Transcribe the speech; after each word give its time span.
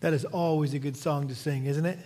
That 0.00 0.12
is 0.12 0.24
always 0.24 0.74
a 0.74 0.78
good 0.78 0.96
song 0.96 1.26
to 1.28 1.34
sing, 1.34 1.66
isn't 1.66 1.84
it? 1.84 1.98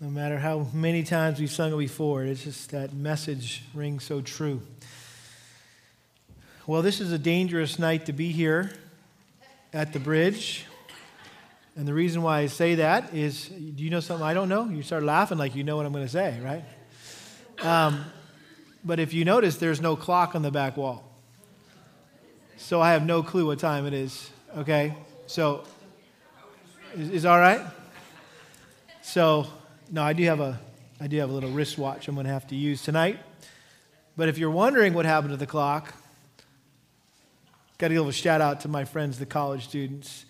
No 0.00 0.08
matter 0.08 0.38
how 0.38 0.66
many 0.72 1.04
times 1.04 1.38
we've 1.38 1.50
sung 1.50 1.72
it 1.72 1.76
before, 1.76 2.24
it's 2.24 2.42
just 2.42 2.70
that 2.72 2.92
message 2.92 3.62
rings 3.72 4.02
so 4.02 4.20
true. 4.20 4.60
Well, 6.66 6.82
this 6.82 7.00
is 7.00 7.12
a 7.12 7.18
dangerous 7.18 7.78
night 7.78 8.06
to 8.06 8.12
be 8.12 8.32
here 8.32 8.72
at 9.72 9.92
the 9.92 10.00
bridge. 10.00 10.66
And 11.76 11.86
the 11.86 11.94
reason 11.94 12.22
why 12.22 12.40
I 12.40 12.46
say 12.46 12.74
that 12.76 13.14
is 13.14 13.46
do 13.46 13.84
you 13.84 13.90
know 13.90 14.00
something 14.00 14.26
I 14.26 14.34
don't 14.34 14.48
know? 14.48 14.68
You 14.68 14.82
start 14.82 15.04
laughing 15.04 15.38
like 15.38 15.54
you 15.54 15.62
know 15.62 15.76
what 15.76 15.86
I'm 15.86 15.92
going 15.92 16.04
to 16.04 16.10
say, 16.10 16.38
right? 16.40 16.64
Um, 17.64 18.04
but 18.84 18.98
if 18.98 19.14
you 19.14 19.24
notice, 19.24 19.56
there's 19.56 19.80
no 19.80 19.94
clock 19.94 20.34
on 20.34 20.42
the 20.42 20.50
back 20.50 20.76
wall. 20.76 21.04
So 22.56 22.80
I 22.80 22.92
have 22.92 23.06
no 23.06 23.22
clue 23.22 23.46
what 23.46 23.60
time 23.60 23.86
it 23.86 23.94
is, 23.94 24.30
okay? 24.56 24.96
So 25.28 25.64
is, 26.94 27.10
is 27.10 27.24
all 27.24 27.38
right? 27.38 27.60
So, 29.02 29.46
no, 29.90 30.02
I 30.02 30.12
do 30.12 30.24
have 30.24 30.40
a 30.40 30.58
I 31.00 31.06
do 31.06 31.18
have 31.18 31.30
a 31.30 31.32
little 31.32 31.50
wristwatch 31.50 32.08
I'm 32.08 32.14
going 32.14 32.26
to 32.26 32.32
have 32.32 32.48
to 32.48 32.56
use 32.56 32.82
tonight. 32.82 33.18
But 34.16 34.28
if 34.28 34.36
you're 34.36 34.50
wondering 34.50 34.94
what 34.94 35.04
happened 35.04 35.30
to 35.30 35.36
the 35.36 35.46
clock, 35.46 35.94
got 37.78 37.88
to 37.88 37.94
give 37.94 38.08
a 38.08 38.12
shout 38.12 38.40
out 38.40 38.62
to 38.62 38.68
my 38.68 38.84
friends, 38.84 39.18
the 39.18 39.26
college 39.26 39.68
students. 39.68 40.24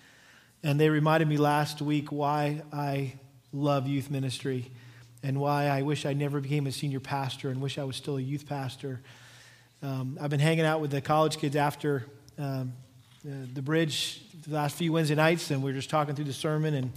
And 0.62 0.78
they 0.78 0.90
reminded 0.90 1.26
me 1.26 1.38
last 1.38 1.80
week 1.80 2.12
why 2.12 2.62
I 2.70 3.14
love 3.52 3.86
youth 3.86 4.10
ministry 4.10 4.70
and 5.22 5.40
why 5.40 5.68
I 5.68 5.82
wish 5.82 6.04
I 6.04 6.12
never 6.12 6.40
became 6.40 6.66
a 6.66 6.72
senior 6.72 7.00
pastor 7.00 7.48
and 7.48 7.62
wish 7.62 7.78
I 7.78 7.84
was 7.84 7.96
still 7.96 8.18
a 8.18 8.20
youth 8.20 8.46
pastor. 8.46 9.00
Um, 9.82 10.18
I've 10.20 10.30
been 10.30 10.40
hanging 10.40 10.66
out 10.66 10.82
with 10.82 10.90
the 10.90 11.00
college 11.00 11.38
kids 11.38 11.56
after 11.56 12.04
um, 12.38 12.74
the 13.24 13.62
bridge 13.62 14.22
the 14.46 14.54
last 14.54 14.76
few 14.76 14.92
Wednesday 14.92 15.14
nights, 15.14 15.50
and 15.50 15.62
we 15.62 15.70
are 15.70 15.74
just 15.74 15.90
talking 15.90 16.14
through 16.14 16.26
the 16.26 16.32
sermon 16.32 16.74
and 16.74 16.92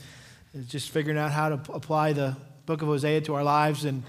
just 0.67 0.89
figuring 0.89 1.17
out 1.17 1.31
how 1.31 1.49
to 1.49 1.71
apply 1.73 2.13
the 2.13 2.35
book 2.65 2.81
of 2.81 2.87
Hosea 2.87 3.21
to 3.21 3.35
our 3.35 3.43
lives. 3.43 3.85
And, 3.85 4.03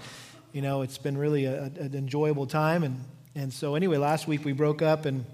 you 0.51 0.61
know, 0.61 0.81
it's 0.81 0.97
been 0.97 1.17
really 1.17 1.45
a, 1.45 1.63
an 1.63 1.95
enjoyable 1.95 2.45
time. 2.45 2.83
And, 2.83 3.03
and 3.35 3.51
so, 3.51 3.75
anyway, 3.75 3.97
last 3.97 4.27
week 4.27 4.45
we 4.45 4.51
broke 4.51 4.81
up 4.81 5.05
and 5.05 5.25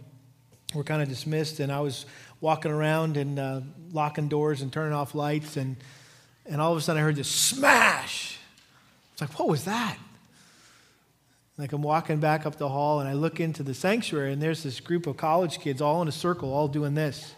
we're 0.73 0.83
kind 0.83 1.01
of 1.01 1.09
dismissed. 1.09 1.59
And 1.59 1.71
I 1.71 1.81
was 1.81 2.05
walking 2.41 2.71
around 2.71 3.17
and 3.17 3.37
uh, 3.37 3.61
locking 3.91 4.29
doors 4.29 4.61
and 4.61 4.71
turning 4.71 4.93
off 4.93 5.13
lights. 5.13 5.57
And, 5.57 5.75
and 6.45 6.61
all 6.61 6.71
of 6.71 6.77
a 6.77 6.81
sudden 6.81 7.01
I 7.01 7.03
heard 7.03 7.15
this 7.15 7.27
smash. 7.27 8.37
It's 9.11 9.21
like, 9.21 9.37
what 9.37 9.49
was 9.49 9.65
that? 9.65 9.97
Like 11.57 11.73
I'm 11.73 11.81
walking 11.81 12.21
back 12.21 12.45
up 12.45 12.55
the 12.55 12.69
hall 12.69 13.01
and 13.01 13.09
I 13.09 13.13
look 13.13 13.41
into 13.41 13.63
the 13.63 13.73
sanctuary 13.73 14.31
and 14.31 14.41
there's 14.41 14.63
this 14.63 14.79
group 14.79 15.05
of 15.05 15.17
college 15.17 15.59
kids 15.59 15.81
all 15.81 16.01
in 16.01 16.07
a 16.07 16.13
circle, 16.13 16.53
all 16.53 16.69
doing 16.69 16.93
this. 16.93 17.35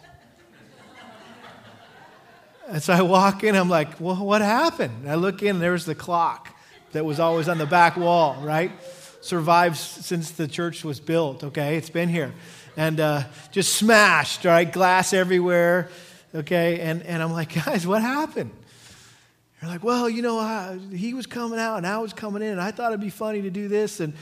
And 2.72 2.82
so 2.82 2.94
I 2.94 3.02
walk 3.02 3.44
in, 3.44 3.54
I'm 3.54 3.68
like, 3.68 4.00
well, 4.00 4.16
what 4.16 4.40
happened? 4.40 5.02
And 5.02 5.10
I 5.10 5.16
look 5.16 5.42
in 5.42 5.56
and 5.56 5.62
there's 5.62 5.84
the 5.84 5.94
clock 5.94 6.48
that 6.92 7.04
was 7.04 7.20
always 7.20 7.46
on 7.46 7.58
the 7.58 7.66
back 7.66 7.98
wall, 7.98 8.38
right? 8.40 8.72
Survives 9.20 9.78
since 9.78 10.30
the 10.30 10.48
church 10.48 10.82
was 10.82 10.98
built, 10.98 11.44
okay? 11.44 11.76
It's 11.76 11.90
been 11.90 12.08
here. 12.08 12.32
And 12.74 12.98
uh, 12.98 13.24
just 13.50 13.74
smashed, 13.74 14.46
right? 14.46 14.72
Glass 14.72 15.12
everywhere, 15.12 15.90
okay? 16.34 16.80
And, 16.80 17.02
and 17.02 17.22
I'm 17.22 17.32
like, 17.32 17.52
guys, 17.64 17.86
what 17.86 18.00
happened? 18.00 18.52
You're 19.60 19.70
like, 19.70 19.84
well, 19.84 20.08
you 20.08 20.22
know, 20.22 20.38
I, 20.38 20.78
he 20.94 21.12
was 21.12 21.26
coming 21.26 21.58
out 21.58 21.76
and 21.76 21.86
I 21.86 21.98
was 21.98 22.14
coming 22.14 22.40
in, 22.40 22.52
and 22.52 22.60
I 22.60 22.70
thought 22.70 22.92
it'd 22.92 23.00
be 23.00 23.10
funny 23.10 23.42
to 23.42 23.50
do 23.50 23.68
this, 23.68 24.00
and 24.00 24.14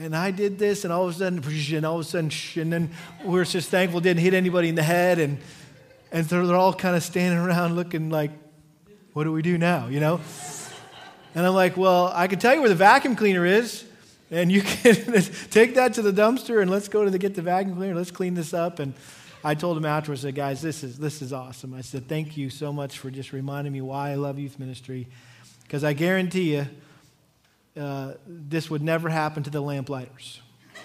and 0.00 0.14
I 0.14 0.30
did 0.30 0.60
this, 0.60 0.84
and 0.84 0.92
all 0.92 1.08
of 1.08 1.14
a 1.16 1.18
sudden, 1.18 1.42
and 1.76 1.84
all 1.84 1.96
of 1.96 2.06
a 2.06 2.08
sudden, 2.08 2.30
and 2.56 2.72
then 2.72 2.90
we 3.24 3.38
are 3.40 3.44
just 3.44 3.68
thankful 3.68 3.98
it 3.98 4.04
didn't 4.04 4.20
hit 4.20 4.32
anybody 4.32 4.68
in 4.68 4.76
the 4.76 4.82
head, 4.82 5.18
and 5.18 5.38
and 6.10 6.26
so 6.26 6.46
they're 6.46 6.56
all 6.56 6.72
kind 6.72 6.96
of 6.96 7.02
standing 7.02 7.38
around 7.38 7.76
looking 7.76 8.10
like, 8.10 8.30
what 9.12 9.24
do 9.24 9.32
we 9.32 9.42
do 9.42 9.58
now, 9.58 9.88
you 9.88 10.00
know? 10.00 10.20
And 11.34 11.46
I'm 11.46 11.54
like, 11.54 11.76
well, 11.76 12.10
I 12.14 12.26
can 12.26 12.38
tell 12.38 12.54
you 12.54 12.60
where 12.60 12.68
the 12.68 12.74
vacuum 12.74 13.16
cleaner 13.16 13.44
is, 13.44 13.84
and 14.30 14.50
you 14.50 14.62
can 14.62 15.22
take 15.50 15.74
that 15.74 15.94
to 15.94 16.02
the 16.02 16.12
dumpster, 16.12 16.62
and 16.62 16.70
let's 16.70 16.88
go 16.88 17.04
to 17.04 17.10
the 17.10 17.18
get 17.18 17.34
the 17.34 17.42
vacuum 17.42 17.76
cleaner, 17.76 17.94
let's 17.94 18.10
clean 18.10 18.34
this 18.34 18.54
up, 18.54 18.78
and 18.78 18.94
I 19.44 19.54
told 19.54 19.76
him 19.76 19.84
afterwards, 19.84 20.24
I 20.24 20.28
said, 20.28 20.34
guys, 20.34 20.60
this 20.60 20.82
is, 20.82 20.98
this 20.98 21.22
is 21.22 21.32
awesome. 21.32 21.72
I 21.72 21.82
said, 21.82 22.08
thank 22.08 22.36
you 22.36 22.50
so 22.50 22.72
much 22.72 22.98
for 22.98 23.10
just 23.10 23.32
reminding 23.32 23.72
me 23.72 23.80
why 23.80 24.10
I 24.10 24.14
love 24.16 24.38
youth 24.38 24.58
ministry. 24.58 25.06
Because 25.62 25.84
I 25.84 25.92
guarantee 25.92 26.54
you, 26.54 26.66
uh, 27.80 28.14
this 28.26 28.68
would 28.68 28.82
never 28.82 29.08
happen 29.08 29.44
to 29.44 29.50
the 29.50 29.60
lamplighters. 29.60 30.40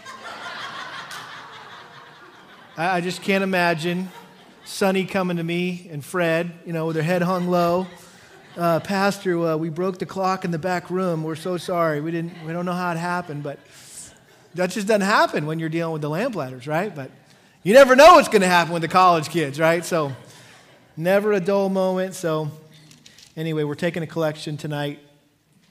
I, 2.77 2.97
I 2.97 3.01
just 3.01 3.23
can't 3.23 3.43
imagine 3.43 4.09
Sonny 4.65 5.05
coming 5.05 5.37
to 5.37 5.43
me 5.43 5.89
and 5.91 6.03
Fred, 6.03 6.51
you 6.65 6.71
know, 6.71 6.85
with 6.87 6.95
their 6.95 7.03
head 7.03 7.21
hung 7.21 7.47
low. 7.49 7.85
Uh, 8.55 8.79
Pastor, 8.79 9.37
uh, 9.39 9.57
we 9.57 9.69
broke 9.69 9.99
the 9.99 10.05
clock 10.05 10.45
in 10.45 10.51
the 10.51 10.59
back 10.59 10.89
room. 10.89 11.23
We're 11.23 11.35
so 11.35 11.57
sorry. 11.57 11.99
We 11.99 12.11
didn't. 12.11 12.45
We 12.45 12.53
don't 12.53 12.65
know 12.65 12.73
how 12.73 12.91
it 12.91 12.97
happened, 12.97 13.43
but 13.43 13.59
that 14.53 14.69
just 14.69 14.87
doesn't 14.87 15.01
happen 15.01 15.45
when 15.45 15.59
you're 15.59 15.69
dealing 15.69 15.91
with 15.91 16.01
the 16.01 16.09
lamplighters, 16.09 16.65
right? 16.67 16.95
But 16.95 17.11
you 17.63 17.73
never 17.73 17.95
know 17.95 18.15
what's 18.15 18.29
going 18.29 18.41
to 18.41 18.47
happen 18.47 18.71
with 18.71 18.83
the 18.83 18.87
college 18.87 19.29
kids, 19.29 19.59
right? 19.59 19.83
So, 19.83 20.13
never 20.95 21.33
a 21.33 21.39
dull 21.39 21.69
moment. 21.69 22.13
So, 22.15 22.51
anyway, 23.35 23.63
we're 23.63 23.75
taking 23.75 24.03
a 24.03 24.07
collection 24.07 24.55
tonight. 24.55 24.99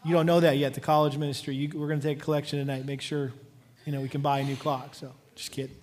You 0.05 0.13
don't 0.13 0.27
know 0.27 0.41
that 0.41 0.59
yet, 0.59 0.75
the 0.75 0.81
college 0.81 1.17
ministry. 1.17 1.55
You, 1.55 1.71
we're 1.75 1.89
going 1.89 2.01
to 2.01 2.07
take 2.07 2.19
a 2.19 2.25
collection 2.25 2.59
tonight. 2.59 2.85
Make 2.85 3.01
sure, 3.01 3.33
you 3.87 3.93
know, 3.93 4.01
we 4.01 4.09
can 4.09 4.21
buy 4.21 4.41
a 4.41 4.45
new 4.45 4.57
clock. 4.57 4.95
So, 4.97 5.13
just 5.35 5.51
kidding. 5.51 5.82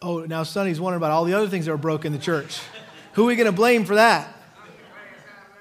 Oh, 0.00 0.20
now 0.20 0.42
Sonny's 0.44 0.80
wondering 0.80 0.98
about 0.98 1.10
all 1.10 1.24
the 1.24 1.34
other 1.34 1.48
things 1.48 1.66
that 1.66 1.72
were 1.72 1.76
broken 1.76 2.12
in 2.12 2.18
the 2.18 2.24
church. 2.24 2.60
Who 3.14 3.24
are 3.24 3.26
we 3.26 3.36
going 3.36 3.46
to 3.46 3.52
blame 3.52 3.84
for 3.84 3.96
that? 3.96 4.28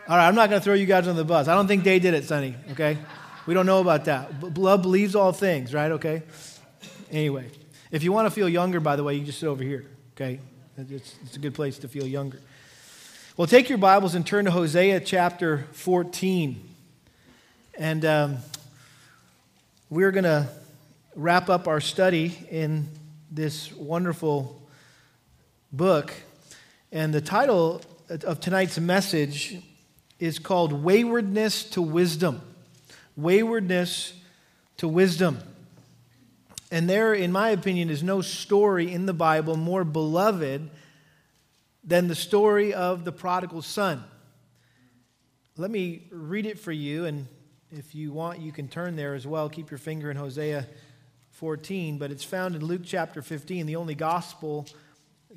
All 0.08 0.18
right, 0.18 0.28
I'm 0.28 0.36
not 0.36 0.50
going 0.50 0.60
to 0.60 0.64
throw 0.64 0.74
you 0.74 0.86
guys 0.86 1.08
on 1.08 1.16
the 1.16 1.24
bus. 1.24 1.48
I 1.48 1.56
don't 1.56 1.68
think 1.68 1.84
they 1.84 2.00
did 2.00 2.14
it, 2.14 2.26
Sonny, 2.26 2.56
okay? 2.72 2.98
We 3.46 3.54
don't 3.54 3.66
know 3.66 3.82
about 3.82 4.06
that. 4.06 4.58
Love 4.58 4.82
believes 4.82 5.16
all 5.16 5.32
things, 5.32 5.74
right? 5.74 5.92
Okay? 5.94 6.24
Anyway, 7.12 7.50
if 7.92 8.04
you 8.04 8.12
want 8.12 8.28
to 8.28 8.32
feel 8.32 8.48
younger, 8.48 8.80
by 8.80 8.96
the 8.96 9.04
way, 9.04 9.16
you 9.16 9.26
just 9.26 9.40
sit 9.40 9.48
over 9.48 9.64
here, 9.64 9.86
okay? 10.16 10.40
It's, 10.78 11.16
it's 11.24 11.36
a 11.36 11.40
good 11.40 11.54
place 11.54 11.78
to 11.80 11.88
feel 11.88 12.06
younger. 12.06 12.40
Well, 13.38 13.48
take 13.48 13.70
your 13.70 13.78
Bibles 13.78 14.14
and 14.14 14.26
turn 14.26 14.46
to 14.46 14.52
Hosea 14.52 15.00
chapter 15.00 15.66
14. 15.72 16.62
And 17.78 18.06
um, 18.06 18.38
we're 19.90 20.12
going 20.12 20.26
to 20.26 20.48
wrap 21.16 21.50
up 21.50 21.68
our 21.68 21.82
study 21.82 22.38
in 22.50 22.88
this 23.32 23.72
wonderful 23.74 24.62
book. 25.72 26.14
And 26.92 27.14
the 27.14 27.22
title 27.22 27.82
of 28.10 28.40
tonight's 28.40 28.78
message 28.78 29.58
is 30.20 30.38
called 30.38 30.74
Waywardness 30.84 31.64
to 31.72 31.82
Wisdom 31.82 32.42
waywardness 33.16 34.14
to 34.78 34.88
wisdom. 34.88 35.40
And 36.72 36.90
there, 36.90 37.14
in 37.14 37.32
my 37.32 37.50
opinion, 37.50 37.90
is 37.90 38.02
no 38.02 38.22
story 38.22 38.92
in 38.92 39.06
the 39.06 39.14
Bible 39.14 39.58
more 39.58 39.84
beloved 39.84 40.70
than 41.84 42.08
the 42.08 42.16
story 42.16 42.74
of 42.74 43.04
the 43.04 43.12
prodigal 43.12 43.62
son. 43.62 44.04
Let 45.58 45.70
me 45.70 46.08
read 46.12 46.46
it 46.46 46.60
for 46.60 46.72
you, 46.72 47.06
and 47.06 47.28
if 47.72 47.94
you 47.94 48.12
want, 48.12 48.40
you 48.40 48.52
can 48.52 48.68
turn 48.68 48.96
there 48.96 49.16
as 49.16 49.28
well. 49.28 49.50
Keep 49.50 49.70
your 49.70 49.78
finger 49.78 50.10
in 50.10 50.18
Hosea 50.18 50.66
14, 51.42 51.98
but 51.98 52.12
it's 52.12 52.24
found 52.24 52.56
in 52.56 52.64
Luke 52.64 52.84
chapter 52.86 53.24
15, 53.24 53.66
the 53.66 53.76
only 53.76 53.96
gospel 53.96 54.68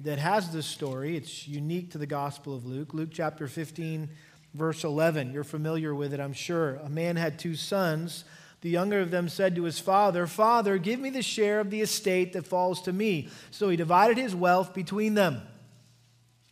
that 0.02 0.18
has 0.18 0.50
this 0.50 0.66
story. 0.66 1.16
It's 1.16 1.48
unique 1.48 1.92
to 1.92 1.98
the 1.98 2.04
Gospel 2.06 2.54
of 2.54 2.66
Luke. 2.66 2.92
Luke 2.92 3.08
chapter 3.10 3.48
15, 3.48 4.10
verse 4.52 4.84
11. 4.84 5.32
You're 5.32 5.44
familiar 5.44 5.94
with 5.94 6.12
it, 6.12 6.20
I'm 6.20 6.34
sure. 6.34 6.74
A 6.74 6.90
man 6.90 7.16
had 7.16 7.38
two 7.38 7.54
sons. 7.54 8.24
The 8.60 8.68
younger 8.68 9.00
of 9.00 9.10
them 9.10 9.30
said 9.30 9.56
to 9.56 9.62
his 9.62 9.78
father, 9.78 10.26
Father, 10.26 10.76
give 10.76 11.00
me 11.00 11.08
the 11.08 11.22
share 11.22 11.58
of 11.58 11.70
the 11.70 11.80
estate 11.80 12.34
that 12.34 12.46
falls 12.46 12.82
to 12.82 12.92
me. 12.92 13.30
So 13.50 13.70
he 13.70 13.76
divided 13.78 14.18
his 14.18 14.34
wealth 14.34 14.74
between 14.74 15.14
them. 15.14 15.40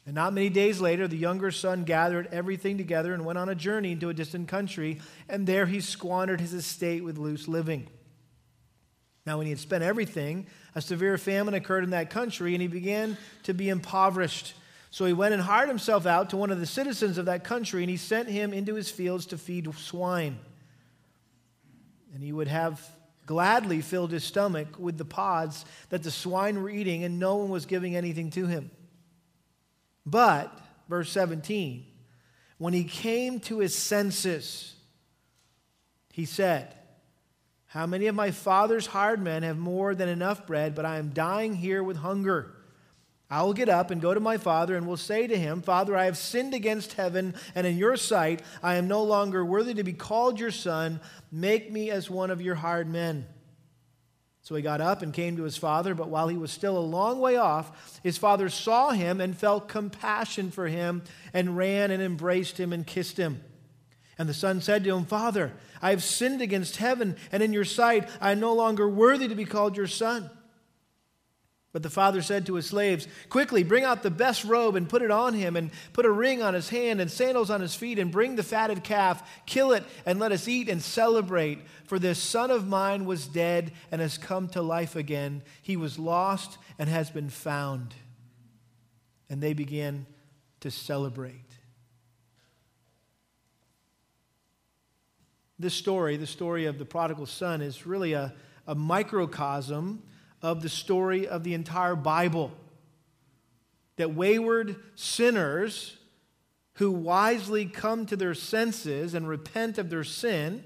And 0.06 0.14
not 0.14 0.32
many 0.32 0.48
days 0.48 0.80
later, 0.80 1.06
the 1.06 1.18
younger 1.18 1.50
son 1.50 1.84
gathered 1.84 2.26
everything 2.32 2.78
together 2.78 3.12
and 3.12 3.26
went 3.26 3.38
on 3.38 3.50
a 3.50 3.54
journey 3.54 3.92
into 3.92 4.08
a 4.08 4.14
distant 4.14 4.48
country, 4.48 5.02
and 5.28 5.46
there 5.46 5.66
he 5.66 5.82
squandered 5.82 6.40
his 6.40 6.54
estate 6.54 7.04
with 7.04 7.18
loose 7.18 7.48
living. 7.48 7.88
Now, 9.24 9.38
when 9.38 9.46
he 9.46 9.50
had 9.50 9.60
spent 9.60 9.84
everything, 9.84 10.46
a 10.74 10.82
severe 10.82 11.16
famine 11.16 11.54
occurred 11.54 11.84
in 11.84 11.90
that 11.90 12.10
country, 12.10 12.54
and 12.54 12.62
he 12.62 12.68
began 12.68 13.16
to 13.44 13.54
be 13.54 13.68
impoverished. 13.68 14.54
So 14.90 15.04
he 15.04 15.12
went 15.12 15.32
and 15.32 15.42
hired 15.42 15.68
himself 15.68 16.06
out 16.06 16.30
to 16.30 16.36
one 16.36 16.50
of 16.50 16.58
the 16.58 16.66
citizens 16.66 17.18
of 17.18 17.26
that 17.26 17.44
country, 17.44 17.82
and 17.82 17.90
he 17.90 17.96
sent 17.96 18.28
him 18.28 18.52
into 18.52 18.74
his 18.74 18.90
fields 18.90 19.26
to 19.26 19.38
feed 19.38 19.72
swine. 19.74 20.38
And 22.12 22.22
he 22.22 22.32
would 22.32 22.48
have 22.48 22.84
gladly 23.24 23.80
filled 23.80 24.10
his 24.10 24.24
stomach 24.24 24.78
with 24.78 24.98
the 24.98 25.04
pods 25.04 25.64
that 25.90 26.02
the 26.02 26.10
swine 26.10 26.60
were 26.60 26.68
eating, 26.68 27.04
and 27.04 27.20
no 27.20 27.36
one 27.36 27.48
was 27.48 27.64
giving 27.64 27.94
anything 27.94 28.30
to 28.30 28.46
him. 28.46 28.70
But, 30.04 30.52
verse 30.88 31.10
17, 31.12 31.86
when 32.58 32.74
he 32.74 32.84
came 32.84 33.38
to 33.40 33.60
his 33.60 33.74
senses, 33.74 34.74
he 36.12 36.24
said, 36.24 36.74
How 37.72 37.86
many 37.86 38.06
of 38.06 38.14
my 38.14 38.32
father's 38.32 38.88
hired 38.88 39.22
men 39.22 39.44
have 39.44 39.56
more 39.56 39.94
than 39.94 40.06
enough 40.06 40.46
bread, 40.46 40.74
but 40.74 40.84
I 40.84 40.98
am 40.98 41.08
dying 41.08 41.54
here 41.54 41.82
with 41.82 41.96
hunger? 41.96 42.54
I 43.30 43.42
will 43.44 43.54
get 43.54 43.70
up 43.70 43.90
and 43.90 43.98
go 43.98 44.12
to 44.12 44.20
my 44.20 44.36
father 44.36 44.76
and 44.76 44.86
will 44.86 44.98
say 44.98 45.26
to 45.26 45.38
him, 45.38 45.62
Father, 45.62 45.96
I 45.96 46.04
have 46.04 46.18
sinned 46.18 46.52
against 46.52 46.92
heaven 46.92 47.34
and 47.54 47.66
in 47.66 47.78
your 47.78 47.96
sight. 47.96 48.42
I 48.62 48.74
am 48.74 48.88
no 48.88 49.02
longer 49.02 49.42
worthy 49.42 49.72
to 49.72 49.84
be 49.84 49.94
called 49.94 50.38
your 50.38 50.50
son. 50.50 51.00
Make 51.30 51.72
me 51.72 51.90
as 51.90 52.10
one 52.10 52.30
of 52.30 52.42
your 52.42 52.56
hired 52.56 52.90
men. 52.90 53.26
So 54.42 54.54
he 54.54 54.60
got 54.60 54.82
up 54.82 55.00
and 55.00 55.14
came 55.14 55.38
to 55.38 55.44
his 55.44 55.56
father, 55.56 55.94
but 55.94 56.10
while 56.10 56.28
he 56.28 56.36
was 56.36 56.52
still 56.52 56.76
a 56.76 56.80
long 56.80 57.20
way 57.20 57.36
off, 57.36 57.98
his 58.02 58.18
father 58.18 58.50
saw 58.50 58.90
him 58.90 59.18
and 59.18 59.34
felt 59.34 59.66
compassion 59.66 60.50
for 60.50 60.66
him 60.66 61.04
and 61.32 61.56
ran 61.56 61.90
and 61.90 62.02
embraced 62.02 62.60
him 62.60 62.70
and 62.70 62.86
kissed 62.86 63.16
him. 63.16 63.42
And 64.18 64.28
the 64.28 64.34
son 64.34 64.60
said 64.60 64.84
to 64.84 64.94
him, 64.94 65.06
Father, 65.06 65.54
I 65.82 65.90
have 65.90 66.02
sinned 66.02 66.40
against 66.40 66.76
heaven 66.76 67.16
and 67.32 67.42
in 67.42 67.52
your 67.52 67.64
sight. 67.64 68.08
I 68.20 68.30
am 68.32 68.40
no 68.40 68.54
longer 68.54 68.88
worthy 68.88 69.28
to 69.28 69.34
be 69.34 69.44
called 69.44 69.76
your 69.76 69.88
son. 69.88 70.30
But 71.72 71.82
the 71.82 71.90
father 71.90 72.20
said 72.20 72.44
to 72.46 72.54
his 72.54 72.66
slaves, 72.66 73.08
Quickly, 73.30 73.64
bring 73.64 73.82
out 73.82 74.02
the 74.02 74.10
best 74.10 74.44
robe 74.44 74.76
and 74.76 74.88
put 74.88 75.00
it 75.00 75.10
on 75.10 75.32
him, 75.32 75.56
and 75.56 75.70
put 75.94 76.04
a 76.04 76.10
ring 76.10 76.42
on 76.42 76.52
his 76.52 76.68
hand 76.68 77.00
and 77.00 77.10
sandals 77.10 77.50
on 77.50 77.62
his 77.62 77.74
feet, 77.74 77.98
and 77.98 78.12
bring 78.12 78.36
the 78.36 78.42
fatted 78.42 78.84
calf, 78.84 79.26
kill 79.46 79.72
it, 79.72 79.82
and 80.04 80.18
let 80.18 80.32
us 80.32 80.46
eat 80.46 80.68
and 80.68 80.82
celebrate. 80.82 81.60
For 81.84 81.98
this 81.98 82.18
son 82.18 82.50
of 82.50 82.68
mine 82.68 83.06
was 83.06 83.26
dead 83.26 83.72
and 83.90 84.02
has 84.02 84.18
come 84.18 84.48
to 84.48 84.60
life 84.60 84.96
again. 84.96 85.42
He 85.62 85.78
was 85.78 85.98
lost 85.98 86.58
and 86.78 86.90
has 86.90 87.10
been 87.10 87.30
found. 87.30 87.94
And 89.30 89.42
they 89.42 89.54
began 89.54 90.04
to 90.60 90.70
celebrate. 90.70 91.51
This 95.58 95.74
story, 95.74 96.16
the 96.16 96.26
story 96.26 96.66
of 96.66 96.78
the 96.78 96.84
prodigal 96.84 97.26
son, 97.26 97.60
is 97.60 97.86
really 97.86 98.14
a, 98.14 98.34
a 98.66 98.74
microcosm 98.74 100.02
of 100.40 100.62
the 100.62 100.68
story 100.68 101.28
of 101.28 101.44
the 101.44 101.54
entire 101.54 101.94
Bible. 101.94 102.50
That 103.96 104.14
wayward 104.14 104.76
sinners 104.94 105.96
who 106.74 106.90
wisely 106.90 107.66
come 107.66 108.06
to 108.06 108.16
their 108.16 108.34
senses 108.34 109.14
and 109.14 109.28
repent 109.28 109.78
of 109.78 109.90
their 109.90 110.04
sin 110.04 110.64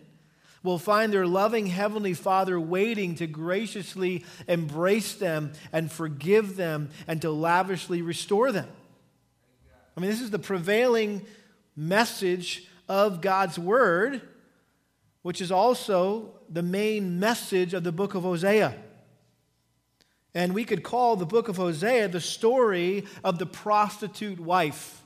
will 0.63 0.79
find 0.79 1.13
their 1.13 1.27
loving 1.27 1.67
Heavenly 1.67 2.15
Father 2.15 2.59
waiting 2.59 3.15
to 3.17 3.27
graciously 3.27 4.25
embrace 4.49 5.15
them 5.15 5.53
and 5.73 5.91
forgive 5.91 6.57
them 6.57 6.91
and 7.07 7.23
to 7.23 7.31
lavishly 7.31 8.03
restore 8.03 8.53
them. 8.53 8.69
I 9.97 10.01
mean, 10.01 10.11
this 10.11 10.21
is 10.21 10.31
the 10.31 10.39
prevailing 10.39 11.25
message 11.77 12.67
of 12.89 13.21
God's 13.21 13.59
Word, 13.59 14.23
which 15.27 15.41
is 15.41 15.51
also 15.51 16.31
the 16.49 16.63
main 16.63 17.19
message 17.19 17.75
of 17.75 17.83
the 17.83 17.91
book 17.91 18.15
of 18.15 18.23
Hosea. 18.23 18.77
And 20.37 20.55
we 20.55 20.65
could 20.65 20.85
call 20.85 21.17
the 21.17 21.27
book 21.27 21.49
of 21.49 21.57
Hosea 21.57 22.07
the 22.07 22.21
story 22.21 23.05
of 23.25 23.41
the 23.41 23.45
prostitute 23.45 24.39
wife. 24.39 25.03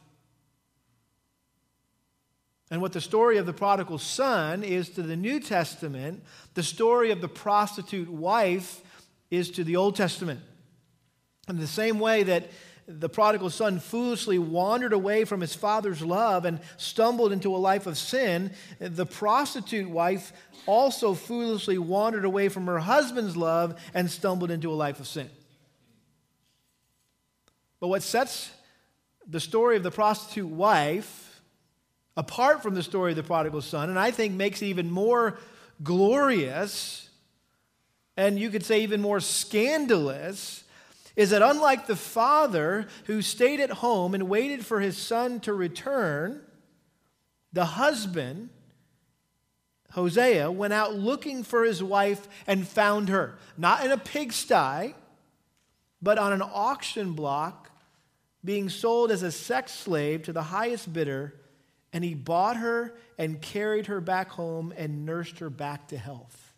And 2.70 2.82
what 2.82 2.92
the 2.92 3.00
story 3.00 3.38
of 3.38 3.46
the 3.46 3.54
prodigal 3.54 3.96
son 3.96 4.62
is 4.62 4.90
to 4.90 5.00
the 5.00 5.16
New 5.16 5.40
Testament, 5.40 6.22
the 6.52 6.62
story 6.62 7.12
of 7.12 7.22
the 7.22 7.28
prostitute 7.28 8.10
wife 8.10 8.82
is 9.30 9.50
to 9.52 9.64
the 9.64 9.76
Old 9.76 9.96
Testament. 9.96 10.40
In 11.48 11.58
the 11.58 11.66
same 11.66 11.98
way 11.98 12.24
that 12.24 12.50
the 12.98 13.08
prodigal 13.08 13.50
son 13.50 13.78
foolishly 13.78 14.38
wandered 14.38 14.92
away 14.92 15.24
from 15.24 15.40
his 15.40 15.54
father's 15.54 16.02
love 16.02 16.44
and 16.44 16.60
stumbled 16.76 17.32
into 17.32 17.54
a 17.54 17.58
life 17.58 17.86
of 17.86 17.96
sin, 17.96 18.52
the 18.80 19.06
prostitute 19.06 19.88
wife 19.88 20.32
also 20.66 21.14
foolishly 21.14 21.78
wandered 21.78 22.24
away 22.24 22.48
from 22.48 22.66
her 22.66 22.80
husband's 22.80 23.36
love 23.36 23.80
and 23.94 24.10
stumbled 24.10 24.50
into 24.50 24.70
a 24.70 24.74
life 24.74 24.98
of 24.98 25.06
sin. 25.06 25.30
But 27.78 27.88
what 27.88 28.02
sets 28.02 28.50
the 29.26 29.40
story 29.40 29.76
of 29.76 29.82
the 29.82 29.90
prostitute 29.90 30.48
wife 30.48 31.40
apart 32.16 32.62
from 32.62 32.74
the 32.74 32.82
story 32.82 33.12
of 33.12 33.16
the 33.16 33.22
prodigal 33.22 33.62
son, 33.62 33.88
and 33.88 33.98
I 33.98 34.10
think 34.10 34.34
makes 34.34 34.60
it 34.60 34.66
even 34.66 34.90
more 34.90 35.38
glorious, 35.82 37.08
and 38.16 38.38
you 38.38 38.50
could 38.50 38.64
say 38.64 38.82
even 38.82 39.00
more 39.00 39.20
scandalous, 39.20 40.59
is 41.20 41.28
that 41.30 41.42
unlike 41.42 41.86
the 41.86 41.94
father 41.94 42.86
who 43.04 43.20
stayed 43.20 43.60
at 43.60 43.68
home 43.68 44.14
and 44.14 44.26
waited 44.26 44.64
for 44.64 44.80
his 44.80 44.96
son 44.96 45.38
to 45.38 45.52
return, 45.52 46.40
the 47.52 47.66
husband 47.66 48.48
Hosea 49.90 50.50
went 50.50 50.72
out 50.72 50.94
looking 50.94 51.42
for 51.42 51.62
his 51.62 51.82
wife 51.82 52.26
and 52.46 52.66
found 52.66 53.10
her, 53.10 53.36
not 53.58 53.84
in 53.84 53.90
a 53.90 53.98
pigsty, 53.98 54.94
but 56.00 56.16
on 56.16 56.32
an 56.32 56.40
auction 56.40 57.12
block, 57.12 57.70
being 58.42 58.70
sold 58.70 59.10
as 59.10 59.22
a 59.22 59.30
sex 59.30 59.72
slave 59.72 60.22
to 60.22 60.32
the 60.32 60.44
highest 60.44 60.90
bidder. 60.90 61.34
And 61.92 62.02
he 62.02 62.14
bought 62.14 62.56
her 62.56 62.96
and 63.18 63.42
carried 63.42 63.88
her 63.88 64.00
back 64.00 64.30
home 64.30 64.72
and 64.74 65.04
nursed 65.04 65.40
her 65.40 65.50
back 65.50 65.88
to 65.88 65.98
health. 65.98 66.54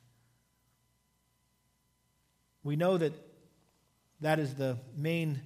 We 2.62 2.76
know 2.76 2.96
that 2.98 3.31
that 4.22 4.38
is 4.38 4.54
the 4.54 4.78
main 4.96 5.42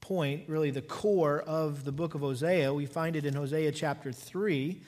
point, 0.00 0.44
really 0.48 0.70
the 0.70 0.82
core 0.82 1.40
of 1.40 1.84
the 1.84 1.92
book 1.92 2.14
of 2.14 2.20
Hosea. 2.20 2.74
We 2.74 2.84
find 2.84 3.14
it 3.14 3.24
in 3.24 3.34
Hosea 3.34 3.72
chapter 3.72 4.12
3 4.12 4.82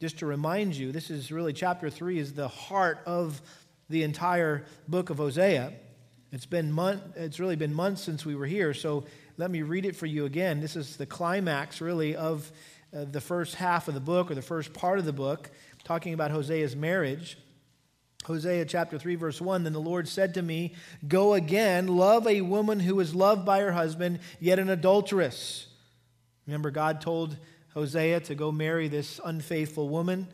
just 0.00 0.18
to 0.18 0.26
remind 0.26 0.74
you, 0.74 0.92
this 0.92 1.08
is 1.08 1.30
really 1.30 1.52
chapter 1.52 1.88
3 1.88 2.18
is 2.18 2.34
the 2.34 2.48
heart 2.48 2.98
of 3.06 3.40
the 3.88 4.02
entire 4.02 4.64
book 4.88 5.08
of 5.08 5.18
Hosea. 5.18 5.72
It's 6.32 6.46
been 6.46 6.72
month, 6.72 7.00
it's 7.16 7.38
really 7.38 7.56
been 7.56 7.72
months 7.72 8.02
since 8.02 8.26
we 8.26 8.34
were 8.34 8.46
here, 8.46 8.74
so 8.74 9.04
let 9.36 9.52
me 9.52 9.62
read 9.62 9.86
it 9.86 9.94
for 9.94 10.06
you 10.06 10.24
again. 10.24 10.60
This 10.60 10.74
is 10.74 10.96
the 10.96 11.06
climax 11.06 11.80
really 11.80 12.16
of 12.16 12.50
uh, 12.94 13.04
the 13.04 13.20
first 13.20 13.54
half 13.54 13.86
of 13.86 13.94
the 13.94 14.00
book 14.00 14.30
or 14.30 14.34
the 14.34 14.42
first 14.42 14.72
part 14.72 14.98
of 14.98 15.04
the 15.04 15.12
book 15.12 15.50
talking 15.84 16.12
about 16.12 16.32
Hosea's 16.32 16.74
marriage. 16.74 17.38
Hosea 18.24 18.64
chapter 18.64 18.98
3 18.98 19.14
verse 19.16 19.40
1 19.40 19.64
then 19.64 19.72
the 19.72 19.80
Lord 19.80 20.08
said 20.08 20.34
to 20.34 20.42
me, 20.42 20.74
"Go 21.06 21.34
again, 21.34 21.86
love 21.86 22.26
a 22.26 22.40
woman 22.40 22.80
who 22.80 22.98
is 23.00 23.14
loved 23.14 23.44
by 23.44 23.60
her 23.60 23.72
husband, 23.72 24.20
yet 24.40 24.58
an 24.58 24.70
adulteress." 24.70 25.66
Remember 26.46 26.70
God 26.70 27.00
told 27.00 27.36
Hosea 27.74 28.20
to 28.20 28.34
go 28.34 28.52
marry 28.52 28.88
this 28.88 29.20
unfaithful 29.24 29.88
woman 29.88 30.28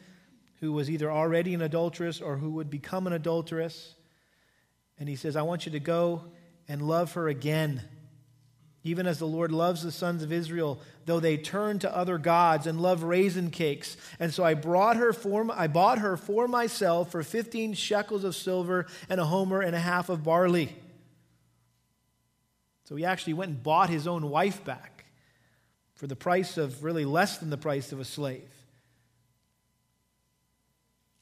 who 0.61 0.73
was 0.73 0.91
either 0.91 1.11
already 1.11 1.55
an 1.55 1.63
adulteress 1.63 2.21
or 2.21 2.37
who 2.37 2.51
would 2.51 2.71
become 2.71 3.07
an 3.07 3.13
adulteress. 3.13 3.95
And 4.99 5.09
he 5.09 5.17
says, 5.17 5.35
I 5.35 5.43
want 5.43 5.65
you 5.65 5.73
to 5.73 5.81
go 5.81 6.25
and 6.69 6.83
love 6.83 7.15
her 7.15 7.29
again. 7.29 7.82
Even 8.82 9.06
as 9.06 9.19
the 9.19 9.27
Lord 9.27 9.53
loves 9.53 9.82
the 9.82 9.93
sons 9.93 10.22
of 10.22 10.32
Israel, 10.32 10.81
though 11.05 11.20
they 11.20 11.37
turn 11.37 11.79
to 11.81 11.94
other 11.94 12.17
gods 12.17 12.67
and 12.67 12.81
love 12.81 13.03
raisin 13.03 13.51
cakes. 13.51 13.96
And 14.19 14.32
so 14.32 14.43
I 14.43 14.55
brought 14.55 14.96
her 14.96 15.13
for 15.13 15.46
I 15.53 15.67
bought 15.67 15.99
her 15.99 16.17
for 16.17 16.49
myself 16.49 17.10
for 17.10 17.22
15 17.22 17.75
shekels 17.75 18.25
of 18.25 18.34
silver 18.34 18.87
and 19.08 19.20
a 19.20 19.27
homer 19.27 19.60
and 19.60 19.77
a 19.77 19.81
half 19.81 20.08
of 20.08 20.25
barley. 20.25 20.75
So 22.84 22.96
he 22.96 23.05
actually 23.05 23.34
went 23.34 23.51
and 23.51 23.63
bought 23.63 23.91
his 23.91 24.06
own 24.06 24.31
wife 24.31 24.65
back 24.65 25.05
for 25.94 26.06
the 26.06 26.17
price 26.17 26.56
of 26.56 26.82
really 26.82 27.05
less 27.05 27.37
than 27.39 27.51
the 27.51 27.58
price 27.58 27.93
of 27.93 28.01
a 28.01 28.05
slave. 28.05 28.59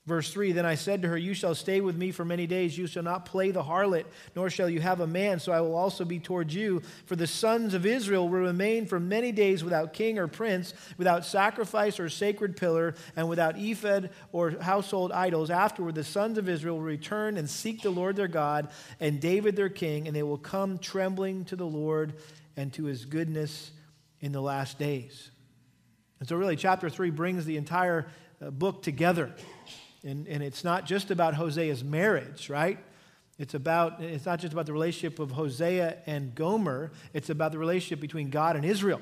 Verse 0.08 0.32
3 0.32 0.52
Then 0.52 0.64
I 0.64 0.74
said 0.74 1.02
to 1.02 1.08
her, 1.08 1.18
You 1.18 1.34
shall 1.34 1.54
stay 1.54 1.82
with 1.82 1.94
me 1.94 2.10
for 2.12 2.24
many 2.24 2.46
days. 2.46 2.78
You 2.78 2.86
shall 2.86 3.02
not 3.02 3.26
play 3.26 3.50
the 3.50 3.62
harlot, 3.62 4.06
nor 4.34 4.48
shall 4.48 4.70
you 4.70 4.80
have 4.80 5.00
a 5.00 5.06
man, 5.06 5.38
so 5.38 5.52
I 5.52 5.60
will 5.60 5.76
also 5.76 6.06
be 6.06 6.18
toward 6.18 6.50
you. 6.50 6.80
For 7.04 7.14
the 7.14 7.26
sons 7.26 7.74
of 7.74 7.84
Israel 7.84 8.26
will 8.26 8.40
remain 8.40 8.86
for 8.86 8.98
many 8.98 9.32
days 9.32 9.62
without 9.62 9.92
king 9.92 10.18
or 10.18 10.26
prince, 10.26 10.72
without 10.96 11.26
sacrifice 11.26 12.00
or 12.00 12.08
sacred 12.08 12.56
pillar, 12.56 12.94
and 13.16 13.28
without 13.28 13.58
ephod 13.58 14.08
or 14.32 14.52
household 14.52 15.12
idols. 15.12 15.50
Afterward, 15.50 15.94
the 15.94 16.04
sons 16.04 16.38
of 16.38 16.48
Israel 16.48 16.76
will 16.76 16.84
return 16.84 17.36
and 17.36 17.48
seek 17.48 17.82
the 17.82 17.90
Lord 17.90 18.16
their 18.16 18.28
God 18.28 18.70
and 19.00 19.20
David 19.20 19.56
their 19.56 19.68
king, 19.68 20.06
and 20.06 20.16
they 20.16 20.22
will 20.22 20.38
come 20.38 20.78
trembling 20.78 21.44
to 21.44 21.56
the 21.56 21.66
Lord 21.66 22.14
and 22.56 22.72
to 22.72 22.84
his 22.84 23.04
goodness 23.04 23.72
in 24.22 24.32
the 24.32 24.40
last 24.40 24.78
days. 24.78 25.30
And 26.18 26.26
so, 26.26 26.34
really, 26.34 26.56
chapter 26.56 26.88
3 26.88 27.10
brings 27.10 27.44
the 27.44 27.58
entire 27.58 28.08
uh, 28.40 28.50
book 28.50 28.82
together. 28.82 29.34
And, 30.04 30.26
and 30.28 30.42
it's 30.42 30.62
not 30.62 30.86
just 30.86 31.10
about 31.10 31.34
Hosea's 31.34 31.82
marriage, 31.82 32.48
right? 32.48 32.78
It's 33.38 33.54
about 33.54 34.00
it's 34.00 34.26
not 34.26 34.40
just 34.40 34.52
about 34.52 34.66
the 34.66 34.72
relationship 34.72 35.18
of 35.20 35.30
Hosea 35.30 35.98
and 36.06 36.34
Gomer, 36.34 36.90
it's 37.12 37.30
about 37.30 37.52
the 37.52 37.58
relationship 37.58 38.00
between 38.00 38.30
God 38.30 38.56
and 38.56 38.64
Israel. 38.64 39.00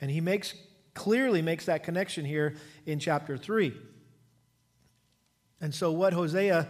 And 0.00 0.10
he 0.10 0.20
makes 0.20 0.54
clearly 0.94 1.42
makes 1.42 1.66
that 1.66 1.84
connection 1.84 2.24
here 2.24 2.56
in 2.86 2.98
chapter 2.98 3.36
3. 3.36 3.72
And 5.60 5.74
so 5.74 5.92
what 5.92 6.12
Hosea 6.12 6.68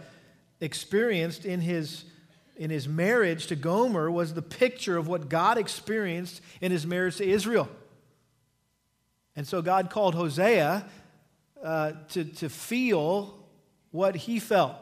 experienced 0.59 1.45
in 1.45 1.61
his 1.61 2.05
in 2.57 2.69
his 2.69 2.89
marriage 2.89 3.47
to 3.47 3.55
Gomer 3.55 4.11
was 4.11 4.33
the 4.33 4.41
picture 4.41 4.97
of 4.97 5.07
what 5.07 5.29
God 5.29 5.57
experienced 5.57 6.41
in 6.59 6.73
his 6.73 6.85
marriage 6.85 7.15
to 7.17 7.25
Israel. 7.25 7.69
And 9.33 9.47
so 9.47 9.61
God 9.61 9.89
called 9.89 10.13
Hosea 10.15 10.85
uh, 11.63 11.93
to, 12.09 12.23
to 12.23 12.49
feel 12.49 13.47
what 13.91 14.15
he 14.15 14.39
felt. 14.39 14.75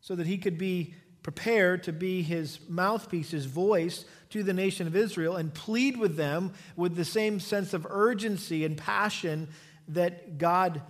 so 0.00 0.14
that 0.14 0.26
he 0.26 0.38
could 0.38 0.58
be 0.58 0.94
prepared 1.22 1.82
to 1.82 1.92
be 1.92 2.22
his 2.22 2.60
mouthpiece, 2.68 3.32
his 3.32 3.46
voice 3.46 4.04
to 4.30 4.44
the 4.44 4.52
nation 4.52 4.86
of 4.86 4.94
Israel 4.94 5.34
and 5.34 5.52
plead 5.52 5.96
with 5.96 6.16
them 6.16 6.52
with 6.76 6.94
the 6.94 7.04
same 7.04 7.40
sense 7.40 7.74
of 7.74 7.84
urgency 7.90 8.64
and 8.64 8.76
passion 8.76 9.48
that 9.88 10.38
God 10.38 10.82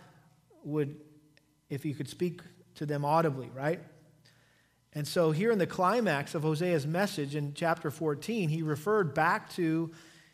would, 0.65 0.97
if 1.71 1.83
he 1.83 1.95
could 1.95 2.09
speak 2.09 2.43
to 2.75 2.85
them 2.85 3.05
audibly, 3.05 3.49
right? 3.55 3.81
And 4.93 5.07
so, 5.07 5.31
here 5.31 5.51
in 5.51 5.59
the 5.59 5.67
climax 5.67 6.35
of 6.35 6.43
Hosea's 6.43 6.87
message 6.87 7.35
in 7.35 7.55
chapter 7.55 7.91
14, 7.91 8.49
he 8.49 8.63
referred 8.63 9.15
back 9.15 9.51
to 9.55 9.91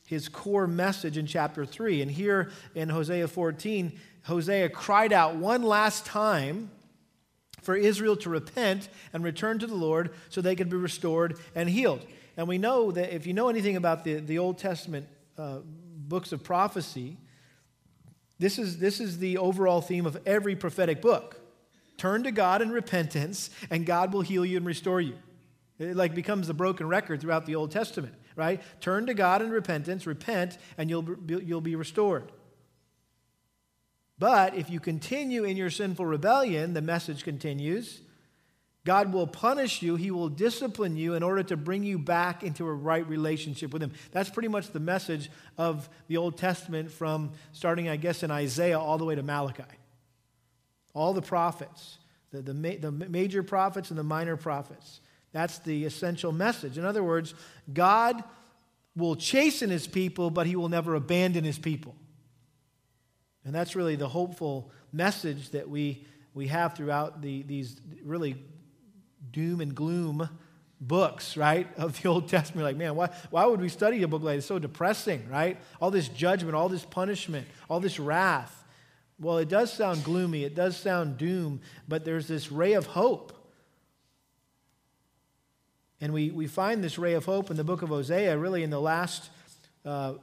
his 0.06 0.28
core 0.28 0.66
message 0.66 1.16
in 1.16 1.26
chapter 1.26 1.64
3. 1.64 2.02
And 2.02 2.10
here 2.10 2.50
in 2.74 2.88
Hosea 2.88 3.28
14, 3.28 3.98
Hosea 4.24 4.68
cried 4.68 5.12
out 5.12 5.36
one 5.36 5.62
last 5.62 6.06
time 6.06 6.70
for 7.62 7.76
Israel 7.76 8.16
to 8.16 8.30
repent 8.30 8.88
and 9.12 9.24
return 9.24 9.58
to 9.60 9.66
the 9.66 9.74
Lord 9.74 10.10
so 10.28 10.40
they 10.40 10.56
could 10.56 10.68
be 10.68 10.76
restored 10.76 11.38
and 11.54 11.68
healed. 11.68 12.04
And 12.36 12.48
we 12.48 12.58
know 12.58 12.90
that 12.92 13.14
if 13.14 13.26
you 13.26 13.32
know 13.32 13.48
anything 13.48 13.76
about 13.76 14.04
the, 14.04 14.14
the 14.14 14.38
Old 14.38 14.58
Testament 14.58 15.06
uh, 15.38 15.58
books 15.64 16.32
of 16.32 16.42
prophecy, 16.42 17.16
this 18.38 18.58
is, 18.58 18.78
this 18.78 19.00
is 19.00 19.18
the 19.18 19.38
overall 19.38 19.80
theme 19.80 20.06
of 20.06 20.18
every 20.26 20.56
prophetic 20.56 21.00
book. 21.00 21.38
Turn 21.96 22.24
to 22.24 22.32
God 22.32 22.62
in 22.62 22.70
repentance, 22.70 23.50
and 23.70 23.86
God 23.86 24.12
will 24.12 24.22
heal 24.22 24.44
you 24.44 24.56
and 24.56 24.66
restore 24.66 25.00
you. 25.00 25.14
It 25.78 25.96
like 25.96 26.14
becomes 26.14 26.46
the 26.46 26.54
broken 26.54 26.88
record 26.88 27.20
throughout 27.20 27.46
the 27.46 27.54
Old 27.54 27.70
Testament, 27.70 28.14
right? 28.34 28.60
Turn 28.80 29.06
to 29.06 29.14
God 29.14 29.42
in 29.42 29.50
repentance, 29.50 30.06
repent, 30.06 30.58
and 30.78 30.90
you'll 30.90 31.02
be, 31.02 31.44
you'll 31.44 31.60
be 31.60 31.76
restored. 31.76 32.32
But 34.18 34.54
if 34.54 34.70
you 34.70 34.80
continue 34.80 35.44
in 35.44 35.56
your 35.56 35.70
sinful 35.70 36.06
rebellion, 36.06 36.74
the 36.74 36.82
message 36.82 37.24
continues, 37.24 38.02
God 38.84 39.12
will 39.12 39.28
punish 39.28 39.80
you, 39.80 39.94
He 39.94 40.10
will 40.10 40.28
discipline 40.28 40.96
you 40.96 41.14
in 41.14 41.22
order 41.22 41.42
to 41.44 41.56
bring 41.56 41.84
you 41.84 41.98
back 41.98 42.42
into 42.42 42.66
a 42.66 42.72
right 42.72 43.06
relationship 43.08 43.72
with 43.72 43.82
Him. 43.82 43.92
That's 44.10 44.28
pretty 44.28 44.48
much 44.48 44.70
the 44.70 44.80
message 44.80 45.30
of 45.56 45.88
the 46.08 46.16
Old 46.16 46.36
Testament 46.36 46.90
from 46.90 47.32
starting, 47.52 47.88
I 47.88 47.96
guess, 47.96 48.22
in 48.22 48.30
Isaiah 48.30 48.78
all 48.78 48.98
the 48.98 49.04
way 49.04 49.14
to 49.14 49.22
Malachi. 49.22 49.62
All 50.94 51.14
the 51.14 51.22
prophets, 51.22 51.98
the, 52.32 52.42
the, 52.42 52.52
the 52.52 52.90
major 52.90 53.42
prophets 53.42 53.90
and 53.90 53.98
the 53.98 54.04
minor 54.04 54.36
prophets. 54.36 55.00
That's 55.30 55.60
the 55.60 55.84
essential 55.84 56.32
message. 56.32 56.76
In 56.76 56.84
other 56.84 57.04
words, 57.04 57.34
God 57.72 58.22
will 58.96 59.14
chasten 59.14 59.70
His 59.70 59.86
people, 59.86 60.28
but 60.30 60.46
He 60.46 60.56
will 60.56 60.68
never 60.68 60.96
abandon 60.96 61.44
His 61.44 61.58
people. 61.58 61.94
And 63.44 63.54
that's 63.54 63.74
really 63.74 63.96
the 63.96 64.08
hopeful 64.08 64.70
message 64.92 65.50
that 65.50 65.68
we, 65.68 66.06
we 66.34 66.46
have 66.48 66.74
throughout 66.76 67.22
the, 67.22 67.42
these 67.42 67.80
really 68.04 68.36
doom 69.30 69.60
and 69.60 69.74
gloom 69.74 70.28
books, 70.80 71.36
right, 71.36 71.66
of 71.76 72.00
the 72.00 72.08
Old 72.08 72.28
Testament. 72.28 72.64
Like, 72.64 72.76
man, 72.76 72.94
why, 72.94 73.10
why 73.30 73.46
would 73.46 73.60
we 73.60 73.68
study 73.68 74.02
a 74.02 74.08
book 74.08 74.22
like 74.22 74.36
this? 74.36 74.44
It's 74.44 74.48
so 74.48 74.58
depressing, 74.58 75.28
right? 75.28 75.58
All 75.80 75.90
this 75.90 76.08
judgment, 76.08 76.54
all 76.54 76.68
this 76.68 76.84
punishment, 76.84 77.46
all 77.68 77.80
this 77.80 77.98
wrath. 77.98 78.58
Well, 79.18 79.38
it 79.38 79.48
does 79.48 79.72
sound 79.72 80.02
gloomy, 80.04 80.44
it 80.44 80.54
does 80.54 80.76
sound 80.76 81.16
doom, 81.16 81.60
but 81.86 82.04
there's 82.04 82.26
this 82.26 82.50
ray 82.50 82.72
of 82.72 82.86
hope. 82.86 83.32
And 86.00 86.12
we, 86.12 86.30
we 86.30 86.48
find 86.48 86.82
this 86.82 86.98
ray 86.98 87.14
of 87.14 87.24
hope 87.24 87.50
in 87.50 87.56
the 87.56 87.62
book 87.62 87.82
of 87.82 87.90
Hosea, 87.90 88.36
really 88.36 88.64
in 88.64 88.70
the 88.70 88.80
last 88.80 89.30
uh, 89.84 90.14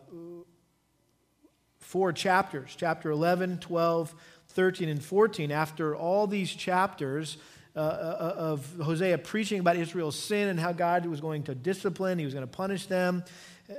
four 1.90 2.14
chapters 2.14 2.76
chapter 2.78 3.10
11, 3.10 3.58
12, 3.58 4.14
13, 4.50 4.90
and 4.90 5.04
14. 5.04 5.52
After 5.52 5.96
all 5.96 6.28
these 6.28 6.52
chapters 6.52 7.38
uh, 7.76 7.80
uh, 7.80 8.34
of 8.38 8.76
Hosea 8.80 9.18
preaching 9.18 9.60
about 9.60 9.76
Israel's 9.76 10.16
sin 10.16 10.50
and 10.50 10.60
how 10.60 10.72
God 10.72 11.08
was 11.08 11.20
going 11.20 11.42
to 11.46 11.56
discipline, 11.56 12.20
he 12.20 12.26
was 12.26 12.36
going 12.36 12.46
to 12.46 12.52
punish 12.52 12.86
them, 12.86 13.24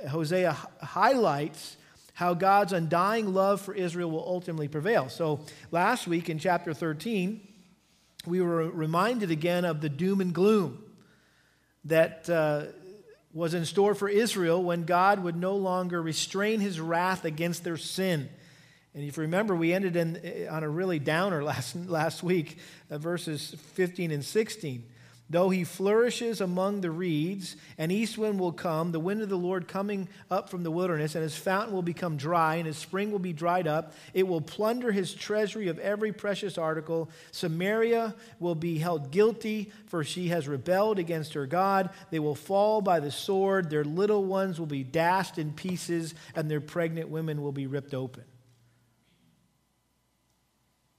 Hosea 0.09 0.51
highlights 0.81 1.77
how 2.13 2.33
God's 2.33 2.73
undying 2.73 3.33
love 3.33 3.61
for 3.61 3.73
Israel 3.73 4.11
will 4.11 4.27
ultimately 4.27 4.67
prevail. 4.67 5.07
So 5.07 5.45
last 5.71 6.05
week 6.05 6.29
in 6.29 6.37
chapter 6.37 6.73
13, 6.73 7.39
we 8.25 8.41
were 8.41 8.69
reminded 8.69 9.31
again 9.31 9.63
of 9.63 9.79
the 9.79 9.87
doom 9.87 10.19
and 10.19 10.33
gloom 10.33 10.83
that 11.85 12.29
uh, 12.29 12.65
was 13.33 13.53
in 13.53 13.65
store 13.65 13.95
for 13.95 14.09
Israel 14.09 14.61
when 14.61 14.83
God 14.83 15.23
would 15.23 15.35
no 15.35 15.55
longer 15.55 16.01
restrain 16.01 16.59
his 16.59 16.79
wrath 16.79 17.25
against 17.25 17.63
their 17.63 17.77
sin. 17.77 18.29
And 18.93 19.03
if 19.03 19.15
you 19.15 19.21
remember, 19.21 19.55
we 19.55 19.71
ended 19.71 19.95
in, 19.95 20.19
eh, 20.23 20.47
on 20.49 20.63
a 20.63 20.69
really 20.69 20.99
downer 20.99 21.43
last, 21.45 21.75
last 21.75 22.23
week, 22.23 22.57
uh, 22.89 22.97
verses 22.97 23.55
15 23.73 24.11
and 24.11 24.23
16. 24.23 24.83
Though 25.31 25.49
he 25.49 25.63
flourishes 25.63 26.41
among 26.41 26.81
the 26.81 26.91
reeds, 26.91 27.55
an 27.77 27.89
east 27.89 28.17
wind 28.17 28.37
will 28.37 28.51
come, 28.51 28.91
the 28.91 28.99
wind 28.99 29.21
of 29.21 29.29
the 29.29 29.37
Lord 29.37 29.65
coming 29.65 30.09
up 30.29 30.49
from 30.49 30.63
the 30.63 30.71
wilderness, 30.71 31.15
and 31.15 31.23
his 31.23 31.37
fountain 31.37 31.73
will 31.73 31.81
become 31.81 32.17
dry, 32.17 32.55
and 32.55 32.67
his 32.67 32.75
spring 32.75 33.13
will 33.13 33.19
be 33.19 33.31
dried 33.31 33.65
up. 33.65 33.93
It 34.13 34.27
will 34.27 34.41
plunder 34.41 34.91
his 34.91 35.13
treasury 35.13 35.69
of 35.69 35.79
every 35.79 36.11
precious 36.11 36.57
article. 36.57 37.09
Samaria 37.31 38.13
will 38.41 38.55
be 38.55 38.77
held 38.77 39.09
guilty, 39.09 39.71
for 39.85 40.03
she 40.03 40.27
has 40.27 40.49
rebelled 40.49 40.99
against 40.99 41.33
her 41.35 41.45
God. 41.45 41.91
They 42.09 42.19
will 42.19 42.35
fall 42.35 42.81
by 42.81 42.99
the 42.99 43.09
sword, 43.09 43.69
their 43.69 43.85
little 43.85 44.25
ones 44.25 44.59
will 44.59 44.65
be 44.65 44.83
dashed 44.83 45.37
in 45.37 45.53
pieces, 45.53 46.13
and 46.35 46.51
their 46.51 46.59
pregnant 46.59 47.07
women 47.07 47.41
will 47.41 47.53
be 47.53 47.67
ripped 47.67 47.93
open. 47.93 48.25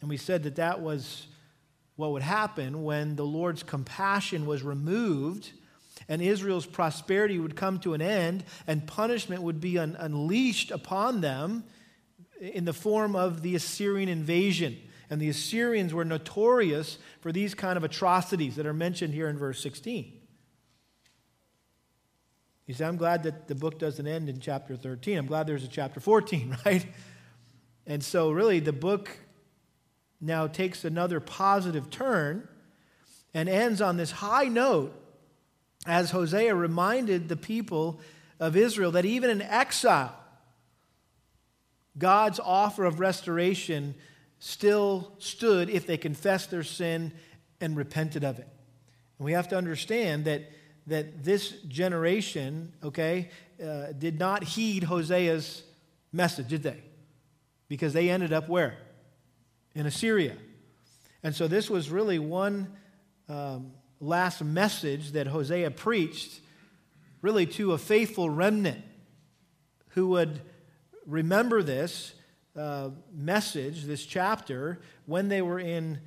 And 0.00 0.08
we 0.08 0.16
said 0.16 0.44
that 0.44 0.56
that 0.56 0.80
was 0.80 1.26
what 1.96 2.12
would 2.12 2.22
happen 2.22 2.84
when 2.84 3.16
the 3.16 3.25
Lord's 3.25 3.62
compassion 3.62 4.46
was 4.46 4.62
removed 4.62 5.52
and 6.08 6.22
Israel's 6.22 6.66
prosperity 6.66 7.38
would 7.38 7.56
come 7.56 7.78
to 7.80 7.94
an 7.94 8.02
end 8.02 8.44
and 8.66 8.87
punishment 8.87 9.42
would 9.42 9.61
be 9.61 9.78
un- 9.78 9.96
unleashed 9.99 10.70
upon 10.70 11.20
them 11.20 11.64
in 12.40 12.64
the 12.64 12.72
form 12.72 13.14
of 13.14 13.42
the 13.42 13.54
Assyrian 13.54 14.08
invasion. 14.08 14.76
And 15.11 15.20
the 15.20 15.28
Assyrians 15.28 15.92
were 15.92 16.04
notorious 16.04 16.99
for 17.20 17.30
these 17.30 17.54
kind 17.54 17.76
of 17.76 17.84
atrocities 17.84 18.56
that 18.56 18.66
are 18.66 18.72
mentioned 18.72 19.14
here 19.14 19.28
in 19.28 19.37
verse 19.37 19.62
16. 19.62 20.12
You 22.66 22.75
say, 22.75 22.87
I'm 22.87 22.96
glad 22.96 23.25
that 23.25 23.49
the 23.49 23.54
book 23.54 23.78
doesn't 23.78 24.06
end 24.06 24.28
in 24.28 24.40
chapter 24.40 24.76
13. 24.76 25.18
I'm 25.18 25.26
glad 25.26 25.46
there's 25.46 25.64
a 25.64 25.68
chapter 25.68 26.00
14, 26.00 26.56
right? 26.66 26.87
And 27.87 28.02
so, 28.02 28.30
really, 28.30 28.61
the 28.61 28.72
book 28.72 29.11
now 30.22 30.46
takes 30.46 30.84
another 30.84 31.20
positive 31.20 31.90
turn 31.90 32.48
and 33.34 33.48
ends 33.48 33.82
on 33.82 33.96
this 33.96 34.10
high 34.12 34.44
note 34.44 34.94
as 35.84 36.12
Hosea 36.12 36.54
reminded 36.54 37.28
the 37.28 37.36
people 37.36 38.00
of 38.38 38.56
Israel 38.56 38.92
that 38.92 39.04
even 39.04 39.30
in 39.30 39.42
exile, 39.42 40.16
God's 41.98 42.40
offer 42.40 42.84
of 42.84 43.00
restoration 43.00 43.94
still 44.38 45.12
stood 45.18 45.68
if 45.68 45.86
they 45.86 45.96
confessed 45.96 46.50
their 46.50 46.62
sin 46.62 47.12
and 47.60 47.76
repented 47.76 48.24
of 48.24 48.38
it. 48.38 48.48
And 49.18 49.24
we 49.24 49.32
have 49.32 49.48
to 49.48 49.56
understand 49.56 50.24
that, 50.24 50.50
that 50.86 51.24
this 51.24 51.50
generation, 51.68 52.72
okay, 52.82 53.30
uh, 53.62 53.92
did 53.98 54.18
not 54.18 54.42
heed 54.42 54.84
Hosea's 54.84 55.62
message, 56.12 56.48
did 56.48 56.62
they? 56.62 56.82
Because 57.68 57.92
they 57.92 58.10
ended 58.10 58.32
up 58.32 58.48
where? 58.48 58.76
In 59.74 59.86
Assyria. 59.86 60.36
And 61.22 61.34
so 61.34 61.48
this 61.48 61.70
was 61.70 61.90
really 61.90 62.18
one 62.18 62.72
um, 63.28 63.72
last 64.00 64.42
message 64.42 65.12
that 65.12 65.28
Hosea 65.28 65.70
preached, 65.70 66.40
really 67.20 67.46
to 67.46 67.72
a 67.72 67.78
faithful 67.78 68.28
remnant 68.28 68.84
who 69.90 70.08
would 70.08 70.40
remember 71.06 71.62
this 71.62 72.14
uh, 72.56 72.90
message, 73.14 73.84
this 73.84 74.04
chapter, 74.04 74.80
when 75.06 75.28
they 75.28 75.42
were 75.42 75.60
in 75.60 76.00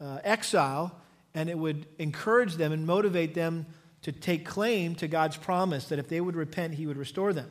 uh, 0.00 0.18
exile, 0.24 0.96
and 1.34 1.50
it 1.50 1.58
would 1.58 1.86
encourage 1.98 2.54
them 2.54 2.72
and 2.72 2.86
motivate 2.86 3.34
them 3.34 3.66
to 4.02 4.12
take 4.12 4.46
claim 4.46 4.94
to 4.94 5.08
God's 5.08 5.36
promise 5.36 5.88
that 5.88 5.98
if 5.98 6.08
they 6.08 6.20
would 6.20 6.36
repent, 6.36 6.74
He 6.74 6.86
would 6.86 6.96
restore 6.96 7.32
them. 7.32 7.50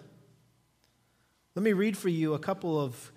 Let 1.55 1.63
me 1.63 1.73
read 1.73 1.97
for 1.97 2.09
you 2.09 2.33
a 2.33 2.39
couple 2.39 2.79
of 2.79 3.11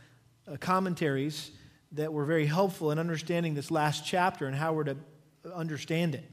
uh, 0.47 0.57
commentaries 0.59 1.53
that 1.93 2.13
were 2.13 2.25
very 2.25 2.47
helpful 2.47 2.91
in 2.91 2.99
understanding 2.99 3.55
this 3.55 3.71
last 3.71 4.05
chapter 4.07 4.47
and 4.47 4.57
how 4.57 4.73
we're 4.73 4.85
to 4.85 4.97
understand 5.55 6.15
it. 6.15 6.25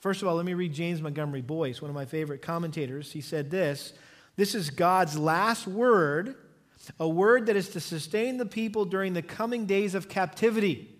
First 0.00 0.22
of 0.22 0.28
all, 0.28 0.34
let 0.34 0.46
me 0.46 0.54
read 0.54 0.72
James 0.72 1.02
Montgomery 1.02 1.42
Boice, 1.42 1.82
one 1.82 1.90
of 1.90 1.94
my 1.94 2.06
favorite 2.06 2.42
commentators. 2.42 3.12
He 3.12 3.20
said 3.20 3.50
this 3.50 3.92
This 4.36 4.54
is 4.54 4.70
God's 4.70 5.18
last 5.18 5.66
word, 5.66 6.36
a 6.98 7.08
word 7.08 7.46
that 7.46 7.56
is 7.56 7.68
to 7.70 7.80
sustain 7.80 8.38
the 8.38 8.46
people 8.46 8.84
during 8.84 9.12
the 9.12 9.22
coming 9.22 9.66
days 9.66 9.94
of 9.94 10.08
captivity. 10.08 10.96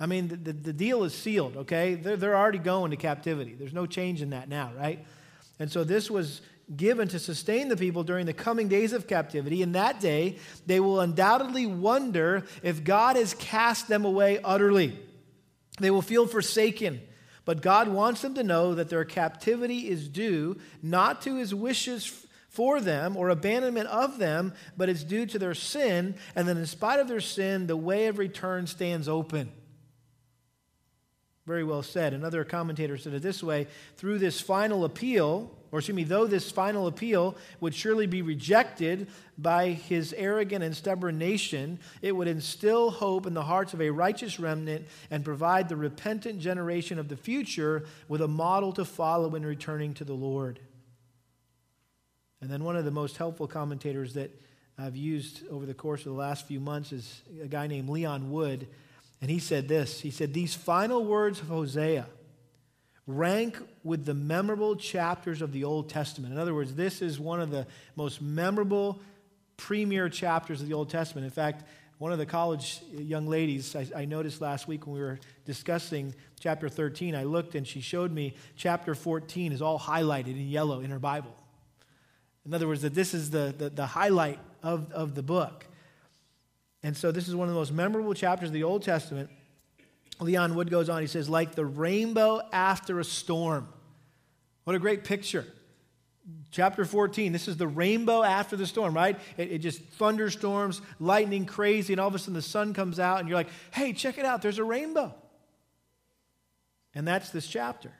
I 0.00 0.06
mean, 0.06 0.28
the, 0.28 0.36
the, 0.36 0.52
the 0.52 0.72
deal 0.72 1.02
is 1.02 1.12
sealed, 1.12 1.56
okay? 1.56 1.96
They're, 1.96 2.16
they're 2.16 2.36
already 2.36 2.58
going 2.58 2.92
to 2.92 2.96
captivity. 2.96 3.54
There's 3.54 3.72
no 3.72 3.84
change 3.84 4.22
in 4.22 4.30
that 4.30 4.48
now, 4.48 4.72
right? 4.78 5.04
And 5.58 5.70
so 5.70 5.82
this 5.82 6.08
was 6.08 6.40
given 6.76 7.08
to 7.08 7.18
sustain 7.18 7.68
the 7.68 7.76
people 7.76 8.04
during 8.04 8.26
the 8.26 8.32
coming 8.32 8.68
days 8.68 8.92
of 8.92 9.06
captivity. 9.06 9.62
In 9.62 9.72
that 9.72 10.00
day, 10.00 10.36
they 10.66 10.80
will 10.80 11.00
undoubtedly 11.00 11.66
wonder 11.66 12.44
if 12.62 12.84
God 12.84 13.16
has 13.16 13.34
cast 13.34 13.88
them 13.88 14.04
away 14.04 14.38
utterly. 14.44 14.98
They 15.80 15.90
will 15.90 16.02
feel 16.02 16.26
forsaken 16.26 17.00
But 17.48 17.62
God 17.62 17.88
wants 17.88 18.20
them 18.20 18.34
to 18.34 18.42
know 18.42 18.74
that 18.74 18.90
their 18.90 19.06
captivity 19.06 19.88
is 19.88 20.06
due 20.06 20.58
not 20.82 21.22
to 21.22 21.36
his 21.36 21.54
wishes 21.54 22.26
for 22.50 22.78
them 22.78 23.16
or 23.16 23.30
abandonment 23.30 23.88
of 23.88 24.18
them, 24.18 24.52
but 24.76 24.90
it's 24.90 25.02
due 25.02 25.24
to 25.24 25.38
their 25.38 25.54
sin. 25.54 26.14
And 26.36 26.46
then, 26.46 26.58
in 26.58 26.66
spite 26.66 27.00
of 27.00 27.08
their 27.08 27.22
sin, 27.22 27.66
the 27.66 27.74
way 27.74 28.08
of 28.08 28.18
return 28.18 28.66
stands 28.66 29.08
open. 29.08 29.50
Very 31.48 31.64
well 31.64 31.82
said. 31.82 32.12
Another 32.12 32.44
commentator 32.44 32.98
said 32.98 33.14
it 33.14 33.22
this 33.22 33.42
way 33.42 33.68
through 33.96 34.18
this 34.18 34.38
final 34.38 34.84
appeal, 34.84 35.50
or 35.72 35.78
excuse 35.78 35.96
me, 35.96 36.04
though 36.04 36.26
this 36.26 36.50
final 36.50 36.86
appeal 36.86 37.36
would 37.60 37.74
surely 37.74 38.06
be 38.06 38.20
rejected 38.20 39.08
by 39.38 39.68
his 39.68 40.14
arrogant 40.18 40.62
and 40.62 40.76
stubborn 40.76 41.16
nation, 41.16 41.78
it 42.02 42.14
would 42.14 42.28
instill 42.28 42.90
hope 42.90 43.26
in 43.26 43.32
the 43.32 43.44
hearts 43.44 43.72
of 43.72 43.80
a 43.80 43.88
righteous 43.88 44.38
remnant 44.38 44.86
and 45.10 45.24
provide 45.24 45.70
the 45.70 45.76
repentant 45.76 46.38
generation 46.38 46.98
of 46.98 47.08
the 47.08 47.16
future 47.16 47.86
with 48.08 48.20
a 48.20 48.28
model 48.28 48.70
to 48.74 48.84
follow 48.84 49.34
in 49.34 49.46
returning 49.46 49.94
to 49.94 50.04
the 50.04 50.12
Lord. 50.12 50.60
And 52.42 52.50
then 52.50 52.62
one 52.62 52.76
of 52.76 52.84
the 52.84 52.90
most 52.90 53.16
helpful 53.16 53.46
commentators 53.46 54.12
that 54.14 54.38
I've 54.76 54.96
used 54.96 55.48
over 55.48 55.64
the 55.64 55.72
course 55.72 56.00
of 56.00 56.12
the 56.12 56.18
last 56.18 56.46
few 56.46 56.60
months 56.60 56.92
is 56.92 57.22
a 57.42 57.48
guy 57.48 57.68
named 57.68 57.88
Leon 57.88 58.30
Wood. 58.30 58.66
And 59.20 59.30
he 59.30 59.38
said 59.38 59.68
this 59.68 60.00
He 60.00 60.10
said, 60.10 60.32
These 60.32 60.54
final 60.54 61.04
words 61.04 61.40
of 61.40 61.48
Hosea 61.48 62.06
rank 63.06 63.58
with 63.82 64.04
the 64.04 64.14
memorable 64.14 64.76
chapters 64.76 65.40
of 65.40 65.52
the 65.52 65.64
Old 65.64 65.88
Testament. 65.88 66.32
In 66.32 66.38
other 66.38 66.54
words, 66.54 66.74
this 66.74 67.00
is 67.00 67.18
one 67.18 67.40
of 67.40 67.50
the 67.50 67.66
most 67.96 68.20
memorable, 68.20 69.00
premier 69.56 70.10
chapters 70.10 70.60
of 70.60 70.68
the 70.68 70.74
Old 70.74 70.90
Testament. 70.90 71.24
In 71.24 71.30
fact, 71.30 71.64
one 71.96 72.12
of 72.12 72.18
the 72.18 72.26
college 72.26 72.80
young 72.92 73.26
ladies 73.26 73.74
I, 73.74 73.86
I, 73.96 74.04
noticed 74.04 74.40
last 74.40 74.68
week 74.68 74.86
when 74.86 74.94
we 74.94 75.00
were 75.00 75.18
discussing 75.46 76.14
chapter 76.38 76.68
13, 76.68 77.14
I 77.14 77.24
looked 77.24 77.54
and 77.54 77.66
she 77.66 77.80
showed 77.80 78.12
me 78.12 78.34
chapter 78.56 78.94
14 78.94 79.52
is 79.52 79.62
all 79.62 79.80
highlighted 79.80 80.28
in 80.28 80.48
yellow 80.48 80.80
in 80.80 80.90
her 80.90 81.00
Bible. 81.00 81.34
In 82.46 82.54
other 82.54 82.68
words, 82.68 82.82
that 82.82 82.94
this 82.94 83.14
is 83.14 83.30
the, 83.30 83.54
the, 83.56 83.70
the 83.70 83.86
highlight 83.86 84.38
of, 84.62 84.92
of 84.92 85.14
the 85.14 85.22
book. 85.22 85.66
And 86.88 86.96
so 86.96 87.12
this 87.12 87.28
is 87.28 87.36
one 87.36 87.48
of 87.48 87.52
the 87.52 87.60
most 87.60 87.70
memorable 87.70 88.14
chapters 88.14 88.48
of 88.48 88.54
the 88.54 88.64
Old 88.64 88.82
Testament. 88.82 89.28
Leon 90.20 90.54
Wood 90.54 90.70
goes 90.70 90.88
on, 90.88 91.02
he 91.02 91.06
says, 91.06 91.28
like 91.28 91.54
the 91.54 91.66
rainbow 91.66 92.40
after 92.50 92.98
a 92.98 93.04
storm. 93.04 93.68
What 94.64 94.74
a 94.74 94.78
great 94.78 95.04
picture. 95.04 95.44
Chapter 96.50 96.86
14, 96.86 97.30
this 97.30 97.46
is 97.46 97.58
the 97.58 97.66
rainbow 97.66 98.22
after 98.22 98.56
the 98.56 98.66
storm, 98.66 98.94
right? 98.94 99.20
It, 99.36 99.52
it, 99.52 99.58
just 99.58 99.82
thunderstorms, 99.82 100.80
lightning 100.98 101.44
crazy, 101.44 101.92
and 101.92 102.00
all 102.00 102.08
of 102.08 102.14
a 102.14 102.18
sudden 102.18 102.32
the 102.32 102.40
sun 102.40 102.72
comes 102.72 102.98
out, 102.98 103.20
and 103.20 103.28
you're 103.28 103.36
like, 103.36 103.50
hey, 103.70 103.92
check 103.92 104.16
it 104.16 104.24
out, 104.24 104.40
there's 104.40 104.58
a 104.58 104.64
rainbow. 104.64 105.14
And 106.94 107.06
that's 107.06 107.28
this 107.28 107.46
chapter. 107.46 107.92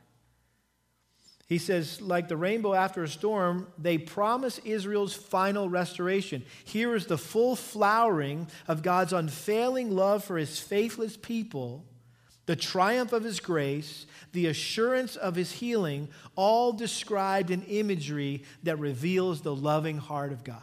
He 1.48 1.56
says, 1.56 2.02
like 2.02 2.28
the 2.28 2.36
rainbow 2.36 2.74
after 2.74 3.02
a 3.02 3.08
storm, 3.08 3.68
they 3.78 3.96
promise 3.96 4.58
Israel's 4.66 5.14
final 5.14 5.66
restoration. 5.66 6.44
Here 6.64 6.94
is 6.94 7.06
the 7.06 7.16
full 7.16 7.56
flowering 7.56 8.48
of 8.66 8.82
God's 8.82 9.14
unfailing 9.14 9.90
love 9.90 10.22
for 10.22 10.36
his 10.36 10.58
faithless 10.58 11.16
people, 11.16 11.86
the 12.44 12.54
triumph 12.54 13.14
of 13.14 13.24
his 13.24 13.40
grace, 13.40 14.06
the 14.32 14.46
assurance 14.46 15.16
of 15.16 15.36
his 15.36 15.52
healing, 15.52 16.08
all 16.36 16.74
described 16.74 17.50
in 17.50 17.62
imagery 17.62 18.44
that 18.64 18.78
reveals 18.78 19.40
the 19.40 19.54
loving 19.54 19.96
heart 19.96 20.32
of 20.32 20.44
God. 20.44 20.60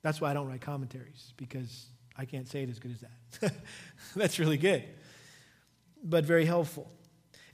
That's 0.00 0.18
why 0.18 0.30
I 0.30 0.34
don't 0.34 0.48
write 0.48 0.62
commentaries, 0.62 1.34
because 1.36 1.88
I 2.16 2.24
can't 2.24 2.48
say 2.48 2.62
it 2.62 2.70
as 2.70 2.78
good 2.78 2.92
as 2.92 3.00
that. 3.00 3.52
That's 4.16 4.38
really 4.38 4.56
good, 4.56 4.82
but 6.02 6.24
very 6.24 6.46
helpful. 6.46 6.90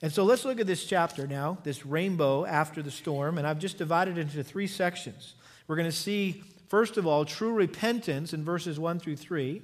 And 0.02 0.12
so 0.12 0.24
let's 0.24 0.44
look 0.44 0.60
at 0.60 0.66
this 0.66 0.84
chapter 0.84 1.26
now, 1.26 1.58
this 1.64 1.86
rainbow 1.86 2.44
after 2.44 2.82
the 2.82 2.90
storm, 2.90 3.38
and 3.38 3.46
I've 3.46 3.58
just 3.58 3.78
divided 3.78 4.18
it 4.18 4.22
into 4.22 4.44
three 4.44 4.66
sections. 4.66 5.34
We're 5.66 5.76
going 5.76 5.90
to 5.90 5.96
see, 5.96 6.42
first 6.68 6.96
of 6.96 7.06
all, 7.06 7.24
true 7.24 7.52
repentance 7.52 8.32
in 8.34 8.44
verses 8.44 8.78
1 8.78 8.98
through 9.00 9.16
3. 9.16 9.62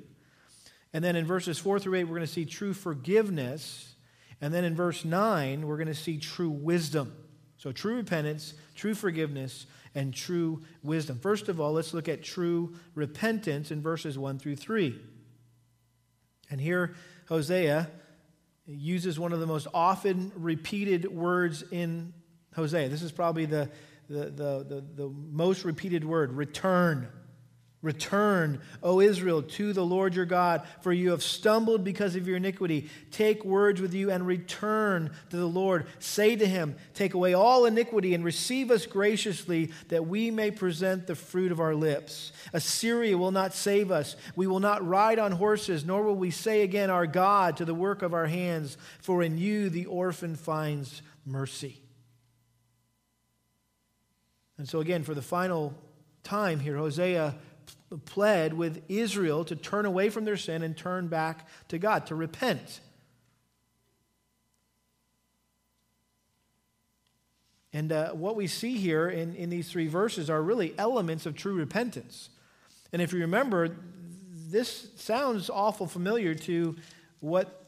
And 0.94 1.04
then 1.04 1.16
in 1.16 1.26
verses 1.26 1.58
4 1.58 1.78
through 1.78 1.96
8, 1.96 2.04
we're 2.04 2.16
going 2.16 2.26
to 2.26 2.32
see 2.32 2.44
true 2.44 2.74
forgiveness. 2.74 3.94
And 4.40 4.52
then 4.52 4.64
in 4.64 4.74
verse 4.74 5.04
9, 5.04 5.66
we're 5.66 5.76
going 5.76 5.86
to 5.88 5.94
see 5.94 6.18
true 6.18 6.50
wisdom. 6.50 7.14
So, 7.58 7.70
true 7.70 7.96
repentance, 7.96 8.54
true 8.74 8.94
forgiveness, 8.94 9.66
and 9.94 10.12
true 10.12 10.62
wisdom. 10.82 11.18
First 11.18 11.48
of 11.48 11.60
all, 11.60 11.72
let's 11.72 11.94
look 11.94 12.08
at 12.08 12.22
true 12.22 12.74
repentance 12.94 13.70
in 13.70 13.80
verses 13.80 14.18
1 14.18 14.38
through 14.38 14.56
3. 14.56 14.98
And 16.50 16.60
here, 16.60 16.94
Hosea 17.28 17.88
uses 18.72 19.18
one 19.18 19.32
of 19.32 19.40
the 19.40 19.46
most 19.46 19.66
often 19.72 20.32
repeated 20.34 21.10
words 21.10 21.64
in 21.70 22.12
Hosea. 22.54 22.88
This 22.88 23.02
is 23.02 23.12
probably 23.12 23.46
the, 23.46 23.70
the, 24.08 24.24
the, 24.24 24.66
the, 24.68 24.84
the 24.94 25.08
most 25.08 25.64
repeated 25.64 26.04
word 26.04 26.32
return. 26.32 27.08
Return, 27.82 28.60
O 28.80 29.00
Israel, 29.00 29.42
to 29.42 29.72
the 29.72 29.84
Lord 29.84 30.14
your 30.14 30.24
God, 30.24 30.62
for 30.82 30.92
you 30.92 31.10
have 31.10 31.22
stumbled 31.22 31.82
because 31.82 32.14
of 32.14 32.28
your 32.28 32.36
iniquity. 32.36 32.88
Take 33.10 33.44
words 33.44 33.80
with 33.80 33.92
you 33.92 34.08
and 34.08 34.24
return 34.24 35.10
to 35.30 35.36
the 35.36 35.46
Lord. 35.46 35.86
Say 35.98 36.36
to 36.36 36.46
him, 36.46 36.76
Take 36.94 37.14
away 37.14 37.34
all 37.34 37.64
iniquity 37.64 38.14
and 38.14 38.24
receive 38.24 38.70
us 38.70 38.86
graciously, 38.86 39.72
that 39.88 40.06
we 40.06 40.30
may 40.30 40.52
present 40.52 41.08
the 41.08 41.16
fruit 41.16 41.50
of 41.50 41.58
our 41.58 41.74
lips. 41.74 42.30
Assyria 42.52 43.18
will 43.18 43.32
not 43.32 43.52
save 43.52 43.90
us. 43.90 44.14
We 44.36 44.46
will 44.46 44.60
not 44.60 44.86
ride 44.86 45.18
on 45.18 45.32
horses, 45.32 45.84
nor 45.84 46.04
will 46.04 46.14
we 46.14 46.30
say 46.30 46.62
again, 46.62 46.88
Our 46.88 47.08
God, 47.08 47.56
to 47.56 47.64
the 47.64 47.74
work 47.74 48.02
of 48.02 48.14
our 48.14 48.26
hands, 48.26 48.76
for 49.00 49.24
in 49.24 49.38
you 49.38 49.70
the 49.70 49.86
orphan 49.86 50.36
finds 50.36 51.02
mercy. 51.26 51.82
And 54.56 54.68
so, 54.68 54.78
again, 54.78 55.02
for 55.02 55.14
the 55.14 55.22
final 55.22 55.74
time 56.22 56.60
here, 56.60 56.76
Hosea 56.76 57.34
pled 58.06 58.54
with 58.54 58.82
Israel 58.88 59.44
to 59.44 59.56
turn 59.56 59.86
away 59.86 60.10
from 60.10 60.24
their 60.24 60.36
sin 60.36 60.62
and 60.62 60.76
turn 60.76 61.08
back 61.08 61.46
to 61.68 61.78
God, 61.78 62.06
to 62.06 62.14
repent. 62.14 62.80
And 67.72 67.90
uh, 67.90 68.10
what 68.10 68.36
we 68.36 68.46
see 68.46 68.76
here 68.76 69.08
in, 69.08 69.34
in 69.34 69.48
these 69.48 69.70
three 69.70 69.88
verses 69.88 70.28
are 70.28 70.42
really 70.42 70.74
elements 70.78 71.24
of 71.24 71.34
true 71.34 71.54
repentance. 71.54 72.28
And 72.92 73.00
if 73.00 73.12
you 73.12 73.20
remember, 73.20 73.76
this 74.48 74.88
sounds 74.96 75.48
awful 75.48 75.86
familiar 75.86 76.34
to 76.34 76.76
what 77.20 77.62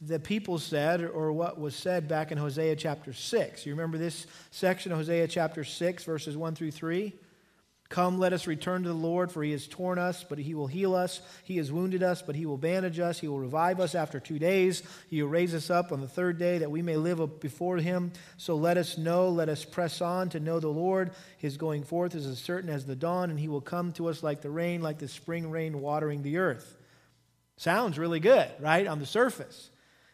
the 0.00 0.18
people 0.18 0.58
said 0.58 1.04
or 1.04 1.32
what 1.32 1.60
was 1.60 1.76
said 1.76 2.08
back 2.08 2.32
in 2.32 2.38
Hosea 2.38 2.74
chapter 2.76 3.12
6. 3.12 3.66
You 3.66 3.72
remember 3.72 3.98
this 3.98 4.26
section, 4.50 4.90
of 4.90 4.98
Hosea 4.98 5.28
chapter 5.28 5.62
6, 5.62 6.04
verses 6.04 6.36
1 6.36 6.54
through 6.54 6.70
3? 6.70 7.12
Come, 7.92 8.18
let 8.18 8.32
us 8.32 8.46
return 8.46 8.84
to 8.84 8.88
the 8.88 8.94
Lord, 8.94 9.30
for 9.30 9.42
he 9.42 9.52
has 9.52 9.68
torn 9.68 9.98
us, 9.98 10.24
but 10.26 10.38
he 10.38 10.54
will 10.54 10.66
heal 10.66 10.94
us. 10.94 11.20
He 11.44 11.58
has 11.58 11.70
wounded 11.70 12.02
us, 12.02 12.22
but 12.22 12.34
he 12.34 12.46
will 12.46 12.56
bandage 12.56 12.98
us. 12.98 13.18
He 13.18 13.28
will 13.28 13.38
revive 13.38 13.80
us 13.80 13.94
after 13.94 14.18
two 14.18 14.38
days. 14.38 14.82
He 15.10 15.22
will 15.22 15.28
raise 15.28 15.54
us 15.54 15.68
up 15.68 15.92
on 15.92 16.00
the 16.00 16.08
third 16.08 16.38
day 16.38 16.56
that 16.56 16.70
we 16.70 16.80
may 16.80 16.96
live 16.96 17.38
before 17.38 17.76
him. 17.76 18.12
So 18.38 18.56
let 18.56 18.78
us 18.78 18.96
know, 18.96 19.28
let 19.28 19.50
us 19.50 19.66
press 19.66 20.00
on 20.00 20.30
to 20.30 20.40
know 20.40 20.58
the 20.58 20.68
Lord. 20.68 21.10
His 21.36 21.58
going 21.58 21.82
forth 21.82 22.14
is 22.14 22.24
as 22.24 22.38
certain 22.38 22.70
as 22.70 22.86
the 22.86 22.96
dawn, 22.96 23.28
and 23.28 23.38
he 23.38 23.48
will 23.48 23.60
come 23.60 23.92
to 23.92 24.08
us 24.08 24.22
like 24.22 24.40
the 24.40 24.48
rain, 24.48 24.80
like 24.80 24.96
the 24.96 25.06
spring 25.06 25.50
rain 25.50 25.82
watering 25.82 26.22
the 26.22 26.38
earth. 26.38 26.78
Sounds 27.58 27.98
really 27.98 28.20
good, 28.20 28.48
right, 28.58 28.86
on 28.86 29.00
the 29.00 29.06
surface. 29.06 29.68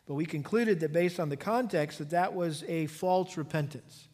But 0.09 0.15
we 0.15 0.27
concluded 0.27 0.81
that 0.81 0.93
based 0.93 1.21
on 1.21 1.29
the 1.29 1.37
context, 1.37 1.99
that 1.99 2.11
that 2.11 2.35
was 2.35 2.65
a 2.67 2.87
false 2.87 3.37
repentance. 3.37 4.09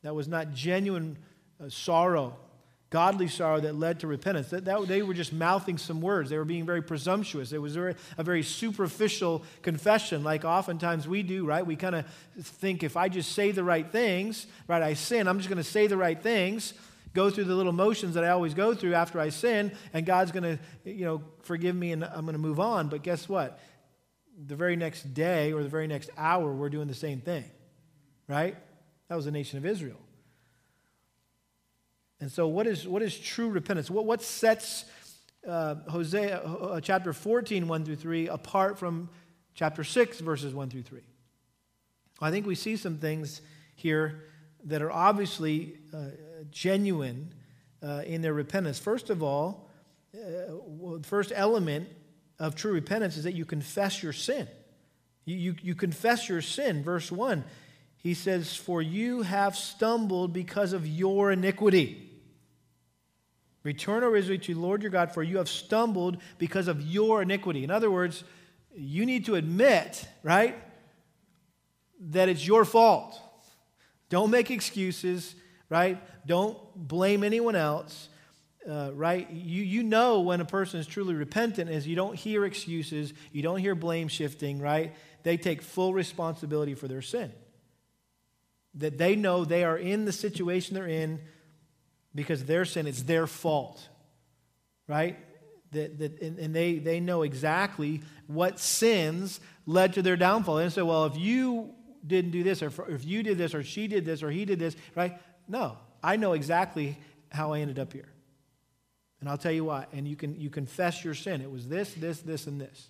That 0.00 0.14
was 0.14 0.28
not 0.28 0.54
genuine 0.54 1.18
uh, 1.62 1.68
sorrow 1.68 2.38
godly 2.90 3.26
sorrow 3.26 3.60
that 3.60 3.74
led 3.74 4.00
to 4.00 4.06
repentance. 4.06 4.48
That, 4.50 4.64
that, 4.66 4.86
they 4.86 5.02
were 5.02 5.14
just 5.14 5.32
mouthing 5.32 5.76
some 5.76 6.00
words. 6.00 6.30
They 6.30 6.38
were 6.38 6.44
being 6.44 6.64
very 6.64 6.82
presumptuous. 6.82 7.52
It 7.52 7.60
was 7.60 7.74
very, 7.74 7.96
a 8.16 8.22
very 8.22 8.42
superficial 8.42 9.42
confession, 9.62 10.22
like 10.22 10.44
oftentimes 10.44 11.08
we 11.08 11.22
do, 11.22 11.44
right? 11.44 11.66
We 11.66 11.76
kind 11.76 11.96
of 11.96 12.06
think 12.40 12.82
if 12.82 12.96
I 12.96 13.08
just 13.08 13.32
say 13.32 13.50
the 13.50 13.64
right 13.64 13.90
things, 13.90 14.46
right, 14.68 14.82
I 14.82 14.94
sin, 14.94 15.26
I'm 15.26 15.38
just 15.38 15.48
going 15.48 15.62
to 15.62 15.68
say 15.68 15.88
the 15.88 15.96
right 15.96 16.20
things, 16.20 16.74
go 17.12 17.28
through 17.28 17.44
the 17.44 17.54
little 17.54 17.72
motions 17.72 18.14
that 18.14 18.24
I 18.24 18.28
always 18.28 18.54
go 18.54 18.74
through 18.74 18.94
after 18.94 19.18
I 19.18 19.30
sin, 19.30 19.72
and 19.92 20.06
God's 20.06 20.30
going 20.30 20.58
to, 20.84 20.90
you 20.90 21.04
know, 21.04 21.22
forgive 21.42 21.74
me 21.74 21.92
and 21.92 22.04
I'm 22.04 22.22
going 22.22 22.34
to 22.34 22.38
move 22.38 22.60
on. 22.60 22.88
But 22.88 23.02
guess 23.02 23.28
what? 23.28 23.58
The 24.46 24.54
very 24.54 24.76
next 24.76 25.14
day 25.14 25.52
or 25.52 25.62
the 25.62 25.68
very 25.68 25.88
next 25.88 26.10
hour, 26.16 26.52
we're 26.52 26.68
doing 26.68 26.88
the 26.88 26.94
same 26.94 27.20
thing, 27.20 27.44
right? 28.28 28.56
That 29.08 29.16
was 29.16 29.24
the 29.24 29.30
nation 29.32 29.58
of 29.58 29.66
Israel. 29.66 29.98
And 32.20 32.30
so, 32.30 32.48
what 32.48 32.66
is, 32.66 32.86
what 32.86 33.02
is 33.02 33.18
true 33.18 33.48
repentance? 33.48 33.90
What, 33.90 34.06
what 34.06 34.22
sets 34.22 34.84
uh, 35.46 35.76
Hosea 35.88 36.40
uh, 36.40 36.80
chapter 36.80 37.12
14, 37.12 37.68
1 37.68 37.84
through 37.84 37.96
3, 37.96 38.28
apart 38.28 38.78
from 38.78 39.08
chapter 39.54 39.84
6, 39.84 40.20
verses 40.20 40.54
1 40.54 40.70
through 40.70 40.82
3? 40.82 41.00
I 42.20 42.30
think 42.30 42.46
we 42.46 42.54
see 42.54 42.76
some 42.76 42.96
things 42.96 43.42
here 43.74 44.24
that 44.64 44.82
are 44.82 44.90
obviously 44.90 45.76
uh, 45.94 46.06
genuine 46.50 47.32
uh, 47.82 48.02
in 48.06 48.22
their 48.22 48.32
repentance. 48.32 48.78
First 48.78 49.10
of 49.10 49.22
all, 49.22 49.68
uh, 50.14 50.18
the 50.98 51.00
first 51.04 51.32
element 51.34 51.88
of 52.38 52.54
true 52.54 52.72
repentance 52.72 53.16
is 53.16 53.24
that 53.24 53.34
you 53.34 53.44
confess 53.44 54.02
your 54.02 54.12
sin. 54.12 54.48
You, 55.24 55.36
you, 55.36 55.54
you 55.62 55.74
confess 55.74 56.28
your 56.28 56.40
sin. 56.40 56.82
Verse 56.82 57.12
1, 57.12 57.44
he 57.98 58.14
says, 58.14 58.54
For 58.56 58.80
you 58.80 59.22
have 59.22 59.56
stumbled 59.56 60.32
because 60.32 60.72
of 60.72 60.86
your 60.86 61.30
iniquity. 61.32 62.05
Return, 63.66 64.04
O 64.04 64.14
Israel, 64.14 64.38
to 64.38 64.54
Lord 64.54 64.80
your 64.80 64.92
God, 64.92 65.12
for 65.12 65.24
you 65.24 65.38
have 65.38 65.48
stumbled 65.48 66.18
because 66.38 66.68
of 66.68 66.80
your 66.82 67.22
iniquity. 67.22 67.64
In 67.64 67.70
other 67.72 67.90
words, 67.90 68.22
you 68.76 69.04
need 69.04 69.26
to 69.26 69.34
admit, 69.34 70.06
right, 70.22 70.54
that 71.98 72.28
it's 72.28 72.46
your 72.46 72.64
fault. 72.64 73.20
Don't 74.08 74.30
make 74.30 74.52
excuses, 74.52 75.34
right? 75.68 76.00
Don't 76.24 76.56
blame 76.76 77.24
anyone 77.24 77.56
else, 77.56 78.08
uh, 78.70 78.92
right? 78.94 79.28
You, 79.32 79.64
you 79.64 79.82
know 79.82 80.20
when 80.20 80.40
a 80.40 80.44
person 80.44 80.78
is 80.78 80.86
truly 80.86 81.14
repentant 81.14 81.68
is 81.68 81.88
you 81.88 81.96
don't 81.96 82.14
hear 82.14 82.44
excuses, 82.44 83.14
you 83.32 83.42
don't 83.42 83.58
hear 83.58 83.74
blame 83.74 84.06
shifting, 84.06 84.60
right? 84.60 84.94
They 85.24 85.36
take 85.36 85.60
full 85.60 85.92
responsibility 85.92 86.74
for 86.74 86.86
their 86.86 87.02
sin. 87.02 87.32
That 88.76 88.96
they 88.96 89.16
know 89.16 89.44
they 89.44 89.64
are 89.64 89.76
in 89.76 90.04
the 90.04 90.12
situation 90.12 90.76
they're 90.76 90.86
in 90.86 91.20
because 92.16 92.44
their 92.44 92.64
sin 92.64 92.86
is 92.86 93.04
their 93.04 93.26
fault, 93.26 93.86
right? 94.88 95.16
That, 95.72 95.98
that, 95.98 96.22
and, 96.22 96.38
and 96.38 96.54
they, 96.54 96.78
they 96.78 96.98
know 96.98 97.22
exactly 97.22 98.02
what 98.26 98.58
sins 98.58 99.38
led 99.66 99.92
to 99.92 100.02
their 100.02 100.16
downfall. 100.16 100.58
And 100.58 100.72
say, 100.72 100.82
well, 100.82 101.04
if 101.04 101.16
you 101.16 101.74
didn't 102.04 102.30
do 102.30 102.42
this, 102.42 102.62
or 102.62 102.72
if 102.88 103.04
you 103.04 103.22
did 103.22 103.38
this, 103.38 103.54
or 103.54 103.62
she 103.62 103.86
did 103.86 104.04
this, 104.04 104.22
or 104.22 104.30
he 104.30 104.44
did 104.44 104.58
this, 104.58 104.74
right? 104.94 105.20
No, 105.46 105.76
I 106.02 106.16
know 106.16 106.32
exactly 106.32 106.98
how 107.30 107.52
I 107.52 107.60
ended 107.60 107.78
up 107.78 107.92
here. 107.92 108.08
And 109.20 109.28
I'll 109.28 109.38
tell 109.38 109.52
you 109.52 109.64
why. 109.64 109.86
And 109.92 110.08
you 110.08 110.16
can 110.16 110.40
you 110.40 110.50
confess 110.50 111.04
your 111.04 111.14
sin. 111.14 111.40
It 111.40 111.50
was 111.50 111.68
this, 111.68 111.92
this, 111.94 112.20
this, 112.20 112.46
and 112.46 112.60
this. 112.60 112.88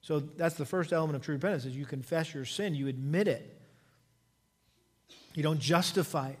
So 0.00 0.20
that's 0.20 0.54
the 0.54 0.64
first 0.64 0.92
element 0.92 1.16
of 1.16 1.22
true 1.22 1.34
repentance 1.34 1.64
is 1.64 1.76
you 1.76 1.84
confess 1.84 2.32
your 2.32 2.44
sin, 2.44 2.74
you 2.74 2.88
admit 2.88 3.28
it. 3.28 3.54
You 5.34 5.42
don't 5.42 5.60
justify 5.60 6.30
it. 6.30 6.38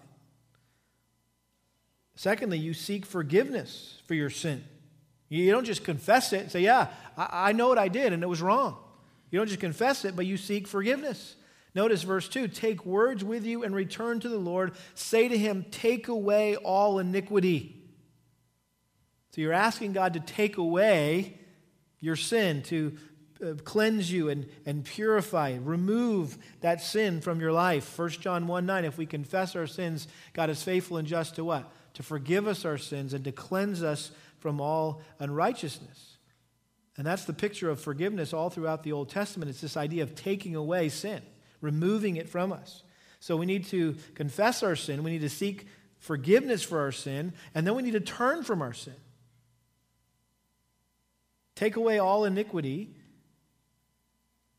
Secondly, 2.18 2.58
you 2.58 2.74
seek 2.74 3.06
forgiveness 3.06 4.02
for 4.06 4.14
your 4.14 4.28
sin. 4.28 4.64
You 5.28 5.52
don't 5.52 5.64
just 5.64 5.84
confess 5.84 6.32
it 6.32 6.40
and 6.40 6.50
say, 6.50 6.62
Yeah, 6.62 6.88
I, 7.16 7.52
know 7.52 7.68
what 7.68 7.78
I 7.78 7.86
did 7.86 8.12
and 8.12 8.24
it 8.24 8.28
was 8.28 8.42
wrong. 8.42 8.76
You 9.30 9.38
don't 9.38 9.46
just 9.46 9.60
confess 9.60 10.04
it, 10.04 10.16
but 10.16 10.26
you 10.26 10.36
seek 10.36 10.66
forgiveness. 10.66 11.36
Notice 11.76 12.02
verse 12.02 12.28
2 12.28 12.48
Take 12.48 12.84
words 12.84 13.22
with 13.22 13.44
you 13.44 13.62
and 13.62 13.72
return 13.72 14.18
to 14.18 14.28
the 14.28 14.36
Lord. 14.36 14.72
Say 14.96 15.28
to 15.28 15.38
him, 15.38 15.64
Take 15.70 16.08
away 16.08 16.56
all 16.56 16.98
iniquity. 16.98 17.80
So 19.32 19.40
you're 19.40 19.52
asking 19.52 19.92
God 19.92 20.14
to 20.14 20.20
take 20.20 20.56
away 20.56 21.38
your 22.00 22.16
sin, 22.16 22.62
to 22.64 22.98
uh, 23.40 23.52
cleanse 23.62 24.10
you 24.10 24.28
and, 24.28 24.48
and 24.66 24.84
purify, 24.84 25.56
remove 25.62 26.36
that 26.62 26.80
sin 26.82 27.20
from 27.20 27.40
your 27.40 27.52
life. 27.52 27.96
1 27.96 28.10
John 28.10 28.48
1 28.48 28.66
9, 28.66 28.84
if 28.84 28.98
we 28.98 29.06
confess 29.06 29.54
our 29.54 29.68
sins, 29.68 30.08
God 30.32 30.50
is 30.50 30.60
faithful 30.64 30.96
and 30.96 31.06
just 31.06 31.36
to 31.36 31.44
what? 31.44 31.72
To 31.98 32.04
forgive 32.04 32.46
us 32.46 32.64
our 32.64 32.78
sins 32.78 33.12
and 33.12 33.24
to 33.24 33.32
cleanse 33.32 33.82
us 33.82 34.12
from 34.38 34.60
all 34.60 35.02
unrighteousness. 35.18 36.16
And 36.96 37.04
that's 37.04 37.24
the 37.24 37.32
picture 37.32 37.68
of 37.70 37.80
forgiveness 37.80 38.32
all 38.32 38.50
throughout 38.50 38.84
the 38.84 38.92
Old 38.92 39.08
Testament. 39.08 39.50
It's 39.50 39.60
this 39.60 39.76
idea 39.76 40.04
of 40.04 40.14
taking 40.14 40.54
away 40.54 40.90
sin, 40.90 41.20
removing 41.60 42.14
it 42.14 42.28
from 42.28 42.52
us. 42.52 42.84
So 43.18 43.36
we 43.36 43.46
need 43.46 43.64
to 43.66 43.96
confess 44.14 44.62
our 44.62 44.76
sin, 44.76 45.02
we 45.02 45.10
need 45.10 45.22
to 45.22 45.28
seek 45.28 45.66
forgiveness 45.98 46.62
for 46.62 46.78
our 46.78 46.92
sin, 46.92 47.32
and 47.52 47.66
then 47.66 47.74
we 47.74 47.82
need 47.82 47.94
to 47.94 48.00
turn 48.00 48.44
from 48.44 48.62
our 48.62 48.72
sin. 48.72 48.94
Take 51.56 51.74
away 51.74 51.98
all 51.98 52.24
iniquity. 52.24 52.94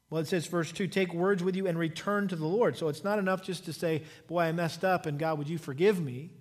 Well, 0.10 0.20
it 0.20 0.28
says, 0.28 0.46
verse 0.46 0.74
2 0.74 0.88
take 0.88 1.14
words 1.14 1.42
with 1.42 1.56
you 1.56 1.68
and 1.68 1.80
return 1.80 2.28
to 2.28 2.36
the 2.36 2.46
Lord. 2.46 2.76
So 2.76 2.90
it's 2.90 3.06
not 3.06 3.18
enough 3.18 3.44
just 3.44 3.64
to 3.64 3.72
say, 3.72 4.04
Boy, 4.28 4.42
I 4.42 4.52
messed 4.52 4.84
up, 4.84 5.06
and 5.06 5.18
God, 5.18 5.38
would 5.38 5.48
you 5.48 5.58
forgive 5.58 6.02
me? 6.02 6.32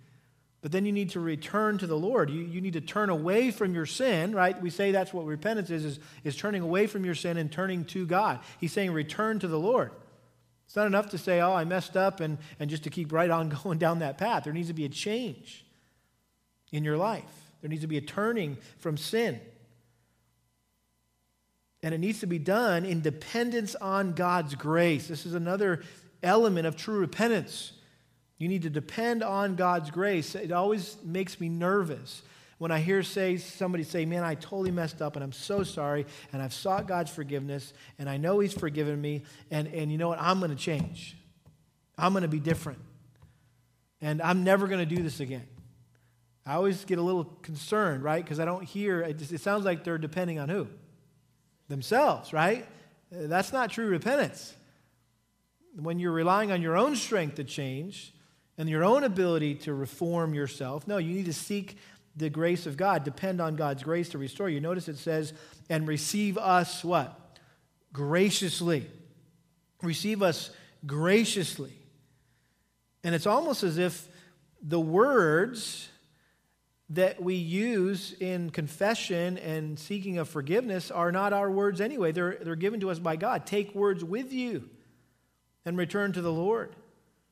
But 0.61 0.73
then 0.73 0.85
you 0.85 0.92
need 0.92 1.11
to 1.11 1.21
return 1.21 1.79
to 1.79 1.87
the 1.87 1.97
Lord. 1.97 2.31
You, 2.31 2.40
you 2.40 2.61
need 2.61 2.73
to 2.73 2.81
turn 2.81 3.11
away 3.11 3.51
from 3.53 3.75
your 3.75 3.87
sin, 3.87 4.35
right? 4.35 4.61
We 4.61 4.71
say 4.71 4.90
that's 4.90 5.14
what 5.14 5.25
repentance 5.25 5.71
is, 5.71 5.85
is, 5.85 6.01
is 6.25 6.37
turning 6.37 6.62
away 6.62 6.88
from 6.88 7.05
your 7.05 7.14
sin 7.14 7.37
and 7.37 7.51
turning 7.51 7.85
to 7.87 8.07
God. 8.07 8.40
He's 8.59 8.73
saying 8.73 8.92
return 8.92 9.38
to 9.38 9.49
the 9.49 9.59
Lord. 9.59 9.92
It's 10.66 10.75
not 10.75 10.87
enough 10.87 11.11
to 11.11 11.18
say, 11.18 11.40
oh, 11.40 11.55
I 11.55 11.64
messed 11.64 11.97
up 11.97 12.21
and, 12.21 12.38
and 12.59 12.68
just 12.68 12.85
to 12.85 12.90
keep 12.90 13.12
right 13.12 13.31
on 13.31 13.49
going 13.64 13.79
down 13.79 14.01
that 14.01 14.18
path. 14.18 14.44
There 14.44 14.53
needs 14.53 14.68
to 14.68 14.75
be 14.75 14.85
a 14.85 14.90
change 14.90 15.64
in 16.73 16.85
your 16.85 16.97
life. 16.97 17.25
There 17.61 17.71
needs 17.71 17.83
to 17.83 17.88
be 17.88 17.97
a 17.97 18.03
turning 18.03 18.59
from 18.79 18.97
sin. 18.97 19.40
And 21.83 21.94
it 21.94 21.99
needs 21.99 22.21
to 22.21 22.27
be 22.27 22.40
done 22.40 22.85
in 22.85 23.01
dependence 23.01 23.77
on 23.77 24.12
God's 24.12 24.57
grace. 24.57 25.07
This 25.07 25.25
is 25.25 25.35
another 25.35 25.83
element 26.23 26.66
of 26.66 26.77
true 26.77 26.99
repentance. 26.99 27.73
You 28.38 28.48
need 28.48 28.62
to 28.62 28.70
depend 28.70 29.22
on 29.22 29.57
God's 29.57 29.90
grace. 29.90 30.35
It 30.35 30.53
always 30.53 30.96
makes 31.05 31.40
me 31.40 31.48
nervous 31.48 32.22
when 32.59 32.70
I 32.70 32.81
hear 32.81 33.03
say 33.03 33.37
somebody 33.37 33.85
say, 33.85 34.05
"Man, 34.05 34.24
I 34.24 34.35
totally 34.35 34.70
messed 34.70 35.03
up 35.03 35.16
and 35.16 35.24
I'm 35.24 35.33
so 35.33 35.62
sorry 35.64 36.07
and 36.33 36.40
I've 36.40 36.55
sought 36.55 36.87
God's 36.87 37.11
forgiveness 37.11 37.72
and 37.98 38.09
I 38.09 38.16
know 38.16 38.38
he's 38.40 38.55
forgiven 38.55 39.01
me 39.01 39.24
and 39.51 39.68
and 39.68 39.90
you 39.90 39.98
know 39.98 40.09
what? 40.09 40.20
I'm 40.20 40.38
going 40.38 40.51
to 40.51 40.57
change. 40.57 41.16
I'm 41.96 42.12
going 42.12 42.22
to 42.22 42.29
be 42.29 42.40
different. 42.40 42.79
And 44.01 44.22
I'm 44.22 44.44
never 44.44 44.68
going 44.68 44.87
to 44.87 44.96
do 44.96 45.03
this 45.03 45.20
again." 45.20 45.46
I 46.48 46.55
always 46.55 46.87
get 46.87 46.98
a 46.98 47.03
little 47.03 47.24
concerned, 47.24 48.03
right? 48.03 48.24
Because 48.24 48.40
I 48.40 48.46
don't 48.46 48.64
hear 48.64 49.03
it, 49.03 49.18
just, 49.18 49.33
it 49.33 49.42
sounds 49.42 49.66
like 49.66 49.85
they're 49.85 49.98
depending 49.98 50.38
on 50.38 50.48
who? 50.48 50.66
Themselves, 51.68 52.33
right? 52.33 52.66
That's 53.12 53.53
not 53.53 53.70
true 53.70 53.87
repentance. 53.87 54.55
When 55.77 55.98
you're 55.98 56.12
relying 56.12 56.51
on 56.51 56.62
your 56.62 56.74
own 56.74 56.96
strength 56.96 57.35
to 57.35 57.44
change, 57.44 58.14
and 58.59 58.68
your 58.68 58.85
own 58.85 59.05
ability 59.05 59.55
to 59.55 59.73
reform 59.73 60.35
yourself. 60.35 60.87
No, 60.87 60.99
you 60.99 61.14
need 61.14 61.27
to 61.27 61.33
seek 61.33 61.79
the 62.16 62.29
grace 62.29 62.66
of 62.66 62.77
God, 62.77 63.05
depend 63.05 63.40
on 63.40 63.55
God's 63.55 63.85
grace 63.85 64.09
to 64.11 64.18
restore 64.18 64.49
you. 64.49 64.61
Notice 64.61 64.88
it 64.88 64.99
says, 64.99 65.33
and 65.71 65.87
receive 65.87 66.37
us 66.37 66.85
what? 66.85 67.38
Graciously. 67.92 68.87
Receive 69.83 70.23
us 70.23 70.51
graciously. 70.85 71.73
And 73.05 73.14
it's 73.14 73.27
almost 73.27 73.62
as 73.62 73.79
if 73.79 74.09
the 74.61 74.81
words 74.81 75.88
that 76.90 77.23
we 77.23 77.35
use 77.35 78.14
in 78.18 78.51
confession 78.51 79.38
and 79.38 79.79
seeking 79.79 80.18
of 80.18 80.29
forgiveness 80.29 80.90
are 80.90 81.12
not 81.12 81.33
our 81.33 81.51
words 81.51 81.81
anyway. 81.81 82.12
They're, 82.12 82.38
they're 82.40 82.57
given 82.57 82.81
to 82.81 82.90
us 82.90 82.99
by 82.99 83.16
God. 83.16 83.47
Take 83.47 83.75
words 83.75 84.03
with 84.03 84.33
you 84.33 84.68
and 85.64 85.77
return 85.77 86.12
to 86.14 86.21
the 86.21 86.33
Lord. 86.33 86.75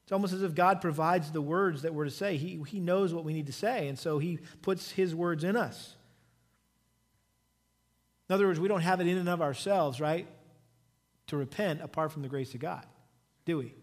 It's 0.06 0.12
almost 0.12 0.32
as 0.32 0.44
if 0.44 0.54
God 0.54 0.80
provides 0.80 1.32
the 1.32 1.42
words 1.42 1.82
that 1.82 1.92
we're 1.92 2.04
to 2.04 2.12
say. 2.12 2.36
He, 2.36 2.62
he 2.68 2.78
knows 2.78 3.12
what 3.12 3.24
we 3.24 3.32
need 3.32 3.46
to 3.46 3.52
say, 3.52 3.88
and 3.88 3.98
so 3.98 4.20
He 4.20 4.38
puts 4.62 4.92
His 4.92 5.16
words 5.16 5.42
in 5.42 5.56
us. 5.56 5.96
In 8.28 8.34
other 8.36 8.46
words, 8.46 8.60
we 8.60 8.68
don't 8.68 8.82
have 8.82 9.00
it 9.00 9.08
in 9.08 9.18
and 9.18 9.28
of 9.28 9.42
ourselves, 9.42 10.00
right, 10.00 10.28
to 11.26 11.36
repent 11.36 11.80
apart 11.82 12.12
from 12.12 12.22
the 12.22 12.28
grace 12.28 12.54
of 12.54 12.60
God, 12.60 12.86
do 13.46 13.58
we? 13.58 13.74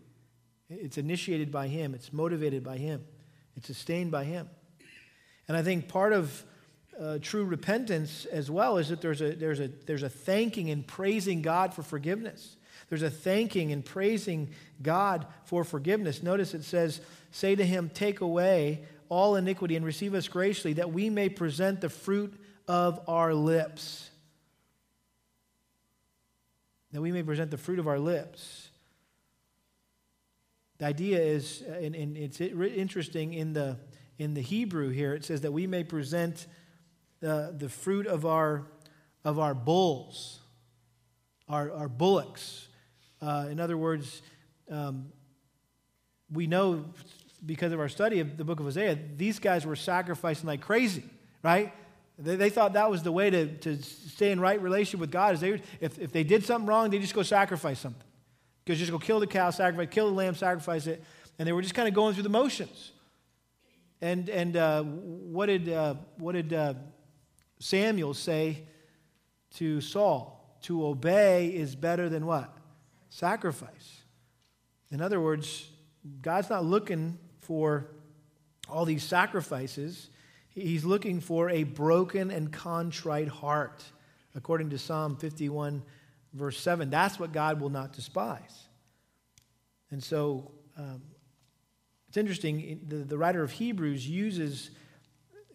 It's 0.69 0.97
initiated 0.97 1.51
by 1.51 1.67
Him, 1.67 1.93
it's 1.93 2.13
motivated 2.13 2.63
by 2.63 2.77
Him, 2.77 3.03
it's 3.57 3.67
sustained 3.67 4.11
by 4.11 4.23
Him. 4.23 4.49
And 5.49 5.57
I 5.57 5.61
think 5.61 5.89
part 5.89 6.13
of 6.13 6.45
uh, 6.97 7.17
true 7.21 7.43
repentance 7.43 8.23
as 8.23 8.49
well 8.49 8.77
is 8.77 8.87
that 8.87 9.01
there's 9.01 9.21
a, 9.21 9.35
there's, 9.35 9.59
a, 9.59 9.67
there's 9.67 10.03
a 10.03 10.09
thanking 10.09 10.69
and 10.69 10.87
praising 10.87 11.41
God 11.41 11.73
for 11.73 11.83
forgiveness. 11.83 12.55
There's 12.93 13.01
a 13.01 13.09
thanking 13.09 13.71
and 13.71 13.83
praising 13.83 14.51
God 14.79 15.25
for 15.45 15.63
forgiveness. 15.63 16.21
Notice 16.21 16.53
it 16.53 16.63
says, 16.63 17.01
Say 17.31 17.55
to 17.55 17.65
him, 17.65 17.89
Take 17.91 18.21
away 18.21 18.83
all 19.09 19.35
iniquity 19.35 19.75
and 19.75 19.83
receive 19.83 20.13
us 20.13 20.27
graciously, 20.27 20.73
that 20.73 20.93
we 20.93 21.09
may 21.09 21.27
present 21.27 21.81
the 21.81 21.89
fruit 21.89 22.39
of 22.67 23.01
our 23.07 23.33
lips. 23.33 24.11
That 26.91 27.01
we 27.01 27.11
may 27.11 27.23
present 27.23 27.49
the 27.49 27.57
fruit 27.57 27.79
of 27.79 27.87
our 27.87 27.97
lips. 27.97 28.69
The 30.77 30.85
idea 30.85 31.19
is, 31.19 31.63
and, 31.63 31.95
and 31.95 32.15
it's 32.15 32.39
interesting 32.39 33.33
in 33.33 33.53
the, 33.53 33.79
in 34.19 34.35
the 34.35 34.41
Hebrew 34.41 34.89
here, 34.89 35.15
it 35.15 35.25
says 35.25 35.41
that 35.41 35.51
we 35.51 35.65
may 35.65 35.83
present 35.83 36.45
the, 37.21 37.55
the 37.57 37.69
fruit 37.69 38.05
of 38.05 38.23
our, 38.23 38.67
of 39.25 39.39
our 39.39 39.55
bulls, 39.55 40.41
our, 41.49 41.71
our 41.71 41.89
bullocks, 41.89 42.67
uh, 43.23 43.47
in 43.49 43.59
other 43.59 43.77
words, 43.77 44.21
um, 44.69 45.11
we 46.31 46.47
know 46.47 46.85
because 47.45 47.71
of 47.71 47.79
our 47.79 47.89
study 47.89 48.19
of 48.19 48.37
the 48.37 48.43
book 48.43 48.59
of 48.59 48.65
Hosea, 48.65 48.97
these 49.15 49.39
guys 49.39 49.65
were 49.65 49.75
sacrificing 49.75 50.47
like 50.47 50.61
crazy, 50.61 51.03
right? 51.43 51.73
They, 52.17 52.35
they 52.35 52.49
thought 52.49 52.73
that 52.73 52.89
was 52.89 53.03
the 53.03 53.11
way 53.11 53.29
to, 53.29 53.47
to 53.59 53.81
stay 53.81 54.31
in 54.31 54.39
right 54.39 54.61
relation 54.61 54.99
with 54.99 55.11
God. 55.11 55.35
Is 55.35 55.41
they, 55.41 55.61
if, 55.79 55.99
if 55.99 56.11
they 56.11 56.23
did 56.23 56.45
something 56.45 56.67
wrong, 56.67 56.89
they 56.89 56.99
just 56.99 57.13
go 57.13 57.23
sacrifice 57.23 57.79
something. 57.79 58.01
Because 58.63 58.79
just 58.79 58.91
go 58.91 58.99
kill 58.99 59.19
the 59.19 59.27
cow, 59.27 59.49
sacrifice, 59.49 59.87
kill 59.91 60.07
the 60.07 60.13
lamb, 60.13 60.35
sacrifice 60.35 60.87
it. 60.87 61.03
And 61.37 61.47
they 61.47 61.51
were 61.51 61.61
just 61.61 61.75
kind 61.75 61.87
of 61.87 61.93
going 61.93 62.13
through 62.13 62.23
the 62.23 62.29
motions. 62.29 62.91
And, 64.01 64.29
and 64.29 64.55
uh, 64.55 64.83
what 64.83 65.47
did, 65.47 65.69
uh, 65.69 65.95
what 66.17 66.33
did 66.33 66.53
uh, 66.53 66.73
Samuel 67.59 68.13
say 68.13 68.63
to 69.55 69.81
Saul? 69.81 70.33
to 70.63 70.85
obey 70.85 71.47
is 71.49 71.75
better 71.75 72.09
than 72.09 72.25
what? 72.25 72.52
Sacrifice. 73.13 74.01
In 74.89 74.99
other 74.99 75.21
words, 75.21 75.69
God's 76.23 76.49
not 76.49 76.65
looking 76.65 77.19
for 77.41 77.91
all 78.67 78.85
these 78.85 79.03
sacrifices. 79.03 80.09
He's 80.49 80.83
looking 80.83 81.19
for 81.19 81.47
a 81.51 81.61
broken 81.63 82.31
and 82.31 82.51
contrite 82.51 83.27
heart, 83.27 83.83
according 84.33 84.71
to 84.71 84.79
Psalm 84.79 85.15
51, 85.15 85.83
verse 86.33 86.59
7. 86.59 86.89
That's 86.89 87.19
what 87.19 87.31
God 87.31 87.61
will 87.61 87.69
not 87.69 87.93
despise. 87.93 88.67
And 89.91 90.03
so 90.03 90.49
um, 90.75 91.03
it's 92.07 92.17
interesting, 92.17 92.81
the, 92.87 92.95
the, 92.95 93.17
writer 93.17 93.43
of 93.43 93.51
Hebrews 93.51 94.09
uses, 94.09 94.71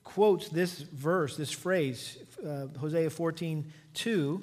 quotes 0.05 0.49
this 0.49 0.79
verse, 0.79 1.37
this 1.37 1.51
phrase, 1.51 2.19
uh, 2.47 2.67
Hosea 2.79 3.11
14, 3.11 3.73
2, 3.95 4.43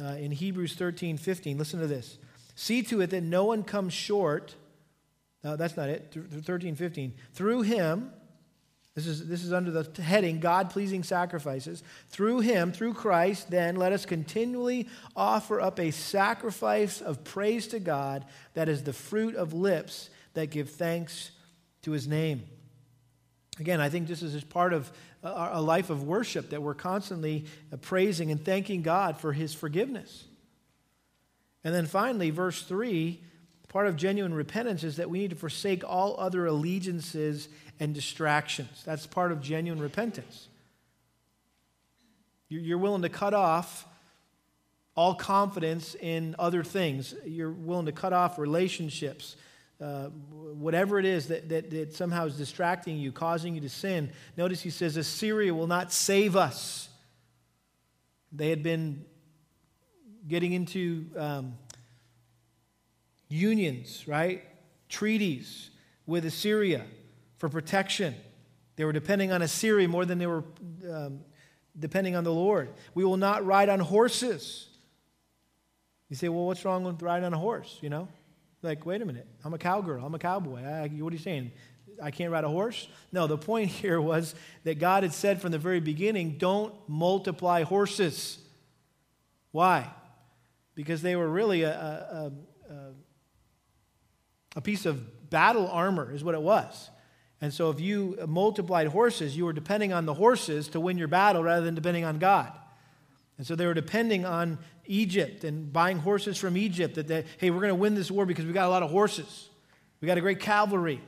uh, 0.00 0.04
in 0.14 0.30
Hebrews 0.30 0.74
13, 0.76 1.18
15. 1.18 1.58
Listen 1.58 1.78
to 1.80 1.86
this. 1.86 2.16
See 2.54 2.82
to 2.84 3.00
it 3.00 3.10
that 3.10 3.22
no 3.22 3.44
one 3.44 3.62
comes 3.62 3.92
short. 3.92 4.54
No, 5.42 5.56
that's 5.56 5.76
not 5.76 5.88
it. 5.88 6.14
13, 6.44 6.76
15. 6.76 7.14
Through 7.32 7.62
him, 7.62 8.10
this 8.94 9.06
is, 9.06 9.26
this 9.26 9.42
is 9.42 9.52
under 9.52 9.70
the 9.70 10.02
heading 10.02 10.38
God 10.38 10.68
pleasing 10.68 11.02
sacrifices. 11.02 11.82
Through 12.10 12.40
him, 12.40 12.72
through 12.72 12.92
Christ, 12.92 13.50
then 13.50 13.76
let 13.76 13.92
us 13.92 14.04
continually 14.04 14.86
offer 15.16 15.60
up 15.60 15.80
a 15.80 15.90
sacrifice 15.90 17.00
of 17.00 17.24
praise 17.24 17.66
to 17.68 17.80
God 17.80 18.26
that 18.52 18.68
is 18.68 18.82
the 18.82 18.92
fruit 18.92 19.34
of 19.34 19.54
lips 19.54 20.10
that 20.34 20.50
give 20.50 20.70
thanks 20.70 21.30
to 21.82 21.92
his 21.92 22.06
name. 22.06 22.42
Again, 23.58 23.80
I 23.80 23.88
think 23.88 24.08
this 24.08 24.22
is 24.22 24.32
just 24.32 24.50
part 24.50 24.74
of 24.74 24.92
uh, 25.24 25.50
a 25.52 25.62
life 25.62 25.88
of 25.88 26.04
worship 26.04 26.50
that 26.50 26.62
we're 26.62 26.74
constantly 26.74 27.46
uh, 27.72 27.76
praising 27.76 28.30
and 28.30 28.44
thanking 28.44 28.82
God 28.82 29.16
for 29.16 29.32
his 29.32 29.54
forgiveness. 29.54 30.24
And 31.64 31.74
then 31.74 31.86
finally, 31.86 32.30
verse 32.30 32.62
3 32.62 33.20
part 33.72 33.86
of 33.86 33.96
genuine 33.96 34.34
repentance 34.34 34.84
is 34.84 34.96
that 34.96 35.08
we 35.08 35.18
need 35.18 35.30
to 35.30 35.36
forsake 35.36 35.82
all 35.82 36.14
other 36.18 36.44
allegiances 36.44 37.48
and 37.80 37.94
distractions. 37.94 38.82
That's 38.84 39.06
part 39.06 39.32
of 39.32 39.40
genuine 39.40 39.80
repentance. 39.80 40.48
You're 42.50 42.76
willing 42.76 43.00
to 43.00 43.08
cut 43.08 43.32
off 43.32 43.88
all 44.94 45.14
confidence 45.14 45.96
in 45.98 46.36
other 46.38 46.62
things, 46.62 47.14
you're 47.24 47.50
willing 47.50 47.86
to 47.86 47.92
cut 47.92 48.12
off 48.12 48.38
relationships. 48.38 49.36
Uh, 49.80 50.10
whatever 50.52 50.98
it 51.00 51.04
is 51.04 51.28
that, 51.28 51.48
that, 51.48 51.70
that 51.70 51.92
somehow 51.92 52.26
is 52.26 52.36
distracting 52.36 52.98
you, 52.98 53.10
causing 53.10 53.54
you 53.54 53.60
to 53.60 53.68
sin. 53.68 54.12
Notice 54.36 54.60
he 54.60 54.70
says, 54.70 54.96
Assyria 54.96 55.52
will 55.52 55.66
not 55.66 55.92
save 55.92 56.36
us. 56.36 56.88
They 58.30 58.50
had 58.50 58.62
been 58.62 59.04
getting 60.26 60.52
into 60.52 61.06
um, 61.16 61.54
unions, 63.28 64.06
right? 64.06 64.42
Treaties 64.88 65.70
with 66.06 66.24
Assyria 66.24 66.84
for 67.38 67.48
protection. 67.48 68.14
They 68.76 68.84
were 68.84 68.92
depending 68.92 69.32
on 69.32 69.42
Assyria 69.42 69.88
more 69.88 70.04
than 70.04 70.18
they 70.18 70.26
were 70.26 70.44
um, 70.90 71.20
depending 71.78 72.16
on 72.16 72.24
the 72.24 72.32
Lord. 72.32 72.70
We 72.94 73.04
will 73.04 73.16
not 73.16 73.44
ride 73.44 73.68
on 73.68 73.80
horses. 73.80 74.68
You 76.08 76.16
say, 76.16 76.28
well, 76.28 76.44
what's 76.44 76.64
wrong 76.64 76.84
with 76.84 77.00
riding 77.00 77.24
on 77.24 77.32
a 77.32 77.38
horse? 77.38 77.78
You 77.80 77.90
know? 77.90 78.08
Like, 78.62 78.84
wait 78.86 79.02
a 79.02 79.04
minute. 79.04 79.26
I'm 79.44 79.54
a 79.54 79.58
cowgirl. 79.58 80.04
I'm 80.04 80.14
a 80.14 80.18
cowboy. 80.18 80.62
I, 80.62 80.88
what 80.88 81.12
are 81.12 81.16
you 81.16 81.22
saying? 81.22 81.52
I 82.02 82.10
can't 82.10 82.30
ride 82.30 82.44
a 82.44 82.48
horse? 82.48 82.88
No, 83.10 83.26
the 83.26 83.38
point 83.38 83.70
here 83.82 84.00
was 84.00 84.34
that 84.64 84.78
God 84.78 85.02
had 85.02 85.12
said 85.12 85.40
from 85.40 85.52
the 85.52 85.58
very 85.58 85.80
beginning 85.80 86.36
don't 86.38 86.74
multiply 86.88 87.62
horses. 87.62 88.38
Why? 89.50 89.90
Because 90.74 91.02
they 91.02 91.16
were 91.16 91.28
really 91.28 91.62
a, 91.62 91.70
a, 91.70 92.32
a, 92.72 92.76
a 94.56 94.60
piece 94.60 94.86
of 94.86 95.30
battle 95.30 95.68
armor, 95.68 96.12
is 96.12 96.24
what 96.24 96.34
it 96.34 96.42
was. 96.42 96.90
And 97.40 97.52
so 97.52 97.70
if 97.70 97.80
you 97.80 98.16
multiplied 98.26 98.86
horses, 98.86 99.36
you 99.36 99.44
were 99.44 99.52
depending 99.52 99.92
on 99.92 100.06
the 100.06 100.14
horses 100.14 100.68
to 100.68 100.80
win 100.80 100.96
your 100.96 101.08
battle 101.08 101.42
rather 101.42 101.64
than 101.64 101.74
depending 101.74 102.04
on 102.04 102.18
God. 102.18 102.52
And 103.36 103.46
so 103.46 103.56
they 103.56 103.66
were 103.66 103.74
depending 103.74 104.24
on 104.24 104.58
Egypt 104.86 105.42
and 105.42 105.72
buying 105.72 105.98
horses 105.98 106.38
from 106.38 106.56
Egypt 106.56 106.94
that 106.94 107.08
they, 107.08 107.24
hey, 107.38 107.50
we're 107.50 107.60
going 107.60 107.70
to 107.70 107.74
win 107.74 107.94
this 107.94 108.10
war 108.10 108.26
because 108.26 108.46
we 108.46 108.52
got 108.52 108.66
a 108.66 108.70
lot 108.70 108.82
of 108.82 108.90
horses. 108.90 109.48
We 110.00 110.06
got 110.06 110.18
a 110.18 110.20
great 110.20 110.38
cavalry. 110.38 111.00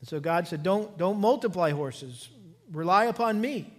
And 0.00 0.08
so 0.08 0.20
God 0.20 0.48
said, 0.48 0.62
don't, 0.62 0.98
don't 0.98 1.18
multiply 1.18 1.70
horses. 1.70 2.28
Rely 2.70 3.04
upon 3.06 3.40
me. 3.40 3.72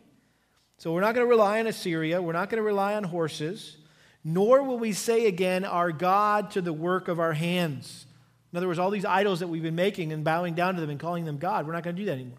So 0.77 0.91
we're 0.91 1.01
not 1.01 1.13
going 1.13 1.25
to 1.25 1.29
rely 1.29 1.59
on 1.59 1.67
Assyria. 1.67 2.21
We're 2.21 2.33
not 2.33 2.49
going 2.49 2.61
to 2.61 2.65
rely 2.65 2.95
on 2.95 3.03
horses. 3.03 3.77
Nor 4.23 4.63
will 4.63 4.79
we 4.79 4.93
say 4.93 5.25
again, 5.25 5.65
our 5.65 5.91
God 5.91 6.51
to 6.51 6.61
the 6.61 6.73
work 6.73 7.07
of 7.07 7.19
our 7.19 7.33
hands. 7.33 8.05
In 8.51 8.57
other 8.57 8.67
words, 8.67 8.79
all 8.79 8.91
these 8.91 9.05
idols 9.05 9.39
that 9.39 9.47
we've 9.47 9.63
been 9.63 9.75
making 9.75 10.13
and 10.13 10.23
bowing 10.23 10.53
down 10.53 10.75
to 10.75 10.81
them 10.81 10.89
and 10.89 10.99
calling 10.99 11.25
them 11.25 11.37
God, 11.37 11.67
we're 11.67 11.73
not 11.73 11.83
going 11.83 11.95
to 11.95 12.01
do 12.01 12.05
that 12.05 12.13
anymore. 12.13 12.37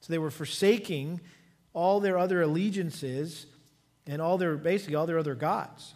So 0.00 0.12
they 0.12 0.18
were 0.18 0.30
forsaking 0.30 1.20
all 1.72 2.00
their 2.00 2.18
other 2.18 2.42
allegiances 2.42 3.46
and 4.06 4.20
all 4.20 4.38
their, 4.38 4.56
basically, 4.56 4.96
all 4.96 5.06
their 5.06 5.18
other 5.18 5.34
gods. 5.34 5.94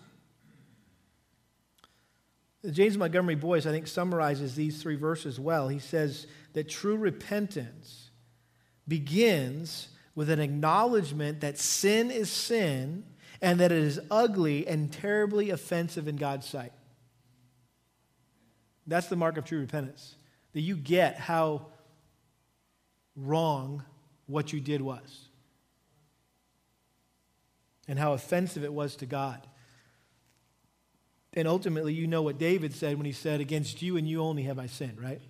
James 2.71 2.97
Montgomery 2.97 3.35
Boice, 3.35 3.67
I 3.67 3.73
think, 3.73 3.87
summarizes 3.87 4.55
these 4.55 4.81
three 4.81 4.97
verses 4.97 5.39
well. 5.39 5.69
He 5.69 5.79
says 5.79 6.27
that 6.55 6.69
true 6.69 6.97
repentance 6.97 8.11
begins 8.89 9.89
with 10.15 10.31
an 10.31 10.41
acknowledgement 10.41 11.41
that 11.41 11.59
sin 11.59 12.11
is 12.11 12.31
sin 12.31 13.05
and 13.41 13.61
that 13.61 13.73
it 13.73 13.79
is 13.79 14.01
ugly 14.11 14.67
and 14.67 14.93
terribly 14.93 15.51
offensive 15.51 16.09
in 16.09 16.17
God's 16.17 16.47
sight. 16.47 16.73
That's 18.87 19.07
the 19.07 19.17
mark 19.17 19.37
of 19.37 19.45
true 19.45 19.61
repentance. 19.61 20.17
That 20.53 20.61
you 20.61 20.77
get 20.77 21.17
how 21.17 21.67
wrong 23.17 23.83
what 24.27 24.53
you 24.53 24.61
did 24.61 24.81
was 24.81 25.29
and 27.89 27.99
how 27.99 28.13
offensive 28.13 28.65
it 28.65 28.73
was 28.73 28.97
to 28.97 29.07
God. 29.07 29.47
And 31.33 31.49
ultimately, 31.49 31.93
you 31.93 32.07
know 32.07 32.23
what 32.23 32.39
David 32.39 32.73
said 32.75 32.97
when 32.97 33.07
he 33.07 33.13
said, 33.13 33.41
Against 33.41 33.83
you 33.83 33.97
and 33.97 34.09
you 34.09 34.21
only 34.21 34.45
have 34.45 34.59
I 34.59 34.67
sinned, 34.67 35.01
right? 35.01 35.21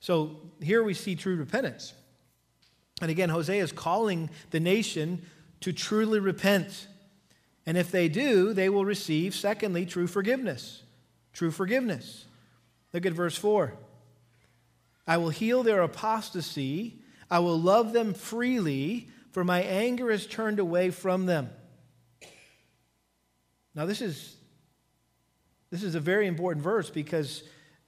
So 0.00 0.40
here 0.62 0.82
we 0.82 0.94
see 0.94 1.16
true 1.16 1.36
repentance. 1.36 1.92
And 3.00 3.10
again, 3.10 3.28
Hosea 3.28 3.62
is 3.62 3.72
calling 3.72 4.30
the 4.50 4.60
nation 4.60 5.22
to 5.64 5.72
truly 5.72 6.20
repent. 6.20 6.86
And 7.66 7.76
if 7.76 7.90
they 7.90 8.08
do, 8.08 8.52
they 8.52 8.68
will 8.68 8.84
receive, 8.84 9.34
secondly, 9.34 9.84
true 9.84 10.06
forgiveness 10.06 10.84
true 11.34 11.50
forgiveness. 11.50 12.24
Look 12.92 13.04
at 13.04 13.12
verse 13.12 13.36
4. 13.36 13.74
I 15.06 15.18
will 15.18 15.30
heal 15.30 15.62
their 15.62 15.82
apostasy, 15.82 17.00
I 17.30 17.40
will 17.40 17.60
love 17.60 17.92
them 17.92 18.14
freely, 18.14 19.08
for 19.32 19.44
my 19.44 19.60
anger 19.60 20.10
is 20.10 20.26
turned 20.26 20.60
away 20.60 20.90
from 20.90 21.26
them. 21.26 21.50
Now, 23.74 23.84
this 23.84 24.00
is, 24.00 24.36
this 25.70 25.82
is 25.82 25.96
a 25.96 26.00
very 26.00 26.28
important 26.28 26.62
verse 26.62 26.88
because 26.88 27.42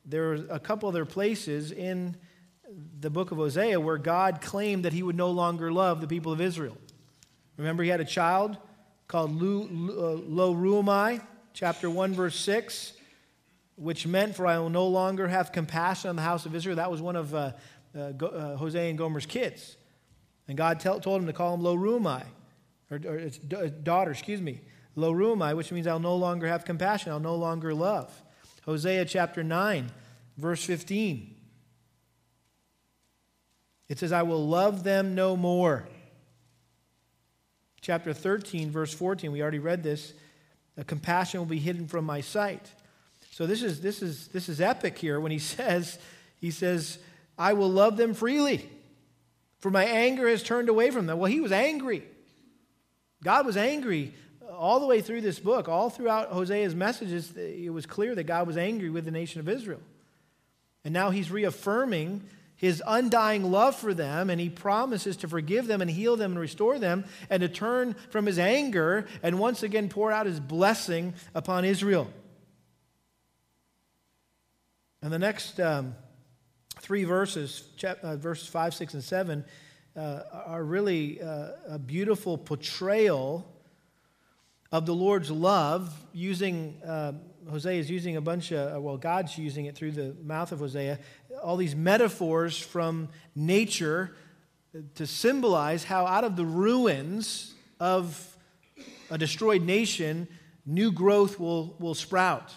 there 0.05 0.33
are 0.33 0.47
a 0.51 0.59
couple 0.59 0.89
other 0.89 1.05
places 1.05 1.71
in 1.71 2.17
the 2.99 3.11
book 3.11 3.31
of 3.31 3.39
Hosea 3.39 3.79
where 3.79 3.99
God 3.99 4.41
claimed 4.41 4.85
that 4.85 4.93
he 4.93 5.05
would 5.05 5.17
no 5.17 5.31
longer 5.31 5.73
love 5.73 6.01
the 6.01 6.09
people 6.09 6.33
of 6.33 6.41
Israel. 6.41 6.77
Remember, 7.57 7.83
he 7.83 7.89
had 7.89 8.01
a 8.01 8.05
child 8.05 8.57
called 9.09 9.41
Lo 9.41 10.55
Ruhamai, 10.55 11.23
chapter 11.55 11.89
1, 11.89 12.15
verse 12.15 12.37
6 12.37 12.93
which 13.77 14.07
meant, 14.07 14.35
For 14.35 14.47
I 14.47 14.59
will 14.59 14.71
no 14.71 14.87
longer 14.87 15.29
have 15.29 15.53
compassion 15.53 16.11
on 16.11 16.17
the 16.17 16.23
house 16.23 16.47
of 16.47 16.55
Israel. 16.55 16.77
That 16.77 16.91
was 16.91 17.01
one 17.01 17.17
of 17.17 17.35
uh, 17.35 17.53
uh, 17.97 18.13
Go, 18.13 18.27
uh, 18.29 18.57
Hosea 18.57 18.89
and 18.89 18.99
Gomer's 18.99 19.27
kids. 19.27 19.77
And 20.49 20.57
God 20.57 20.81
tell, 20.81 20.99
told 20.99 21.21
him 21.21 21.27
to 21.27 21.33
call 21.33 21.55
him 21.55 21.63
Lo 21.63 21.77
Ruhamai, 21.77 22.25
or, 22.91 23.01
or 23.07 23.17
its 23.17 23.39
daughter, 23.39 24.11
excuse 24.11 24.41
me, 24.41 24.61
Lo 24.95 25.13
Ruhamai, 25.13 25.55
which 25.57 25.71
means 25.73 25.87
I'll 25.87 25.99
no 25.99 26.17
longer 26.17 26.47
have 26.47 26.65
compassion, 26.65 27.13
I'll 27.13 27.21
no 27.21 27.37
longer 27.37 27.75
love. 27.75 28.11
Hosea 28.65 29.05
chapter 29.05 29.45
9, 29.45 29.91
verse 30.39 30.65
15. 30.65 31.35
It 33.89 33.99
says, 33.99 34.11
I 34.11 34.23
will 34.23 34.47
love 34.47 34.83
them 34.85 35.15
no 35.15 35.37
more. 35.37 35.87
Chapter 37.87 38.13
13, 38.13 38.73
verse 38.73 38.93
14, 38.93 39.31
we 39.31 39.41
already 39.41 39.61
read 39.61 39.85
this. 39.85 40.13
Compassion 40.89 41.39
will 41.39 41.47
be 41.47 41.61
hidden 41.61 41.87
from 41.87 42.05
my 42.05 42.21
sight. 42.21 42.69
So 43.31 43.47
this 43.47 43.63
is, 43.63 43.81
this 43.81 44.03
is, 44.03 44.27
this 44.27 44.49
is 44.49 44.61
epic 44.61 44.99
here 44.99 45.21
when 45.21 45.31
he 45.31 45.39
says, 45.55 45.97
he 46.41 46.51
says, 46.51 46.99
I 47.39 47.53
will 47.53 47.71
love 47.71 47.97
them 47.97 48.13
freely, 48.13 48.69
for 49.61 49.71
my 49.71 49.85
anger 49.85 50.29
has 50.29 50.43
turned 50.43 50.69
away 50.69 50.91
from 50.91 51.07
them. 51.07 51.21
Well, 51.21 51.31
he 51.31 51.41
was 51.41 51.53
angry. 51.53 52.03
God 53.23 53.47
was 53.47 53.57
angry 53.57 54.15
all 54.53 54.81
the 54.81 54.87
way 54.87 55.01
through 55.01 55.21
this 55.21 55.39
book, 55.39 55.69
all 55.69 55.89
throughout 55.89 56.33
Hosea's 56.33 56.75
messages. 56.75 57.37
It 57.37 57.73
was 57.73 57.87
clear 57.87 58.17
that 58.17 58.25
God 58.25 58.49
was 58.49 58.57
angry 58.57 58.91
with 58.91 59.05
the 59.05 59.13
nation 59.13 59.39
of 59.39 59.49
Israel. 59.49 59.81
And 60.85 60.93
now 60.93 61.11
he's 61.11 61.31
reaffirming 61.31 62.25
his 62.57 62.83
undying 62.87 63.51
love 63.51 63.77
for 63.77 63.93
them, 63.93 64.31
and 64.31 64.41
he 64.41 64.49
promises 64.49 65.17
to 65.19 65.29
forgive 65.29 65.67
them 65.67 65.83
and 65.83 65.91
heal 65.91 66.17
them 66.17 66.33
and 66.33 66.41
restore 66.41 66.79
them, 66.79 67.05
and 67.29 67.43
to 67.43 67.49
turn 67.49 67.95
from 68.11 68.27
his 68.27 68.39
anger 68.39 69.07
and 69.23 69.39
once 69.39 69.63
again 69.63 69.89
pour 69.89 70.11
out 70.11 70.27
his 70.27 70.41
blessing 70.41 71.15
upon 71.35 71.65
Israel. 71.65 72.11
And 75.03 75.13
the 75.13 75.19
next 75.19 75.61
um, 75.61 75.95
three 76.81 77.05
verses, 77.05 77.63
uh, 77.85 78.17
verses 78.17 78.49
5, 78.49 78.75
6, 78.75 78.95
and 78.95 79.05
7, 79.05 79.45
uh, 79.97 80.23
are 80.47 80.65
really 80.65 81.21
uh, 81.21 81.51
a 81.69 81.79
beautiful 81.79 82.37
portrayal 82.39 83.47
of 84.73 84.87
the 84.87 84.95
Lord's 84.95 85.31
love 85.31 85.95
using. 86.13 86.81
Uh, 86.85 87.13
Hosea 87.51 87.79
is 87.79 87.89
using 87.89 88.17
a 88.17 88.21
bunch 88.21 88.53
of, 88.53 88.83
well, 88.83 88.97
God's 88.97 89.39
using 89.39 89.67
it 89.67 89.77
through 89.77 89.93
the 89.93 90.17
mouth 90.25 90.51
of 90.51 90.59
Hosea, 90.59 90.99
all 91.43 91.57
these 91.57 91.75
metaphors 91.75 92.59
from 92.59 93.09
nature 93.35 94.15
to 94.95 95.07
symbolize 95.07 95.85
how 95.85 96.07
out 96.07 96.25
of 96.25 96.37
the 96.37 96.45
ruins 96.45 97.55
of 97.81 98.37
a 99.11 99.19
destroyed 99.19 99.63
nation, 99.63 100.29
new 100.65 100.93
growth 100.93 101.39
will, 101.39 101.77
will 101.79 101.95
sprout. 101.95 102.53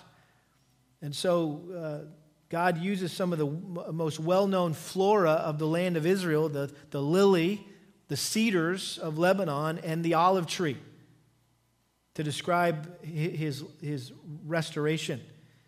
And 1.02 1.16
so 1.16 1.62
uh, 1.76 2.12
God 2.50 2.78
uses 2.80 3.12
some 3.12 3.32
of 3.32 3.40
the 3.40 3.92
most 3.92 4.20
well 4.20 4.48
known 4.48 4.74
flora 4.74 5.32
of 5.32 5.60
the 5.60 5.68
land 5.68 5.98
of 5.98 6.06
Israel 6.06 6.50
the, 6.50 6.72
the 6.90 7.02
lily, 7.02 7.66
the 8.08 8.18
cedars 8.18 8.98
of 8.98 9.18
Lebanon, 9.18 9.80
and 9.80 10.04
the 10.04 10.16
olive 10.16 10.48
tree 10.48 10.78
to 12.16 12.24
describe 12.24 13.04
his, 13.04 13.64
his 13.82 14.12
restoration. 14.46 15.22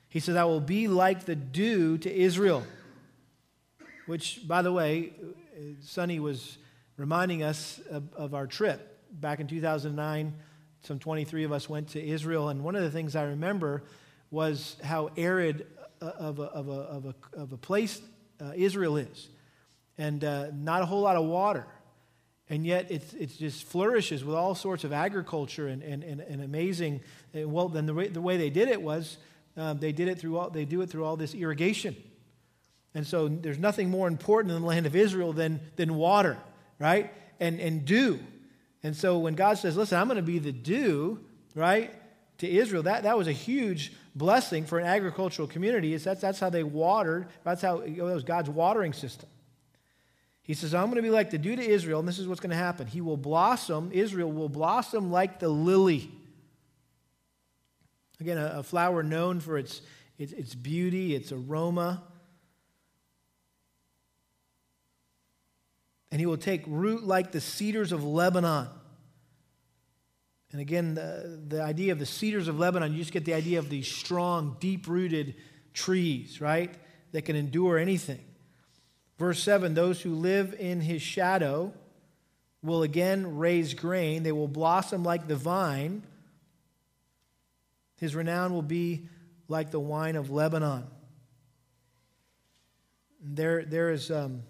He 0.09 0.19
says, 0.19 0.35
I 0.35 0.43
will 0.43 0.59
be 0.59 0.89
like 0.89 1.25
the 1.25 1.35
dew 1.35 1.97
to 1.99 2.13
Israel. 2.13 2.63
Which, 4.11 4.45
by 4.45 4.61
the 4.61 4.73
way, 4.73 5.13
Sonny 5.79 6.19
was 6.19 6.57
reminding 6.97 7.43
us 7.43 7.79
of, 7.89 8.13
of 8.13 8.33
our 8.33 8.45
trip 8.45 8.99
back 9.09 9.39
in 9.39 9.47
2009. 9.47 10.33
Some 10.81 10.99
23 10.99 11.45
of 11.45 11.53
us 11.53 11.69
went 11.69 11.87
to 11.91 12.05
Israel, 12.05 12.49
and 12.49 12.61
one 12.61 12.75
of 12.75 12.83
the 12.83 12.91
things 12.91 13.15
I 13.15 13.23
remember 13.23 13.83
was 14.29 14.75
how 14.83 15.11
arid 15.15 15.65
of 16.01 16.39
a, 16.39 16.43
of 16.43 16.67
a, 16.67 16.73
of 16.73 17.05
a, 17.05 17.15
of 17.37 17.53
a 17.53 17.57
place 17.57 18.01
uh, 18.41 18.51
Israel 18.53 18.97
is, 18.97 19.29
and 19.97 20.25
uh, 20.25 20.47
not 20.53 20.81
a 20.81 20.85
whole 20.85 21.03
lot 21.03 21.15
of 21.15 21.23
water. 21.23 21.65
And 22.49 22.65
yet 22.65 22.91
it, 22.91 23.13
it 23.17 23.37
just 23.37 23.63
flourishes 23.63 24.25
with 24.25 24.35
all 24.35 24.55
sorts 24.55 24.83
of 24.83 24.91
agriculture 24.91 25.69
and, 25.69 25.81
and, 25.81 26.03
and, 26.03 26.19
and 26.19 26.43
amazing. 26.43 26.99
And 27.33 27.53
well, 27.53 27.69
then 27.69 27.85
the 27.85 27.93
way, 27.93 28.09
the 28.09 28.19
way 28.19 28.35
they 28.35 28.49
did 28.49 28.67
it 28.67 28.81
was 28.81 29.15
um, 29.55 29.79
they 29.79 29.93
did 29.93 30.09
it 30.09 30.19
through 30.19 30.37
all, 30.37 30.49
they 30.49 30.65
do 30.65 30.81
it 30.81 30.89
through 30.89 31.05
all 31.05 31.15
this 31.15 31.33
irrigation. 31.33 31.95
And 32.93 33.07
so 33.07 33.27
there's 33.27 33.57
nothing 33.59 33.89
more 33.89 34.07
important 34.07 34.53
in 34.53 34.61
the 34.61 34.67
land 34.67 34.85
of 34.85 34.95
Israel 34.95 35.33
than, 35.33 35.61
than 35.77 35.95
water, 35.95 36.37
right? 36.77 37.13
And, 37.39 37.59
and 37.59 37.85
dew. 37.85 38.19
And 38.83 38.95
so 38.95 39.19
when 39.19 39.35
God 39.35 39.57
says, 39.57 39.77
listen, 39.77 39.97
I'm 39.97 40.07
going 40.07 40.17
to 40.17 40.23
be 40.23 40.39
the 40.39 40.51
dew, 40.51 41.19
right, 41.55 41.93
to 42.39 42.49
Israel, 42.49 42.83
that, 42.83 43.03
that 43.03 43.17
was 43.17 43.27
a 43.27 43.33
huge 43.33 43.93
blessing 44.15 44.65
for 44.65 44.79
an 44.79 44.85
agricultural 44.85 45.47
community. 45.47 45.93
It's, 45.93 46.03
that's, 46.03 46.21
that's 46.21 46.39
how 46.39 46.49
they 46.49 46.63
watered. 46.63 47.27
That's 47.43 47.61
how 47.61 47.79
it 47.79 48.01
was 48.01 48.23
God's 48.23 48.49
watering 48.49 48.93
system. 48.93 49.29
He 50.41 50.53
says, 50.53 50.73
I'm 50.73 50.85
going 50.85 50.95
to 50.95 51.01
be 51.01 51.11
like 51.11 51.29
the 51.29 51.37
dew 51.37 51.55
to 51.55 51.61
Israel, 51.61 51.99
and 51.99 52.07
this 52.07 52.19
is 52.19 52.27
what's 52.27 52.41
going 52.41 52.49
to 52.49 52.55
happen. 52.55 52.87
He 52.87 52.99
will 52.99 53.15
blossom, 53.15 53.91
Israel 53.93 54.31
will 54.31 54.49
blossom 54.49 55.11
like 55.11 55.39
the 55.39 55.49
lily. 55.49 56.11
Again, 58.19 58.37
a, 58.37 58.55
a 58.57 58.63
flower 58.63 59.03
known 59.03 59.39
for 59.39 59.57
its, 59.57 59.81
its, 60.17 60.33
its 60.33 60.55
beauty, 60.55 61.15
its 61.15 61.31
aroma. 61.31 62.03
And 66.11 66.19
he 66.19 66.25
will 66.25 66.37
take 66.37 66.63
root 66.67 67.03
like 67.03 67.31
the 67.31 67.41
cedars 67.41 67.91
of 67.91 68.03
Lebanon. 68.03 68.67
And 70.51 70.59
again, 70.59 70.95
the, 70.95 71.39
the 71.47 71.63
idea 71.63 71.93
of 71.93 71.99
the 71.99 72.05
cedars 72.05 72.49
of 72.49 72.59
Lebanon, 72.59 72.91
you 72.91 72.99
just 72.99 73.13
get 73.13 73.23
the 73.23 73.33
idea 73.33 73.59
of 73.59 73.69
these 73.69 73.87
strong, 73.87 74.57
deep 74.59 74.87
rooted 74.87 75.35
trees, 75.73 76.41
right? 76.41 76.73
That 77.13 77.21
can 77.23 77.37
endure 77.37 77.77
anything. 77.77 78.19
Verse 79.17 79.41
7 79.41 79.73
Those 79.73 80.01
who 80.01 80.13
live 80.13 80.53
in 80.59 80.81
his 80.81 81.01
shadow 81.01 81.73
will 82.61 82.83
again 82.83 83.37
raise 83.37 83.73
grain, 83.73 84.23
they 84.23 84.33
will 84.33 84.49
blossom 84.49 85.03
like 85.03 85.27
the 85.27 85.35
vine. 85.35 86.03
His 87.97 88.15
renown 88.15 88.51
will 88.51 88.63
be 88.63 89.07
like 89.47 89.69
the 89.71 89.79
wine 89.79 90.15
of 90.15 90.31
Lebanon. 90.31 90.87
There, 93.23 93.63
there 93.63 93.91
is. 93.91 94.11
Um, 94.11 94.41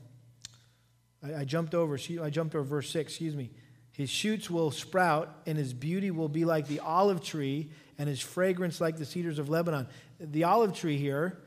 I, 1.23 1.41
I 1.41 1.45
jumped 1.45 1.75
over. 1.75 1.97
I 2.21 2.29
jumped 2.29 2.55
over 2.55 2.63
verse 2.63 2.89
six. 2.89 3.13
Excuse 3.13 3.35
me. 3.35 3.51
His 3.91 4.09
shoots 4.09 4.49
will 4.49 4.71
sprout, 4.71 5.35
and 5.45 5.57
his 5.57 5.73
beauty 5.73 6.11
will 6.11 6.29
be 6.29 6.45
like 6.45 6.67
the 6.67 6.79
olive 6.79 7.21
tree, 7.21 7.69
and 7.97 8.07
his 8.07 8.21
fragrance 8.21 8.79
like 8.79 8.97
the 8.97 9.05
cedars 9.05 9.37
of 9.37 9.49
Lebanon. 9.49 9.87
The 10.19 10.45
olive 10.45 10.73
tree 10.73 10.97
here, 10.97 11.39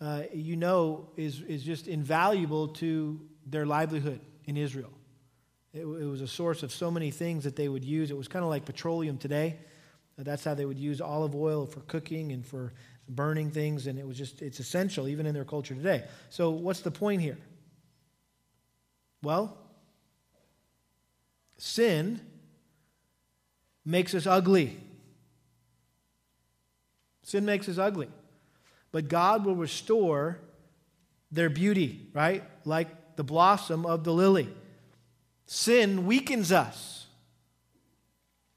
uh, 0.00 0.22
you 0.32 0.56
know, 0.56 1.10
is, 1.16 1.40
is 1.42 1.62
just 1.62 1.88
invaluable 1.88 2.68
to 2.68 3.20
their 3.46 3.66
livelihood 3.66 4.20
in 4.46 4.56
Israel. 4.56 4.90
It, 5.74 5.82
it, 5.82 5.84
was 5.84 6.22
a 6.22 6.28
source 6.28 6.62
of 6.62 6.72
so 6.72 6.90
many 6.90 7.10
things 7.10 7.44
that 7.44 7.56
they 7.56 7.68
would 7.68 7.84
use. 7.84 8.10
It 8.10 8.16
was 8.16 8.28
kind 8.28 8.42
of 8.42 8.50
like 8.50 8.64
petroleum 8.64 9.18
today. 9.18 9.58
Uh, 10.18 10.22
that's 10.22 10.44
how 10.44 10.54
they 10.54 10.64
would 10.64 10.78
use 10.78 11.00
olive 11.00 11.34
oil 11.34 11.66
for 11.66 11.80
cooking 11.80 12.32
and 12.32 12.44
for 12.44 12.72
burning 13.08 13.50
things, 13.50 13.86
and 13.86 13.98
it 13.98 14.06
was 14.06 14.16
just, 14.16 14.40
it's 14.42 14.60
essential 14.60 15.08
even 15.08 15.26
in 15.26 15.34
their 15.34 15.44
culture 15.44 15.74
today. 15.74 16.04
So, 16.30 16.50
what's 16.50 16.80
the 16.80 16.90
point 16.90 17.20
here? 17.20 17.36
Well, 19.22 19.56
sin 21.56 22.20
makes 23.84 24.14
us 24.14 24.26
ugly. 24.26 24.78
Sin 27.22 27.44
makes 27.44 27.68
us 27.68 27.78
ugly. 27.78 28.08
But 28.90 29.08
God 29.08 29.44
will 29.44 29.54
restore 29.54 30.40
their 31.30 31.48
beauty, 31.48 32.08
right? 32.12 32.44
Like 32.64 33.16
the 33.16 33.24
blossom 33.24 33.86
of 33.86 34.04
the 34.04 34.12
lily. 34.12 34.48
Sin 35.46 36.06
weakens 36.06 36.52
us. 36.52 37.06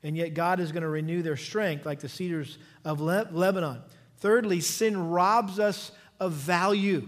And 0.04 0.15
yet 0.15 0.34
God 0.34 0.60
is 0.60 0.71
going 0.71 0.84
to 0.84 0.89
renew 0.89 1.21
their 1.21 1.38
strength 1.38 1.86
like 1.86 1.99
the 1.99 2.10
cedars 2.10 2.58
of 2.84 3.01
Le- 3.01 3.28
Lebanon. 3.32 3.82
Thirdly, 4.17 4.60
sin 4.60 5.10
robs 5.10 5.60
us 5.60 5.91
of 6.19 6.34
value. 6.34 7.08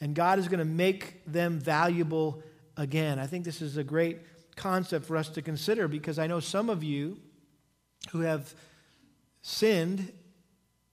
And 0.00 0.14
God 0.14 0.38
is 0.38 0.48
going 0.48 0.60
to 0.60 0.64
make 0.64 1.24
them 1.26 1.58
valuable 1.58 2.42
again. 2.78 3.18
I 3.18 3.26
think 3.26 3.44
this 3.44 3.60
is 3.60 3.76
a 3.76 3.84
great 3.84 4.20
concept 4.56 5.04
for 5.04 5.16
us 5.16 5.28
to 5.30 5.42
consider 5.42 5.88
because 5.88 6.18
I 6.18 6.26
know 6.26 6.40
some 6.40 6.70
of 6.70 6.82
you 6.82 7.18
who 8.12 8.20
have 8.20 8.54
sinned 9.42 10.10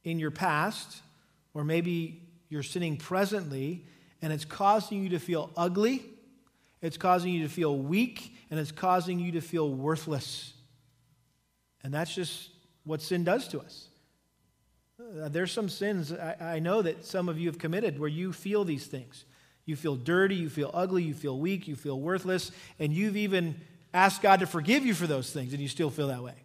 in 0.04 0.20
your 0.20 0.32
past, 0.32 1.02
or 1.54 1.64
maybe 1.64 2.24
you're 2.50 2.64
sinning 2.64 2.98
presently, 2.98 3.86
and 4.22 4.34
it's 4.34 4.46
causing 4.46 5.04
you 5.04 5.10
to 5.10 5.20
feel 5.20 5.52
ugly, 5.56 6.04
it's 6.82 6.98
causing 6.98 7.34
you 7.34 7.44
to 7.44 7.50
feel 7.50 7.78
weak, 7.78 8.36
and 8.50 8.60
it's 8.60 8.72
causing 8.72 9.20
you 9.20 9.32
to 9.34 9.42
feel 9.42 9.72
worthless. 9.72 10.54
And 11.84 11.94
that's 11.94 12.14
just 12.14 12.50
what 12.84 13.02
sin 13.02 13.24
does 13.24 13.48
to 13.50 13.60
us. 13.60 13.88
Uh, 15.00 15.30
there's 15.30 15.52
some 15.52 15.70
sins 15.70 16.14
I, 16.14 16.56
I 16.56 16.60
know 16.60 16.82
that 16.82 17.06
some 17.06 17.30
of 17.30 17.38
you 17.38 17.48
have 17.48 17.60
committed 17.60 18.00
where 18.00 18.10
you 18.10 18.32
feel 18.34 18.64
these 18.64 18.88
things. 18.88 19.26
You 19.66 19.76
feel 19.76 19.96
dirty, 19.96 20.36
you 20.36 20.50
feel 20.50 20.70
ugly, 20.74 21.04
you 21.04 21.14
feel 21.14 21.40
weak, 21.40 21.68
you 21.68 21.76
feel 21.76 22.00
worthless, 22.00 22.52
and 22.80 22.94
you've 22.94 23.18
even 23.18 23.60
asked 23.94 24.22
God 24.22 24.42
to 24.42 24.48
forgive 24.48 24.86
you 24.86 24.94
for 24.94 25.08
those 25.08 25.32
things, 25.32 25.54
and 25.54 25.62
you 25.62 25.68
still 25.68 25.90
feel 25.90 26.10
that 26.10 26.24
way. 26.24 26.36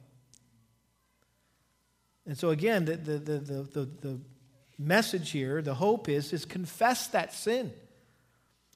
And 2.26 2.38
so, 2.38 2.50
again, 2.50 2.84
the, 2.84 2.96
the, 2.96 3.18
the, 3.18 3.38
the, 3.38 3.90
the 4.00 4.20
message 4.78 5.30
here, 5.30 5.60
the 5.60 5.74
hope 5.74 6.08
is, 6.08 6.32
is 6.32 6.44
confess 6.44 7.08
that 7.08 7.34
sin. 7.34 7.72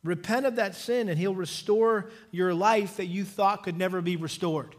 Repent 0.03 0.45
of 0.45 0.57
that 0.57 0.75
sin, 0.75 1.09
and 1.09 1.19
He'll 1.19 1.35
restore 1.35 2.11
your 2.31 2.53
life 2.53 2.99
that 2.99 3.07
you 3.07 3.25
thought 3.25 3.63
could 3.63 3.79
never 3.79 4.03
be 4.03 4.17
restored. 4.17 4.75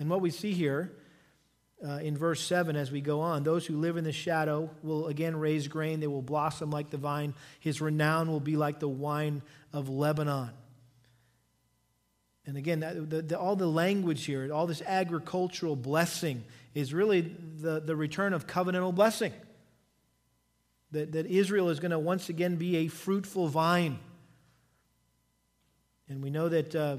And 0.00 0.10
what 0.10 0.20
we 0.20 0.30
see 0.30 0.52
here 0.52 0.92
uh, 1.86 1.98
in 1.98 2.16
verse 2.16 2.40
7 2.40 2.76
as 2.76 2.90
we 2.90 3.00
go 3.00 3.20
on. 3.20 3.42
Those 3.42 3.66
who 3.66 3.76
live 3.76 3.96
in 3.96 4.04
the 4.04 4.12
shadow 4.12 4.70
will 4.82 5.06
again 5.06 5.36
raise 5.36 5.68
grain. 5.68 6.00
They 6.00 6.06
will 6.06 6.22
blossom 6.22 6.70
like 6.70 6.90
the 6.90 6.96
vine. 6.96 7.34
His 7.60 7.80
renown 7.80 8.30
will 8.30 8.40
be 8.40 8.56
like 8.56 8.80
the 8.80 8.88
wine 8.88 9.42
of 9.72 9.88
Lebanon. 9.88 10.50
And 12.46 12.56
again, 12.56 12.80
the, 12.80 13.22
the, 13.22 13.38
all 13.38 13.56
the 13.56 13.66
language 13.66 14.24
here, 14.24 14.50
all 14.52 14.66
this 14.66 14.82
agricultural 14.82 15.76
blessing 15.76 16.44
is 16.74 16.94
really 16.94 17.20
the, 17.20 17.80
the 17.80 17.94
return 17.94 18.32
of 18.32 18.46
covenantal 18.46 18.94
blessing. 18.94 19.32
That, 20.92 21.12
that 21.12 21.26
Israel 21.26 21.68
is 21.68 21.80
going 21.80 21.90
to 21.90 21.98
once 21.98 22.30
again 22.30 22.56
be 22.56 22.76
a 22.76 22.88
fruitful 22.88 23.48
vine. 23.48 23.98
And 26.08 26.22
we 26.22 26.30
know 26.30 26.48
that 26.48 26.74
uh, 26.74 26.96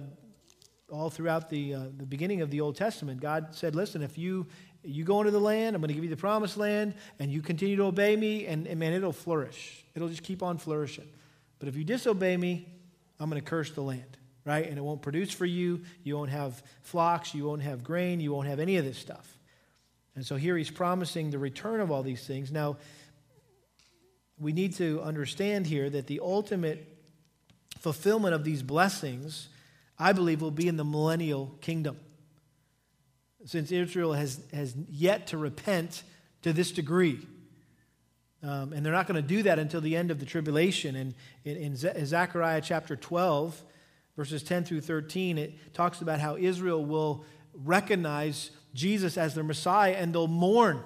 all 0.92 1.10
throughout 1.10 1.50
the, 1.50 1.74
uh, 1.74 1.80
the 1.98 2.06
beginning 2.06 2.42
of 2.42 2.52
the 2.52 2.62
Old 2.62 2.76
Testament. 2.76 3.22
God 3.22 3.48
said, 3.52 3.76
Listen, 3.76 4.02
if 4.02 4.18
you, 4.18 4.48
you 4.84 5.04
go 5.04 5.20
into 5.20 5.32
the 5.32 5.40
land, 5.40 5.76
I'm 5.76 5.82
going 5.82 5.90
to 5.90 5.94
give 5.94 6.04
you 6.04 6.10
the 6.10 6.18
promised 6.18 6.58
land, 6.58 6.96
and 7.20 7.32
you 7.32 7.42
continue 7.42 7.76
to 7.78 7.84
obey 7.84 8.16
me, 8.16 8.46
and, 8.46 8.68
and 8.68 8.80
man, 8.80 8.94
it'll 8.94 9.12
flourish. 9.12 9.84
It'll 9.96 10.08
just 10.10 10.24
keep 10.24 10.42
on 10.42 10.58
flourishing. 10.58 11.08
But 11.60 11.68
if 11.68 11.76
you 11.76 11.84
disobey 11.84 12.38
me, 12.38 12.68
I'm 13.20 13.30
going 13.30 13.42
to 13.42 13.48
curse 13.48 13.72
the 13.72 13.82
land, 13.82 14.18
right? 14.46 14.66
And 14.66 14.78
it 14.78 14.82
won't 14.82 15.02
produce 15.02 15.32
for 15.32 15.46
you. 15.46 15.82
You 16.04 16.16
won't 16.16 16.30
have 16.30 16.64
flocks. 16.82 17.36
You 17.36 17.46
won't 17.46 17.62
have 17.62 17.84
grain. 17.84 18.22
You 18.22 18.32
won't 18.32 18.48
have 18.48 18.60
any 18.60 18.78
of 18.78 18.86
this 18.86 18.98
stuff. 18.98 19.38
And 20.16 20.26
so 20.26 20.38
here 20.38 20.58
he's 20.58 20.72
promising 20.72 21.30
the 21.30 21.38
return 21.38 21.82
of 21.82 21.92
all 21.92 22.04
these 22.04 22.26
things. 22.26 22.52
Now, 22.52 22.78
we 24.40 24.54
need 24.54 24.76
to 24.76 25.02
understand 25.02 25.68
here 25.68 25.90
that 25.90 26.08
the 26.08 26.22
ultimate 26.22 26.98
fulfillment 27.80 28.34
of 28.34 28.46
these 28.46 28.64
blessings, 28.64 29.50
I 29.98 30.14
believe, 30.14 30.42
will 30.42 30.52
be 30.52 30.68
in 30.68 30.78
the 30.78 30.86
millennial 30.86 31.58
kingdom. 31.60 32.00
Since 33.50 33.72
Israel 33.72 34.14
has, 34.14 34.40
has 34.54 34.76
yet 34.92 35.26
to 35.28 35.38
repent 35.40 36.04
to 36.44 36.54
this 36.54 36.72
degree. 36.72 37.26
Um, 38.44 38.74
and 38.74 38.86
they're 38.86 38.94
not 38.94 39.08
going 39.08 39.20
to 39.20 39.28
do 39.28 39.42
that 39.42 39.58
until 39.58 39.82
the 39.82 39.96
end 39.96 40.12
of 40.12 40.20
the 40.20 40.26
tribulation. 40.28 40.96
And 40.96 41.16
in, 41.44 41.58
in, 41.58 41.76
Zechariah 41.76 42.62
chapter 42.62 42.96
12, 42.96 43.60
verses 44.16 44.44
10 44.44 44.66
through 44.66 44.82
13, 44.82 45.40
it 45.40 45.74
talks 45.74 46.00
about 46.02 46.20
how 46.20 46.38
Israel 46.38 46.86
will 46.86 47.26
recognize 47.56 48.52
Jesus 48.76 49.18
as 49.18 49.34
their 49.34 49.44
Messiah 49.44 49.94
and 49.94 50.14
they'll 50.14 50.28
mourn 50.28 50.84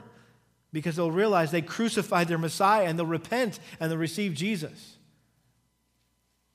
because 0.71 0.95
they'll 0.95 1.11
realize 1.11 1.51
they 1.51 1.61
crucified 1.61 2.29
their 2.29 2.37
Messiah 2.37 2.85
and 2.85 2.97
they'll 2.97 3.05
repent 3.05 3.59
and 3.81 3.91
they'll 3.91 3.99
receive 3.99 4.35
Jesus. 4.35 4.95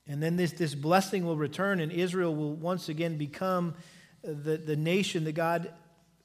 And 0.06 0.22
then 0.22 0.36
this, 0.36 0.52
this 0.52 0.74
blessing 0.74 1.26
will 1.26 1.36
return, 1.36 1.80
and 1.80 1.92
Israel 1.92 2.34
will 2.34 2.54
once 2.54 2.88
again 2.88 3.18
become 3.18 3.74
the, 4.22 4.56
the 4.56 4.74
nation 4.74 5.24
that 5.24 5.32
God 5.32 5.70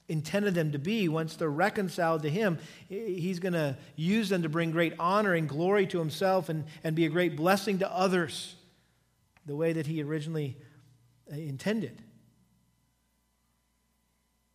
intended 0.08 0.54
them 0.54 0.72
to 0.72 0.80
be 0.80 1.08
once 1.08 1.36
they're 1.36 1.50
reconciled 1.50 2.24
to 2.24 2.30
Him. 2.30 2.58
He's 2.90 3.40
going 3.40 3.54
to 3.54 3.78
use 3.96 4.30
them 4.30 4.44
to 4.44 4.50
bring 4.50 4.72
great 4.72 4.94
honor 5.00 5.34
and 5.34 5.48
glory 5.48 5.88
to 5.88 6.00
Himself 6.00 6.50
and, 6.50 6.66
and 6.84 6.96
be 6.96 7.06
a 7.06 7.10
great 7.10 7.36
blessing 7.36 7.80
to 7.80 7.92
others 7.92 8.56
the 9.46 9.56
way 9.56 9.74
that 9.74 9.88
He 9.88 10.04
originally 10.04 10.58
uh, 11.32 11.36
intended. 11.36 12.02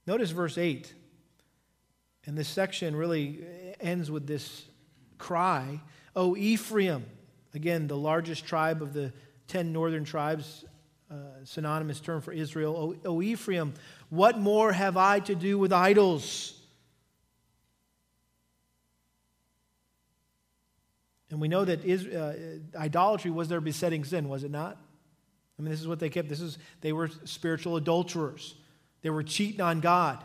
Notice 0.06 0.30
verse 0.30 0.56
8. 0.58 0.94
And 2.26 2.36
this 2.36 2.48
section 2.48 2.94
really 2.94 3.44
ends 3.80 4.10
with 4.10 4.26
this 4.26 4.64
cry 5.16 5.80
O 6.16 6.36
Ephraim, 6.36 7.06
again, 7.54 7.86
the 7.86 7.96
largest 7.96 8.44
tribe 8.44 8.82
of 8.82 8.92
the 8.92 9.12
10 9.46 9.72
northern 9.72 10.04
tribes, 10.04 10.64
uh, 11.10 11.14
synonymous 11.44 12.00
term 12.00 12.20
for 12.20 12.32
Israel. 12.32 12.96
O, 13.04 13.10
o 13.10 13.22
Ephraim, 13.22 13.74
what 14.10 14.38
more 14.38 14.72
have 14.72 14.96
I 14.96 15.20
to 15.20 15.34
do 15.34 15.58
with 15.58 15.72
idols? 15.72 16.54
And 21.30 21.40
we 21.40 21.48
know 21.48 21.64
that 21.64 21.84
uh, 21.84 22.78
idolatry 22.78 23.30
was 23.30 23.48
their 23.48 23.60
besetting 23.60 24.04
sin, 24.04 24.28
was 24.28 24.44
it 24.44 24.50
not? 24.50 24.78
I 25.58 25.62
mean, 25.62 25.70
this 25.70 25.80
is 25.80 25.88
what 25.88 25.98
they 25.98 26.08
kept. 26.08 26.28
This 26.28 26.40
is 26.40 26.58
they 26.80 26.92
were 26.92 27.10
spiritual 27.24 27.76
adulterers. 27.76 28.54
They 29.02 29.10
were 29.10 29.22
cheating 29.22 29.60
on 29.60 29.80
God. 29.80 30.22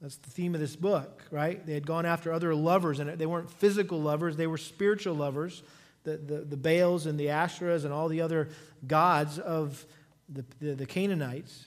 That's 0.00 0.16
the 0.16 0.30
theme 0.30 0.54
of 0.54 0.60
this 0.60 0.76
book, 0.76 1.22
right? 1.30 1.64
They 1.64 1.74
had 1.74 1.86
gone 1.86 2.06
after 2.06 2.32
other 2.32 2.54
lovers, 2.54 3.00
and 3.00 3.10
they 3.18 3.26
weren't 3.26 3.50
physical 3.50 4.00
lovers, 4.00 4.36
they 4.36 4.46
were 4.46 4.58
spiritual 4.58 5.14
lovers. 5.14 5.62
The, 6.08 6.16
the, 6.16 6.40
the 6.44 6.56
Baals 6.56 7.04
and 7.04 7.20
the 7.20 7.26
Asherahs 7.26 7.84
and 7.84 7.92
all 7.92 8.08
the 8.08 8.22
other 8.22 8.48
gods 8.86 9.38
of 9.38 9.84
the, 10.28 10.44
the, 10.58 10.74
the 10.74 10.86
Canaanites. 10.86 11.66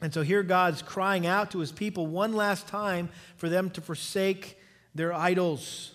And 0.00 0.12
so 0.12 0.22
here 0.22 0.42
God's 0.42 0.80
crying 0.80 1.26
out 1.26 1.50
to 1.50 1.58
his 1.58 1.72
people 1.72 2.06
one 2.06 2.32
last 2.32 2.66
time 2.68 3.10
for 3.36 3.50
them 3.50 3.68
to 3.70 3.82
forsake 3.82 4.58
their 4.94 5.12
idols. 5.12 5.92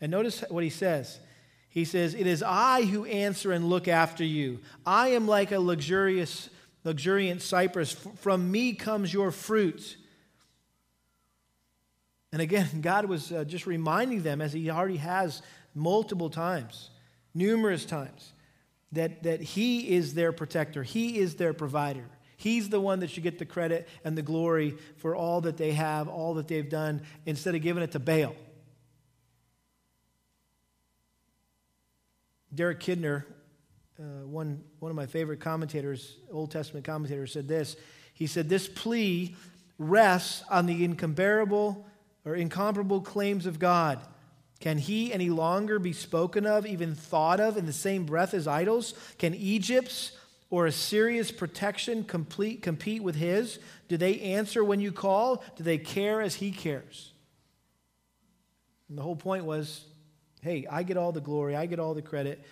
And 0.00 0.10
notice 0.10 0.44
what 0.50 0.62
he 0.62 0.70
says. 0.70 1.18
He 1.70 1.86
says, 1.86 2.14
It 2.14 2.26
is 2.26 2.42
I 2.42 2.84
who 2.84 3.06
answer 3.06 3.52
and 3.52 3.68
look 3.68 3.88
after 3.88 4.24
you. 4.24 4.60
I 4.84 5.08
am 5.08 5.26
like 5.26 5.52
a 5.52 5.58
luxurious, 5.58 6.50
luxuriant 6.84 7.40
cypress. 7.40 7.92
From 7.92 8.50
me 8.50 8.74
comes 8.74 9.12
your 9.12 9.30
fruit. 9.30 9.96
And 12.32 12.42
again, 12.42 12.68
God 12.80 13.06
was 13.06 13.32
uh, 13.32 13.44
just 13.44 13.66
reminding 13.66 14.22
them, 14.22 14.40
as 14.40 14.52
He 14.52 14.70
already 14.70 14.96
has 14.96 15.42
multiple 15.74 16.30
times, 16.30 16.90
numerous 17.34 17.84
times, 17.84 18.32
that, 18.92 19.22
that 19.22 19.40
He 19.40 19.90
is 19.90 20.14
their 20.14 20.32
protector, 20.32 20.82
He 20.82 21.18
is 21.18 21.36
their 21.36 21.52
provider. 21.52 22.04
He's 22.36 22.68
the 22.68 22.80
one 22.80 23.00
that 23.00 23.10
should 23.10 23.24
get 23.24 23.40
the 23.40 23.44
credit 23.44 23.88
and 24.04 24.16
the 24.16 24.22
glory 24.22 24.76
for 24.98 25.16
all 25.16 25.40
that 25.40 25.56
they 25.56 25.72
have, 25.72 26.06
all 26.06 26.34
that 26.34 26.46
they've 26.46 26.68
done, 26.68 27.02
instead 27.26 27.56
of 27.56 27.62
giving 27.62 27.82
it 27.82 27.90
to 27.92 27.98
Baal. 27.98 28.36
Derek 32.54 32.78
Kidner, 32.78 33.24
uh, 33.98 34.24
one, 34.24 34.62
one 34.78 34.90
of 34.90 34.96
my 34.96 35.06
favorite 35.06 35.40
commentators, 35.40 36.16
Old 36.30 36.52
Testament 36.52 36.86
commentators, 36.86 37.32
said 37.32 37.48
this. 37.48 37.76
He 38.14 38.28
said, 38.28 38.48
This 38.48 38.68
plea 38.68 39.34
rests 39.76 40.44
on 40.48 40.66
the 40.66 40.84
incomparable 40.84 41.87
or 42.24 42.34
incomparable 42.34 43.00
claims 43.00 43.46
of 43.46 43.58
God. 43.58 44.00
Can 44.60 44.78
he 44.78 45.12
any 45.12 45.30
longer 45.30 45.78
be 45.78 45.92
spoken 45.92 46.44
of, 46.46 46.66
even 46.66 46.94
thought 46.94 47.40
of, 47.40 47.56
in 47.56 47.66
the 47.66 47.72
same 47.72 48.04
breath 48.04 48.34
as 48.34 48.48
idols? 48.48 48.94
Can 49.18 49.34
Egypt's 49.34 50.12
or 50.50 50.66
Assyria's 50.66 51.30
protection 51.30 52.04
complete, 52.04 52.62
compete 52.62 53.02
with 53.02 53.14
his? 53.14 53.58
Do 53.88 53.96
they 53.96 54.20
answer 54.20 54.64
when 54.64 54.80
you 54.80 54.92
call? 54.92 55.44
Do 55.56 55.62
they 55.62 55.78
care 55.78 56.20
as 56.20 56.36
he 56.36 56.50
cares? 56.50 57.12
And 58.88 58.98
the 58.98 59.02
whole 59.02 59.16
point 59.16 59.44
was 59.44 59.84
Hey, 60.40 60.66
I 60.70 60.84
get 60.84 60.96
all 60.96 61.12
the 61.12 61.20
glory, 61.20 61.56
I 61.56 61.66
get 61.66 61.80
all 61.80 61.94
the 61.94 62.02
credit. 62.02 62.44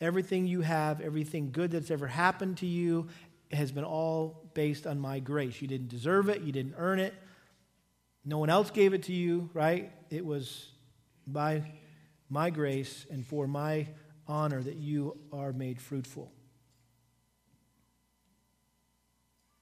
Everything 0.00 0.46
you 0.46 0.60
have, 0.60 1.00
everything 1.00 1.50
good 1.52 1.70
that's 1.70 1.90
ever 1.90 2.06
happened 2.06 2.58
to 2.58 2.66
you 2.66 3.08
has 3.50 3.72
been 3.72 3.84
all 3.84 4.44
based 4.54 4.86
on 4.86 5.00
my 5.00 5.20
grace. 5.20 5.60
You 5.60 5.68
didn't 5.68 5.88
deserve 5.88 6.28
it, 6.28 6.42
you 6.42 6.52
didn't 6.52 6.74
earn 6.76 7.00
it. 7.00 7.14
No 8.24 8.38
one 8.38 8.50
else 8.50 8.70
gave 8.70 8.92
it 8.92 9.04
to 9.04 9.12
you, 9.12 9.50
right? 9.54 9.90
It 10.10 10.24
was 10.24 10.70
by 11.26 11.62
my 12.28 12.50
grace 12.50 13.06
and 13.10 13.26
for 13.26 13.46
my 13.46 13.88
honor 14.28 14.62
that 14.62 14.76
you 14.76 15.16
are 15.32 15.52
made 15.52 15.80
fruitful. 15.80 16.30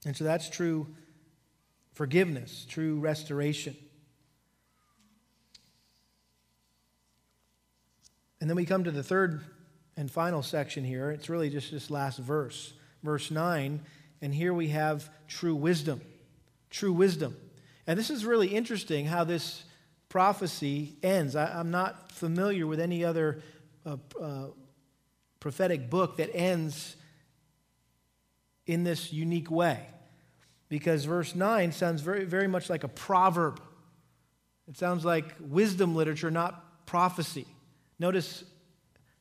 And 0.05 0.17
so 0.17 0.25
that's 0.25 0.49
true 0.49 0.87
forgiveness, 1.95 2.65
true 2.69 3.01
restoration. 3.01 3.77
And 8.41 8.49
then 8.49 8.57
we 8.57 8.65
come 8.65 8.85
to 8.85 8.93
the 8.93 9.03
third 9.03 9.45
and 9.97 10.09
final 10.09 10.45
section 10.45 10.85
here. 10.85 11.11
It's 11.11 11.29
really 11.29 11.51
just 11.51 11.73
this 11.73 11.91
last 11.91 12.19
verse, 12.19 12.73
verse 13.03 13.33
9. 13.33 13.81
And 14.23 14.35
here 14.35 14.55
we 14.55 14.69
have 14.69 15.11
true 15.27 15.57
wisdom. 15.57 16.01
True 16.71 16.93
wisdom. 16.93 17.37
And 17.89 17.99
this 17.99 18.11
is 18.11 18.27
really 18.27 18.49
interesting 18.49 19.07
how 19.07 19.25
this 19.25 19.65
prophecy 20.11 20.97
ends. 21.03 21.35
I, 21.35 21.59
am 21.59 21.71
not 21.71 22.13
familiar 22.13 22.67
with 22.67 22.81
any 22.81 23.03
other 23.03 23.41
uh, 23.87 23.97
uh, 24.21 24.49
prophetic 25.41 25.89
book 25.89 26.19
that 26.19 26.31
ends 26.37 26.97
in 28.67 28.85
this 28.85 29.11
unique 29.11 29.51
way. 29.51 29.81
Because 30.69 31.07
verse 31.07 31.35
9 31.35 31.73
sounds 31.73 32.03
very, 32.03 32.27
very 32.27 32.47
much 32.47 32.69
like 32.69 32.85
a 32.85 32.89
proverb. 32.89 33.59
It 34.69 34.77
sounds 34.77 35.03
like 35.03 35.25
wisdom 35.41 35.97
literature, 35.97 36.31
not 36.31 36.85
prophecy. 36.85 37.47
Notice 37.99 38.45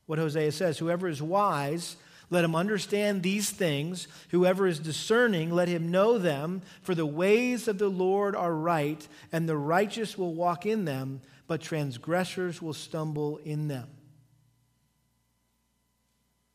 what 0.08 0.20
Hosea 0.20 0.52
says 0.52 0.78
Whoever 0.78 1.08
is 1.08 1.22
wise, 1.22 1.96
let 2.30 2.44
him 2.44 2.56
understand 2.56 3.24
these 3.24 3.50
things. 3.50 4.08
Whoever 4.32 4.68
is 4.68 4.80
discerning, 4.80 5.50
let 5.50 5.70
him 5.70 5.92
know 5.92 6.18
them. 6.18 6.62
For 6.82 6.94
the 6.94 7.06
ways 7.06 7.68
of 7.68 7.78
the 7.78 7.90
Lord 7.90 8.36
are 8.36 8.54
right, 8.54 9.08
and 9.32 9.48
the 9.48 9.58
righteous 9.58 10.18
will 10.18 10.34
walk 10.34 10.66
in 10.66 10.86
them, 10.86 11.22
but 11.48 11.62
transgressors 11.62 12.62
will 12.62 12.74
stumble 12.74 13.38
in 13.38 13.70
them. 13.70 13.88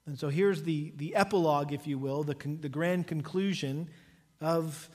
And 0.04 0.18
so 0.18 0.28
here's 0.28 0.64
the, 0.64 0.92
the 0.96 1.14
epilogue, 1.14 1.72
if 1.72 1.86
you 1.86 1.96
will, 1.96 2.22
the, 2.22 2.34
con- 2.34 2.58
the 2.60 2.68
grand 2.68 3.06
conclusion 3.06 3.88
of 4.40 4.90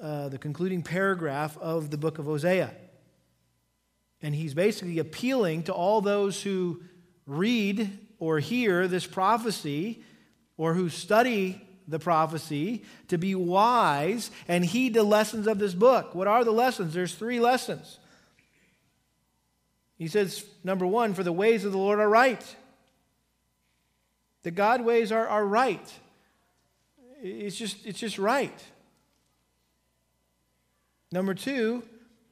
uh, 0.00 0.28
the 0.28 0.38
concluding 0.38 0.82
paragraph 0.82 1.56
of 1.58 1.90
the 1.90 1.98
book 1.98 2.18
of 2.18 2.24
Hosea. 2.24 2.74
And 4.22 4.34
he's 4.34 4.54
basically 4.54 4.98
appealing 4.98 5.64
to 5.64 5.72
all 5.72 6.00
those 6.00 6.42
who 6.42 6.82
read 7.26 7.98
or 8.18 8.40
hear 8.40 8.88
this 8.88 9.06
prophecy 9.06 10.02
or 10.56 10.74
who 10.74 10.88
study 10.88 11.62
the 11.88 11.98
prophecy 11.98 12.84
to 13.08 13.18
be 13.18 13.34
wise 13.34 14.30
and 14.48 14.64
heed 14.64 14.94
the 14.94 15.02
lessons 15.02 15.46
of 15.46 15.58
this 15.58 15.74
book. 15.74 16.14
What 16.14 16.26
are 16.26 16.44
the 16.44 16.52
lessons? 16.52 16.94
There's 16.94 17.14
three 17.14 17.40
lessons. 17.40 17.98
He 19.96 20.08
says, 20.08 20.44
number 20.64 20.86
one, 20.86 21.14
for 21.14 21.22
the 21.22 21.32
ways 21.32 21.64
of 21.64 21.72
the 21.72 21.78
Lord 21.78 22.00
are 22.00 22.08
right. 22.08 22.42
The 24.42 24.50
God 24.50 24.84
ways 24.84 25.10
are, 25.10 25.26
are 25.26 25.44
right. 25.44 25.92
It's 27.22 27.56
just, 27.56 27.86
it's 27.86 27.98
just 27.98 28.18
right. 28.18 28.58
Number 31.12 31.34
two, 31.34 31.82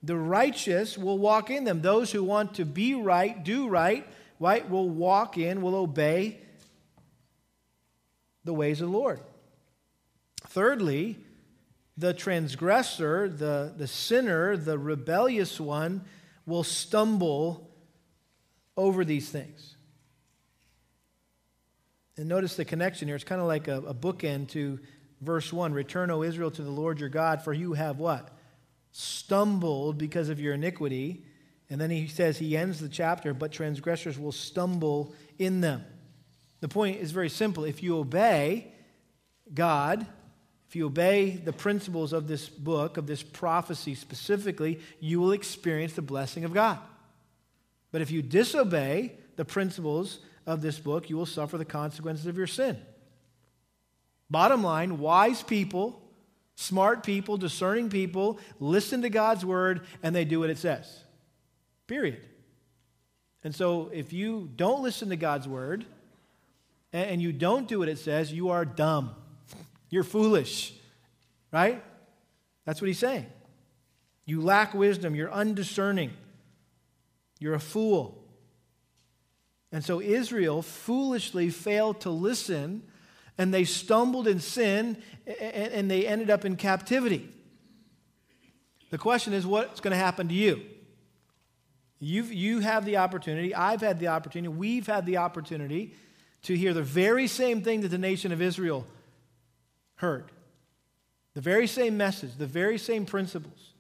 the 0.03 0.17
righteous 0.17 0.99
will 0.99 1.19
walk 1.19 1.49
in 1.51 1.65
them. 1.65 1.81
Those 1.81 2.13
who 2.13 2.23
want 2.23 2.55
to 2.55 2.65
be 2.65 2.95
right, 2.95 3.43
do 3.43 3.69
right, 3.69 4.07
right, 4.39 4.69
will 4.69 4.89
walk 4.89 5.39
in, 5.39 5.63
will 5.63 5.77
obey 5.77 6.39
the 8.45 8.55
ways 8.55 8.81
of 8.81 8.91
the 8.91 8.97
Lord. 8.97 9.21
Thirdly, 10.49 11.17
the 11.97 12.13
transgressor, 12.13 13.29
the, 13.29 13.73
the 13.77 13.87
sinner, 13.87 14.57
the 14.57 14.79
rebellious 14.79 15.61
one 15.61 16.03
will 16.47 16.65
stumble 16.65 17.71
over 18.77 19.05
these 19.05 19.29
things. 19.29 19.77
And 22.17 22.29
notice 22.29 22.57
the 22.57 22.65
connection 22.65 23.09
here. 23.09 23.15
It's 23.17 23.25
kind 23.25 23.41
of 23.41 23.47
like 23.47 23.69
a, 23.69 23.79
a 23.79 23.95
bookend 23.95 24.49
to 24.51 24.79
verse 25.21 25.53
1 25.53 25.73
Return, 25.73 26.11
O 26.11 26.23
Israel, 26.23 26.51
to 26.51 26.63
the 26.63 26.71
Lord 26.71 27.01
your 27.01 27.09
God, 27.09 27.43
for 27.43 27.53
you 27.53 27.73
have 27.73 27.99
what? 27.99 28.31
Stumbled 28.93 29.99
because 29.99 30.29
of 30.29 30.41
your 30.41 30.55
iniquity. 30.55 31.25
And 31.71 31.81
then 31.81 31.91
he 31.91 32.07
says, 32.07 32.39
he 32.39 32.57
ends 32.57 32.79
the 32.79 32.89
chapter, 32.89 33.35
but 33.35 33.51
transgressors 33.51 34.19
will 34.19 34.33
stumble 34.33 35.15
in 35.39 35.61
them. 35.61 35.85
The 36.65 36.69
point 36.69 37.03
is 37.03 37.11
very 37.11 37.29
simple. 37.29 37.65
If 37.65 37.83
you 37.83 37.99
obey 37.99 38.73
God, 39.53 40.07
if 40.67 40.75
you 40.75 40.87
obey 40.87 41.37
the 41.37 41.53
principles 41.53 42.15
of 42.15 42.27
this 42.27 42.49
book, 42.49 42.97
of 42.97 43.07
this 43.07 43.23
prophecy 43.23 43.95
specifically, 43.95 44.81
you 44.99 45.21
will 45.21 45.33
experience 45.33 45.93
the 45.93 46.01
blessing 46.01 46.43
of 46.43 46.55
God. 46.55 46.79
But 47.93 48.01
if 48.01 48.11
you 48.11 48.23
disobey 48.23 49.13
the 49.37 49.45
principles 49.45 50.21
of 50.47 50.63
this 50.63 50.79
book, 50.79 51.11
you 51.11 51.19
will 51.19 51.27
suffer 51.27 51.59
the 51.59 51.67
consequences 51.67 52.25
of 52.25 52.39
your 52.39 52.47
sin. 52.47 52.79
Bottom 54.31 54.63
line 54.63 54.99
wise 54.99 55.43
people, 55.43 56.01
smart 56.55 57.05
people, 57.05 57.37
discerning 57.37 57.91
people 57.91 58.39
listen 58.59 59.03
to 59.03 59.11
God's 59.11 59.45
word 59.45 59.83
and 60.03 60.17
they 60.17 60.25
do 60.25 60.41
what 60.41 60.49
it 60.49 60.57
says. 60.57 60.99
Period. 61.87 62.23
And 63.43 63.55
so 63.55 63.91
if 63.93 64.15
you 64.15 64.49
don't 64.57 64.83
listen 64.83 65.11
to 65.11 65.17
God's 65.17 65.47
word 65.47 65.85
and 66.95 67.21
you 67.21 67.33
don't 67.33 67.67
do 67.67 67.81
what 67.81 67.89
it 67.89 67.99
says, 67.99 68.33
you 68.33 68.51
are 68.51 68.65
dumb. 68.65 69.15
You're 69.91 70.05
foolish. 70.05 70.73
Right? 71.53 71.83
That's 72.65 72.81
what 72.81 72.87
he's 72.87 72.99
saying. 72.99 73.27
You 74.25 74.41
lack 74.41 74.75
wisdom. 74.75 75.15
You're 75.15 75.33
undiscerning. 75.33 76.13
You're 77.41 77.55
a 77.55 77.61
fool. 77.61 78.23
And 79.73 79.85
so 79.85 80.01
Israel 80.01 80.63
foolishly 80.63 81.51
failed 81.51 82.01
to 82.03 82.11
listen, 82.11 82.85
and 83.37 83.53
they 83.53 83.65
stumbled 83.65 84.29
in 84.29 84.39
sin, 84.39 84.97
and 85.27 85.91
they 85.91 86.07
ended 86.07 86.31
up 86.31 86.45
in 86.45 86.55
captivity. 86.55 87.29
The 88.91 88.99
question 88.99 89.33
is, 89.33 89.45
what's 89.45 89.81
going 89.81 89.91
to 89.91 89.99
happen 89.99 90.29
to 90.29 90.35
you? 90.35 90.63
You've, 91.99 92.33
you 92.33 92.61
have 92.61 92.85
the 92.85 92.99
opportunity, 92.99 93.53
I've 93.53 93.81
had 93.81 93.99
the 93.99 94.09
opportunity, 94.09 94.49
we've 94.49 94.87
had 94.87 95.07
the 95.07 95.17
opportunity 95.17 95.95
to 96.45 96.57
hear 96.57 96.73
the 96.73 96.83
very 96.83 97.27
same 97.27 97.63
thing 97.63 97.81
that 97.81 97.89
the 97.89 97.99
nation 97.99 98.33
of 98.33 98.41
Israel 98.41 98.87
heard. 99.97 100.31
The 101.35 101.41
very 101.41 101.67
same 101.67 101.97
message, 101.97 102.37
the 102.37 102.47
very 102.47 102.79
same 102.79 103.07
principles. 103.07 103.73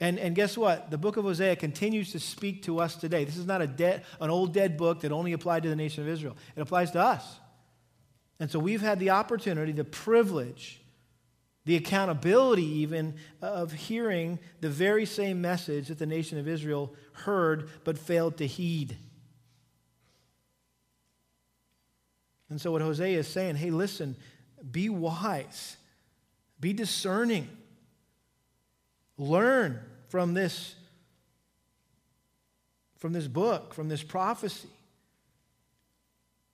And, 0.00 0.18
and 0.18 0.34
guess 0.34 0.58
what? 0.58 0.90
The 0.90 0.98
book 0.98 1.16
of 1.16 1.24
Hosea 1.24 1.56
continues 1.56 2.12
to 2.12 2.18
speak 2.18 2.64
to 2.64 2.80
us 2.80 2.96
today. 2.96 3.24
This 3.24 3.36
is 3.36 3.46
not 3.46 3.62
a 3.62 3.68
dead, 3.68 4.04
an 4.20 4.30
old 4.30 4.52
dead 4.52 4.76
book 4.76 5.00
that 5.00 5.12
only 5.12 5.32
applied 5.32 5.62
to 5.62 5.68
the 5.68 5.76
nation 5.76 6.02
of 6.02 6.08
Israel, 6.08 6.36
it 6.56 6.60
applies 6.60 6.90
to 6.92 7.00
us. 7.00 7.38
And 8.40 8.50
so 8.50 8.58
we've 8.58 8.80
had 8.80 8.98
the 8.98 9.10
opportunity, 9.10 9.70
the 9.70 9.84
privilege, 9.84 10.80
the 11.64 11.76
accountability 11.76 12.66
even 12.80 13.14
of 13.40 13.72
hearing 13.72 14.40
the 14.60 14.68
very 14.68 15.06
same 15.06 15.40
message 15.40 15.86
that 15.88 15.98
the 15.98 16.06
nation 16.06 16.38
of 16.38 16.48
Israel 16.48 16.92
heard 17.12 17.70
but 17.84 17.96
failed 17.96 18.38
to 18.38 18.46
heed. 18.48 18.96
And 22.52 22.60
so, 22.60 22.70
what 22.70 22.82
Hosea 22.82 23.18
is 23.18 23.26
saying 23.26 23.56
hey, 23.56 23.70
listen, 23.70 24.14
be 24.70 24.90
wise, 24.90 25.78
be 26.60 26.74
discerning, 26.74 27.48
learn 29.16 29.80
from 30.08 30.34
this, 30.34 30.74
from 32.98 33.14
this 33.14 33.26
book, 33.26 33.72
from 33.72 33.88
this 33.88 34.02
prophecy. 34.02 34.68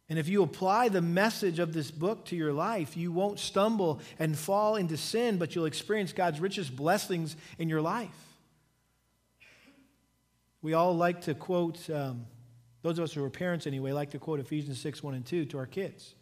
And 0.09 0.20
if 0.20 0.28
you 0.28 0.44
apply 0.44 0.88
the 0.88 1.03
message 1.03 1.59
of 1.59 1.72
this 1.72 1.90
book 1.90 2.26
to 2.26 2.36
your 2.36 2.53
life, 2.53 2.96
you 2.96 3.11
won't 3.11 3.40
stumble 3.40 4.01
and 4.20 4.38
fall 4.38 4.76
into 4.76 4.96
sin, 4.96 5.36
but 5.36 5.57
you'll 5.57 5.64
experience 5.64 6.12
God's 6.12 6.38
richest 6.38 6.76
blessings 6.76 7.34
in 7.59 7.68
your 7.68 7.82
life. 7.82 8.09
We 10.62 10.74
all 10.74 10.96
like 10.96 11.22
to 11.22 11.34
quote, 11.34 11.90
um, 11.90 12.26
those 12.83 12.99
of 12.99 13.05
us 13.05 13.12
who 13.12 13.24
are 13.24 13.31
parents 13.31 13.66
anyway, 13.66 13.93
like 13.93 14.11
to 14.11 14.18
quote 14.18 14.41
Ephesians 14.41 14.81
6 14.81 15.03
1 15.03 15.14
and 15.14 15.26
2 15.26 15.47
to 15.47 15.59
our 15.59 15.66
kids. 15.66 16.14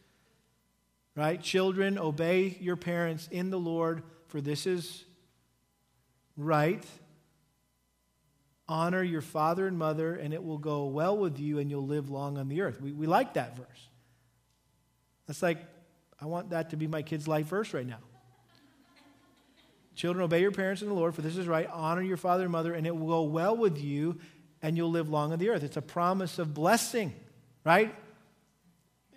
Right? 1.15 1.41
Children, 1.41 1.99
obey 1.99 2.57
your 2.61 2.77
parents 2.77 3.29
in 3.31 3.51
the 3.51 3.59
Lord, 3.59 4.03
for 4.29 4.41
this 4.41 4.67
is 4.67 5.05
right. 6.37 6.85
Honor 8.69 9.03
your 9.03 9.23
father 9.23 9.67
and 9.67 9.79
mother, 9.79 10.15
and 10.15 10.35
it 10.35 10.45
will 10.45 10.59
go 10.59 10.87
well 10.87 11.17
with 11.17 11.39
you, 11.39 11.59
and 11.59 11.71
you'll 11.71 11.87
live 11.87 12.11
long 12.11 12.37
on 12.37 12.49
the 12.49 12.63
earth. 12.63 12.81
We, 12.81 12.93
we 12.93 13.07
like 13.07 13.35
that 13.35 13.57
verse. 13.57 13.89
That's 15.27 15.43
like, 15.43 15.59
I 16.21 16.27
want 16.27 16.51
that 16.51 16.71
to 16.71 16.77
be 16.77 16.87
my 16.87 17.03
kid's 17.03 17.29
life 17.29 17.47
verse 17.47 17.73
right 17.73 17.87
now. 17.87 17.99
Children, 19.95 20.25
obey 20.25 20.43
your 20.43 20.53
parents 20.53 20.83
in 20.83 20.89
the 20.89 20.95
Lord, 20.95 21.15
for 21.15 21.23
this 21.23 21.39
is 21.39 21.47
right. 21.47 21.69
Honor 21.73 22.03
your 22.03 22.19
father 22.19 22.43
and 22.43 22.53
mother, 22.53 22.75
and 22.75 22.87
it 22.87 22.95
will 22.95 23.07
go 23.07 23.23
well 23.23 23.57
with 23.57 23.83
you, 23.83 24.19
and 24.63 24.77
you'll 24.77 24.91
live 24.91 25.09
long 25.09 25.33
on 25.33 25.39
the 25.39 25.51
earth. 25.51 25.63
It's 25.63 25.77
a 25.77 25.83
promise 25.83 26.39
of 26.39 26.55
blessing, 26.55 27.13
right? 27.65 27.95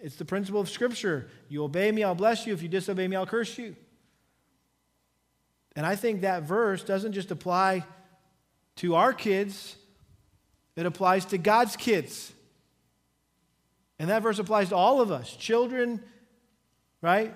It's 0.02 0.16
the 0.16 0.26
principle 0.26 0.62
of 0.62 0.70
Scripture. 0.70 1.30
You 1.50 1.64
obey 1.64 1.92
me, 1.92 2.04
I'll 2.04 2.16
bless 2.16 2.46
you. 2.46 2.54
If 2.54 2.62
you 2.62 2.70
disobey 2.70 3.08
me, 3.08 3.16
I'll 3.16 3.26
curse 3.26 3.58
you. 3.58 3.76
And 5.76 5.86
I 5.86 5.96
think 5.96 6.22
that 6.22 6.44
verse 6.44 6.84
doesn't 6.84 7.14
just 7.14 7.32
apply 7.32 7.86
to 8.78 8.96
our 8.96 9.14
kids, 9.14 9.76
it 10.76 10.86
applies 10.86 11.26
to 11.26 11.38
God's 11.38 11.76
kids. 11.76 12.32
And 13.98 14.10
that 14.10 14.24
verse 14.24 14.40
applies 14.40 14.70
to 14.70 14.78
all 14.78 15.02
of 15.02 15.12
us 15.12 15.36
children, 15.36 16.02
right? 17.02 17.36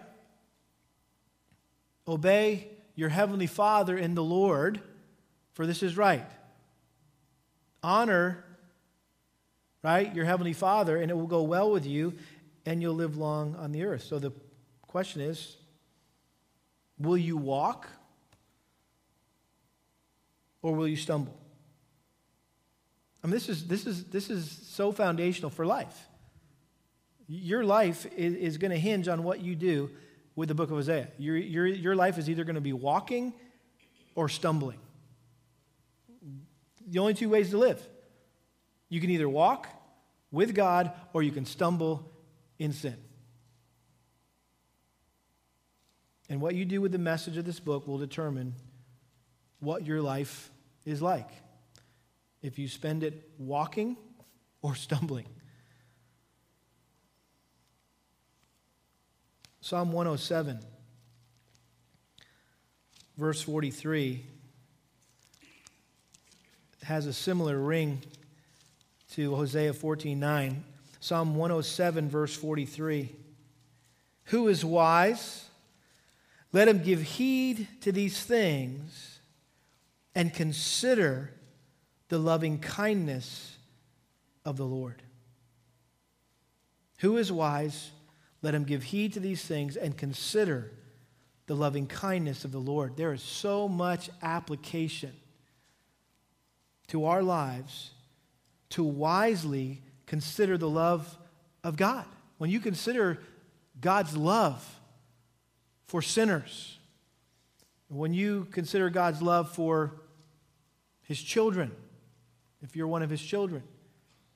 Obey 2.08 2.70
your 2.96 3.10
heavenly 3.10 3.48
Father 3.48 3.98
in 3.98 4.16
the 4.16 4.24
Lord, 4.24 4.80
for 5.54 5.66
this 5.66 5.84
is 5.84 5.98
right. 5.98 6.26
Honor, 7.84 8.44
right, 9.84 10.14
your 10.16 10.26
heavenly 10.26 10.54
Father, 10.54 10.98
and 10.98 11.12
it 11.12 11.14
will 11.16 11.28
go 11.28 11.44
well 11.44 11.70
with 11.70 11.86
you, 11.86 12.14
and 12.66 12.82
you'll 12.82 12.96
live 12.96 13.18
long 13.18 13.56
on 13.56 13.72
the 13.72 13.84
earth. 13.84 14.04
So 14.04 14.20
the 14.20 14.32
question 14.88 15.22
is 15.22 15.58
will 16.98 17.18
you 17.18 17.36
walk 17.36 17.88
or 20.62 20.74
will 20.74 20.88
you 20.88 20.96
stumble? 20.96 21.38
I 23.24 23.28
mean, 23.28 23.34
this 23.34 23.50
is, 23.50 23.68
this 23.68 23.86
is, 23.86 24.06
this 24.06 24.30
is 24.30 24.50
so 24.70 24.92
foundational 24.92 25.50
for 25.50 25.66
life. 25.66 26.08
Your 27.28 27.64
life 27.64 28.06
is, 28.18 28.36
is 28.36 28.58
going 28.58 28.72
to 28.72 28.78
hinge 28.78 29.08
on 29.08 29.24
what 29.24 29.42
you 29.42 29.56
do 29.56 29.90
with 30.36 30.50
the 30.50 30.56
book 30.56 30.72
of 30.72 30.78
Isaiah. 30.78 31.08
Your, 31.18 31.38
your, 31.38 31.66
your 31.66 31.96
life 31.96 32.18
is 32.18 32.30
either 32.30 32.44
going 32.44 32.56
to 32.56 32.62
be 32.62 32.74
walking 32.74 33.34
or 34.16 34.28
stumbling. 34.28 34.80
The 36.88 37.00
only 37.00 37.14
two 37.14 37.30
ways 37.30 37.50
to 37.52 37.58
live. 37.58 37.86
You 38.90 39.02
can 39.02 39.10
either 39.10 39.30
walk 39.30 39.68
with 40.32 40.54
God 40.54 40.92
or 41.14 41.24
you 41.24 41.32
can 41.32 41.46
stumble 41.46 42.12
in 42.60 42.74
sin. 42.74 42.98
And 46.30 46.42
what 46.42 46.56
you 46.56 46.66
do 46.66 46.82
with 46.82 46.92
the 46.92 46.98
message 46.98 47.38
of 47.38 47.46
this 47.46 47.60
book 47.60 47.88
will 47.88 47.98
determine 47.98 48.56
what 49.60 49.86
your 49.86 50.02
life 50.02 50.52
is 50.86 51.02
like. 51.02 51.30
If 52.42 52.60
you 52.60 52.68
spend 52.68 53.04
it 53.04 53.30
walking 53.38 53.98
or 54.62 54.76
stumbling. 54.76 55.28
Psalm 59.62 59.94
107, 59.94 60.60
verse 63.18 63.42
43, 63.42 64.26
has 66.84 67.06
a 67.06 67.14
similar 67.14 67.58
ring 67.58 68.02
to 69.12 69.36
Hosea 69.36 69.74
14 69.74 70.20
9. 70.20 70.64
Psalm 71.00 71.36
107, 71.36 72.10
verse 72.10 72.36
43. 72.36 73.14
Who 74.26 74.48
is 74.48 74.64
wise? 74.64 75.46
Let 76.54 76.68
him 76.68 76.80
give 76.80 77.02
heed 77.02 77.68
to 77.82 77.92
these 77.92 78.24
things 78.24 79.20
and 80.16 80.34
consider 80.34 81.32
the 82.10 82.20
loving 82.20 82.60
kindness 82.60 83.58
of 84.46 84.58
the 84.58 84.66
Lord. 84.66 85.02
Who 87.00 87.18
is 87.18 87.32
wise? 87.32 87.92
Let 88.42 88.56
him 88.56 88.64
give 88.64 88.84
heed 88.84 89.14
to 89.14 89.20
these 89.20 89.44
things 89.44 89.76
and 89.76 89.98
consider 89.98 90.72
the 91.48 91.56
loving 91.56 91.88
kindness 91.88 92.46
of 92.46 92.52
the 92.52 92.60
Lord. 92.60 92.96
There 92.96 93.14
is 93.14 93.22
so 93.22 93.68
much 93.68 94.10
application 94.22 95.14
to 96.94 97.06
our 97.06 97.24
lives 97.24 97.90
to 98.70 98.84
wisely 98.84 99.82
consider 100.06 100.60
the 100.60 100.70
love 100.70 101.18
of 101.64 101.76
God. 101.76 102.06
When 102.38 102.52
you 102.52 102.60
consider 102.60 103.18
God's 103.82 104.16
love 104.16 104.64
for 105.88 106.04
sinners, 106.04 106.78
when 107.88 108.14
you 108.14 108.48
consider 108.52 108.92
God's 108.92 109.24
love 109.24 109.52
for 109.52 109.92
his 111.02 111.20
children, 111.20 111.72
if 112.62 112.76
you're 112.76 112.86
one 112.86 113.02
of 113.02 113.10
his 113.10 113.24
children, 113.24 113.64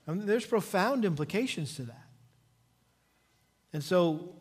I 0.07 0.13
mean, 0.13 0.25
there's 0.25 0.47
profound 0.47 1.05
implications 1.05 1.75
to 1.75 1.83
that. 1.83 2.07
And 3.71 3.83
so 3.83 4.33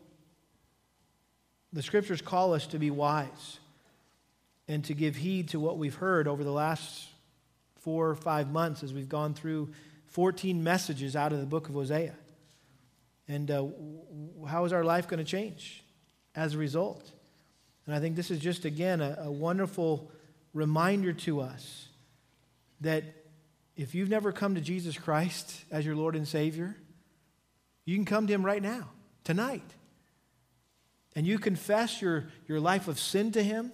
the 1.71 1.83
scriptures 1.83 2.23
call 2.23 2.55
us 2.55 2.65
to 2.67 2.79
be 2.79 2.89
wise 2.89 3.59
and 4.67 4.83
to 4.85 4.95
give 4.95 5.17
heed 5.17 5.49
to 5.49 5.59
what 5.59 5.77
we've 5.77 5.93
heard 5.93 6.27
over 6.27 6.43
the 6.43 6.51
last 6.51 7.09
four 7.87 8.09
or 8.09 8.15
five 8.15 8.51
months 8.51 8.83
as 8.83 8.93
we've 8.93 9.07
gone 9.07 9.33
through 9.33 9.69
14 10.07 10.61
messages 10.61 11.15
out 11.15 11.31
of 11.31 11.39
the 11.39 11.45
book 11.45 11.69
of 11.69 11.75
Hosea. 11.75 12.13
And 13.29 13.49
uh, 13.49 13.67
how 14.45 14.65
is 14.65 14.73
our 14.73 14.83
life 14.83 15.07
going 15.07 15.19
to 15.19 15.23
change 15.23 15.85
as 16.35 16.53
a 16.53 16.57
result? 16.57 17.09
And 17.85 17.95
I 17.95 18.01
think 18.01 18.17
this 18.17 18.29
is 18.29 18.39
just, 18.39 18.65
again, 18.65 18.99
a, 18.99 19.19
a 19.21 19.31
wonderful 19.31 20.11
reminder 20.53 21.13
to 21.13 21.39
us 21.39 21.87
that 22.81 23.05
if 23.77 23.95
you've 23.95 24.09
never 24.09 24.33
come 24.33 24.55
to 24.55 24.61
Jesus 24.61 24.97
Christ 24.97 25.63
as 25.71 25.85
your 25.85 25.95
Lord 25.95 26.17
and 26.17 26.27
Savior, 26.27 26.75
you 27.85 27.95
can 27.95 28.03
come 28.03 28.27
to 28.27 28.33
Him 28.33 28.45
right 28.45 28.61
now, 28.61 28.89
tonight. 29.23 29.63
And 31.15 31.25
you 31.25 31.39
confess 31.39 32.01
your, 32.01 32.27
your 32.49 32.59
life 32.59 32.89
of 32.89 32.99
sin 32.99 33.31
to 33.31 33.41
Him 33.41 33.71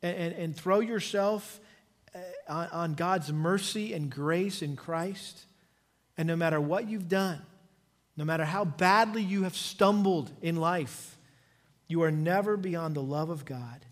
and, 0.00 0.16
and, 0.16 0.34
and 0.36 0.56
throw 0.56 0.78
yourself 0.78 1.58
on, 2.50 2.68
on 2.68 2.94
God's 2.94 3.32
mercy 3.32 3.94
and 3.94 4.10
grace 4.10 4.60
in 4.60 4.76
Christ. 4.76 5.44
And 6.18 6.26
no 6.26 6.36
matter 6.36 6.60
what 6.60 6.88
you've 6.88 7.08
done, 7.08 7.40
no 8.16 8.24
matter 8.24 8.44
how 8.44 8.64
badly 8.64 9.22
you 9.22 9.44
have 9.44 9.56
stumbled 9.56 10.30
in 10.42 10.56
life, 10.56 11.16
you 11.88 12.02
are 12.02 12.10
never 12.10 12.56
beyond 12.56 12.94
the 12.94 13.02
love 13.02 13.30
of 13.30 13.44
God. 13.44 13.86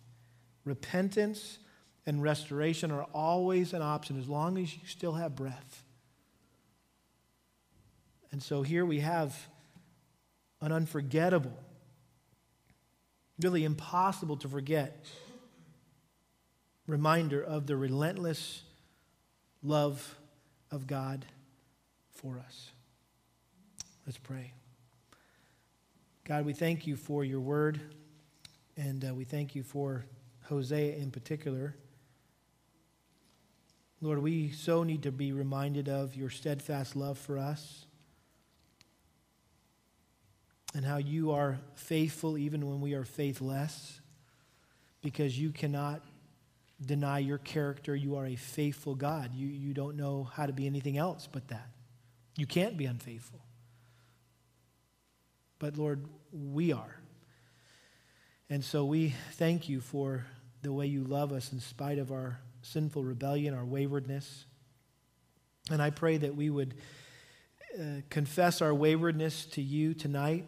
Repentance 0.65 1.59
and 2.05 2.23
restoration 2.23 2.91
are 2.91 3.05
always 3.15 3.73
an 3.73 3.83
option 3.83 4.19
as 4.19 4.29
long 4.29 4.59
as 4.59 4.75
you 4.75 4.81
still 4.87 5.15
have 5.15 5.35
breath. 5.35 5.85
And 8.31 8.43
so 8.43 8.63
here 8.63 8.85
we 8.85 9.01
have 9.01 9.49
an 10.61 10.73
unforgettable, 10.73 11.57
really 13.41 13.65
impossible 13.65 14.37
to 14.39 14.49
forget 14.49 15.07
reminder 16.89 17.41
of 17.41 17.67
the 17.67 17.77
relentless 17.77 18.63
love 19.63 20.17
of 20.73 20.87
God 20.87 21.27
for 22.11 22.39
us. 22.39 22.71
Let's 24.07 24.19
pray. 24.19 24.53
God, 26.25 26.47
we 26.47 26.55
thank 26.55 26.87
you 26.87 26.97
for 26.97 27.25
your 27.25 27.41
word, 27.41 27.81
and 28.77 29.05
uh, 29.05 29.15
we 29.15 29.25
thank 29.25 29.55
you 29.55 29.63
for 29.63 30.07
Hosea 30.45 30.97
in 30.97 31.11
particular. 31.11 31.77
Lord, 34.01 34.21
we 34.21 34.51
so 34.51 34.83
need 34.83 35.03
to 35.03 35.13
be 35.13 35.33
reminded 35.33 35.89
of 35.89 36.17
your 36.17 36.31
steadfast 36.31 36.97
love 36.97 37.19
for 37.19 37.37
us 37.37 37.85
and 40.75 40.87
how 40.87 40.97
you 40.97 41.33
are 41.33 41.59
faithful 41.75 42.39
even 42.39 42.67
when 42.67 42.81
we 42.81 42.95
are 42.95 43.05
faithless 43.05 44.01
because 45.03 45.39
you 45.39 45.51
cannot 45.51 46.03
deny 46.85 47.19
your 47.19 47.39
character. 47.39 47.95
You 47.95 48.17
are 48.17 48.27
a 48.27 48.37
faithful 48.37 48.95
God. 48.95 49.35
You, 49.35 49.47
you 49.47 49.75
don't 49.75 49.97
know 49.97 50.25
how 50.33 50.47
to 50.47 50.53
be 50.53 50.67
anything 50.67 50.97
else 50.97 51.29
but 51.31 51.49
that. 51.49 51.69
You 52.37 52.47
can't 52.47 52.77
be 52.77 52.87
unfaithful. 52.87 53.41
But 55.59 55.77
Lord, 55.77 56.05
we 56.33 56.73
are. 56.73 57.01
And 58.49 58.65
so 58.65 58.85
we 58.85 59.15
thank 59.33 59.69
you 59.69 59.81
for 59.81 60.25
the 60.63 60.73
way 60.73 60.87
you 60.87 61.05
love 61.05 61.33
us 61.33 61.53
in 61.53 61.61
spite 61.61 61.99
of 61.99 62.13
our 62.13 62.39
sinful 62.63 63.05
rebellion, 63.05 63.55
our 63.55 63.65
waywardness. 63.65 64.45
And 65.71 65.83
I 65.83 65.91
pray 65.91 66.17
that 66.17 66.35
we 66.35 66.49
would 66.49 66.75
uh, 67.79 68.03
confess 68.09 68.63
our 68.63 68.73
waywardness 68.73 69.45
to 69.47 69.63
you 69.63 69.95
tonight, 69.95 70.47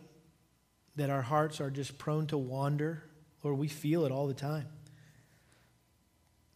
that 0.97 1.11
our 1.11 1.23
hearts 1.23 1.61
are 1.61 1.71
just 1.71 1.99
prone 1.99 2.27
to 2.29 2.39
wander. 2.39 3.03
Lord, 3.43 3.59
we 3.59 3.69
feel 3.69 4.05
it 4.05 4.13
all 4.13 4.27
the 4.27 4.35
time. 4.35 4.67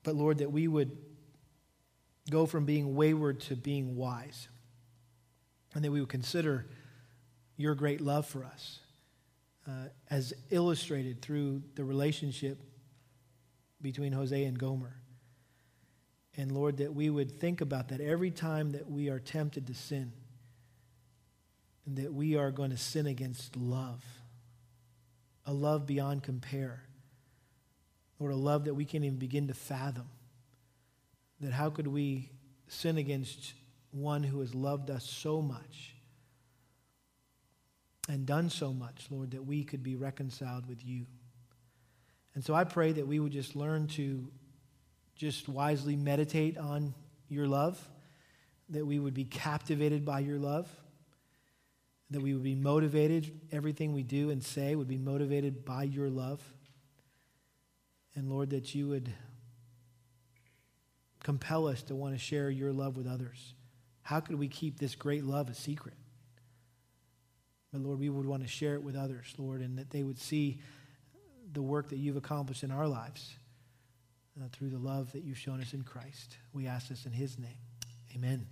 But 0.04 0.14
Lord, 0.14 0.38
that 0.38 0.52
we 0.52 0.68
would 0.68 0.96
go 2.30 2.46
from 2.46 2.64
being 2.64 2.94
wayward 2.94 3.40
to 3.40 3.56
being 3.56 3.96
wise. 3.96 4.48
And 5.74 5.84
that 5.84 5.90
we 5.90 5.98
would 5.98 6.08
consider 6.08 6.66
your 7.56 7.74
great 7.74 8.00
love 8.00 8.26
for 8.26 8.44
us 8.44 8.78
uh, 9.66 9.88
as 10.10 10.32
illustrated 10.50 11.20
through 11.20 11.62
the 11.74 11.84
relationship 11.84 12.60
between 13.80 14.12
Hosea 14.12 14.46
and 14.46 14.58
Gomer. 14.58 14.96
And 16.36 16.52
Lord, 16.52 16.78
that 16.78 16.94
we 16.94 17.10
would 17.10 17.40
think 17.40 17.60
about 17.60 17.88
that 17.88 18.00
every 18.00 18.30
time 18.30 18.72
that 18.72 18.90
we 18.90 19.08
are 19.08 19.18
tempted 19.18 19.66
to 19.66 19.74
sin, 19.74 20.12
and 21.86 21.96
that 21.98 22.12
we 22.12 22.36
are 22.36 22.50
going 22.50 22.70
to 22.70 22.76
sin 22.76 23.06
against 23.06 23.56
love, 23.56 24.02
a 25.44 25.52
love 25.52 25.86
beyond 25.86 26.22
compare. 26.22 26.84
Lord, 28.18 28.32
a 28.32 28.36
love 28.36 28.64
that 28.64 28.74
we 28.74 28.84
can't 28.84 29.04
even 29.04 29.18
begin 29.18 29.48
to 29.48 29.54
fathom. 29.54 30.08
That 31.40 31.52
how 31.52 31.70
could 31.70 31.86
we 31.86 32.30
sin 32.68 32.96
against 32.96 33.54
one 33.90 34.22
who 34.22 34.40
has 34.40 34.54
loved 34.54 34.90
us 34.90 35.04
so 35.04 35.42
much 35.42 35.94
and 38.08 38.26
done 38.26 38.50
so 38.50 38.72
much, 38.72 39.06
Lord, 39.10 39.32
that 39.32 39.44
we 39.44 39.64
could 39.64 39.82
be 39.82 39.96
reconciled 39.96 40.66
with 40.66 40.84
you? 40.84 41.06
And 42.34 42.44
so 42.44 42.54
I 42.54 42.64
pray 42.64 42.92
that 42.92 43.06
we 43.06 43.20
would 43.20 43.32
just 43.32 43.54
learn 43.54 43.86
to 43.88 44.28
just 45.14 45.48
wisely 45.48 45.96
meditate 45.96 46.58
on 46.58 46.94
your 47.28 47.46
love, 47.46 47.88
that 48.70 48.84
we 48.84 48.98
would 48.98 49.14
be 49.14 49.24
captivated 49.24 50.04
by 50.04 50.20
your 50.20 50.38
love, 50.38 50.68
that 52.10 52.20
we 52.20 52.34
would 52.34 52.42
be 52.42 52.54
motivated, 52.54 53.40
everything 53.52 53.92
we 53.92 54.02
do 54.02 54.30
and 54.30 54.42
say 54.42 54.74
would 54.74 54.88
be 54.88 54.98
motivated 54.98 55.64
by 55.64 55.84
your 55.84 56.10
love. 56.10 56.40
And 58.16 58.30
Lord, 58.30 58.50
that 58.50 58.74
you 58.74 58.88
would 58.88 59.12
compel 61.22 61.66
us 61.66 61.82
to 61.84 61.94
want 61.94 62.14
to 62.14 62.18
share 62.18 62.50
your 62.50 62.72
love 62.72 62.96
with 62.96 63.06
others. 63.06 63.54
How 64.02 64.20
could 64.20 64.38
we 64.38 64.48
keep 64.48 64.78
this 64.78 64.94
great 64.94 65.24
love 65.24 65.48
a 65.48 65.54
secret? 65.54 65.94
But 67.72 67.82
Lord, 67.82 67.98
we 67.98 68.08
would 68.08 68.26
want 68.26 68.42
to 68.42 68.48
share 68.48 68.74
it 68.74 68.82
with 68.82 68.94
others, 68.94 69.34
Lord, 69.36 69.60
and 69.60 69.78
that 69.78 69.90
they 69.90 70.02
would 70.02 70.18
see 70.18 70.60
the 71.52 71.62
work 71.62 71.88
that 71.88 71.96
you've 71.96 72.16
accomplished 72.16 72.62
in 72.62 72.70
our 72.70 72.86
lives 72.86 73.34
uh, 74.40 74.46
through 74.52 74.70
the 74.70 74.78
love 74.78 75.10
that 75.12 75.24
you've 75.24 75.38
shown 75.38 75.60
us 75.60 75.72
in 75.72 75.82
Christ. 75.82 76.36
We 76.52 76.66
ask 76.66 76.88
this 76.88 77.06
in 77.06 77.12
his 77.12 77.38
name. 77.38 77.58
Amen. 78.14 78.46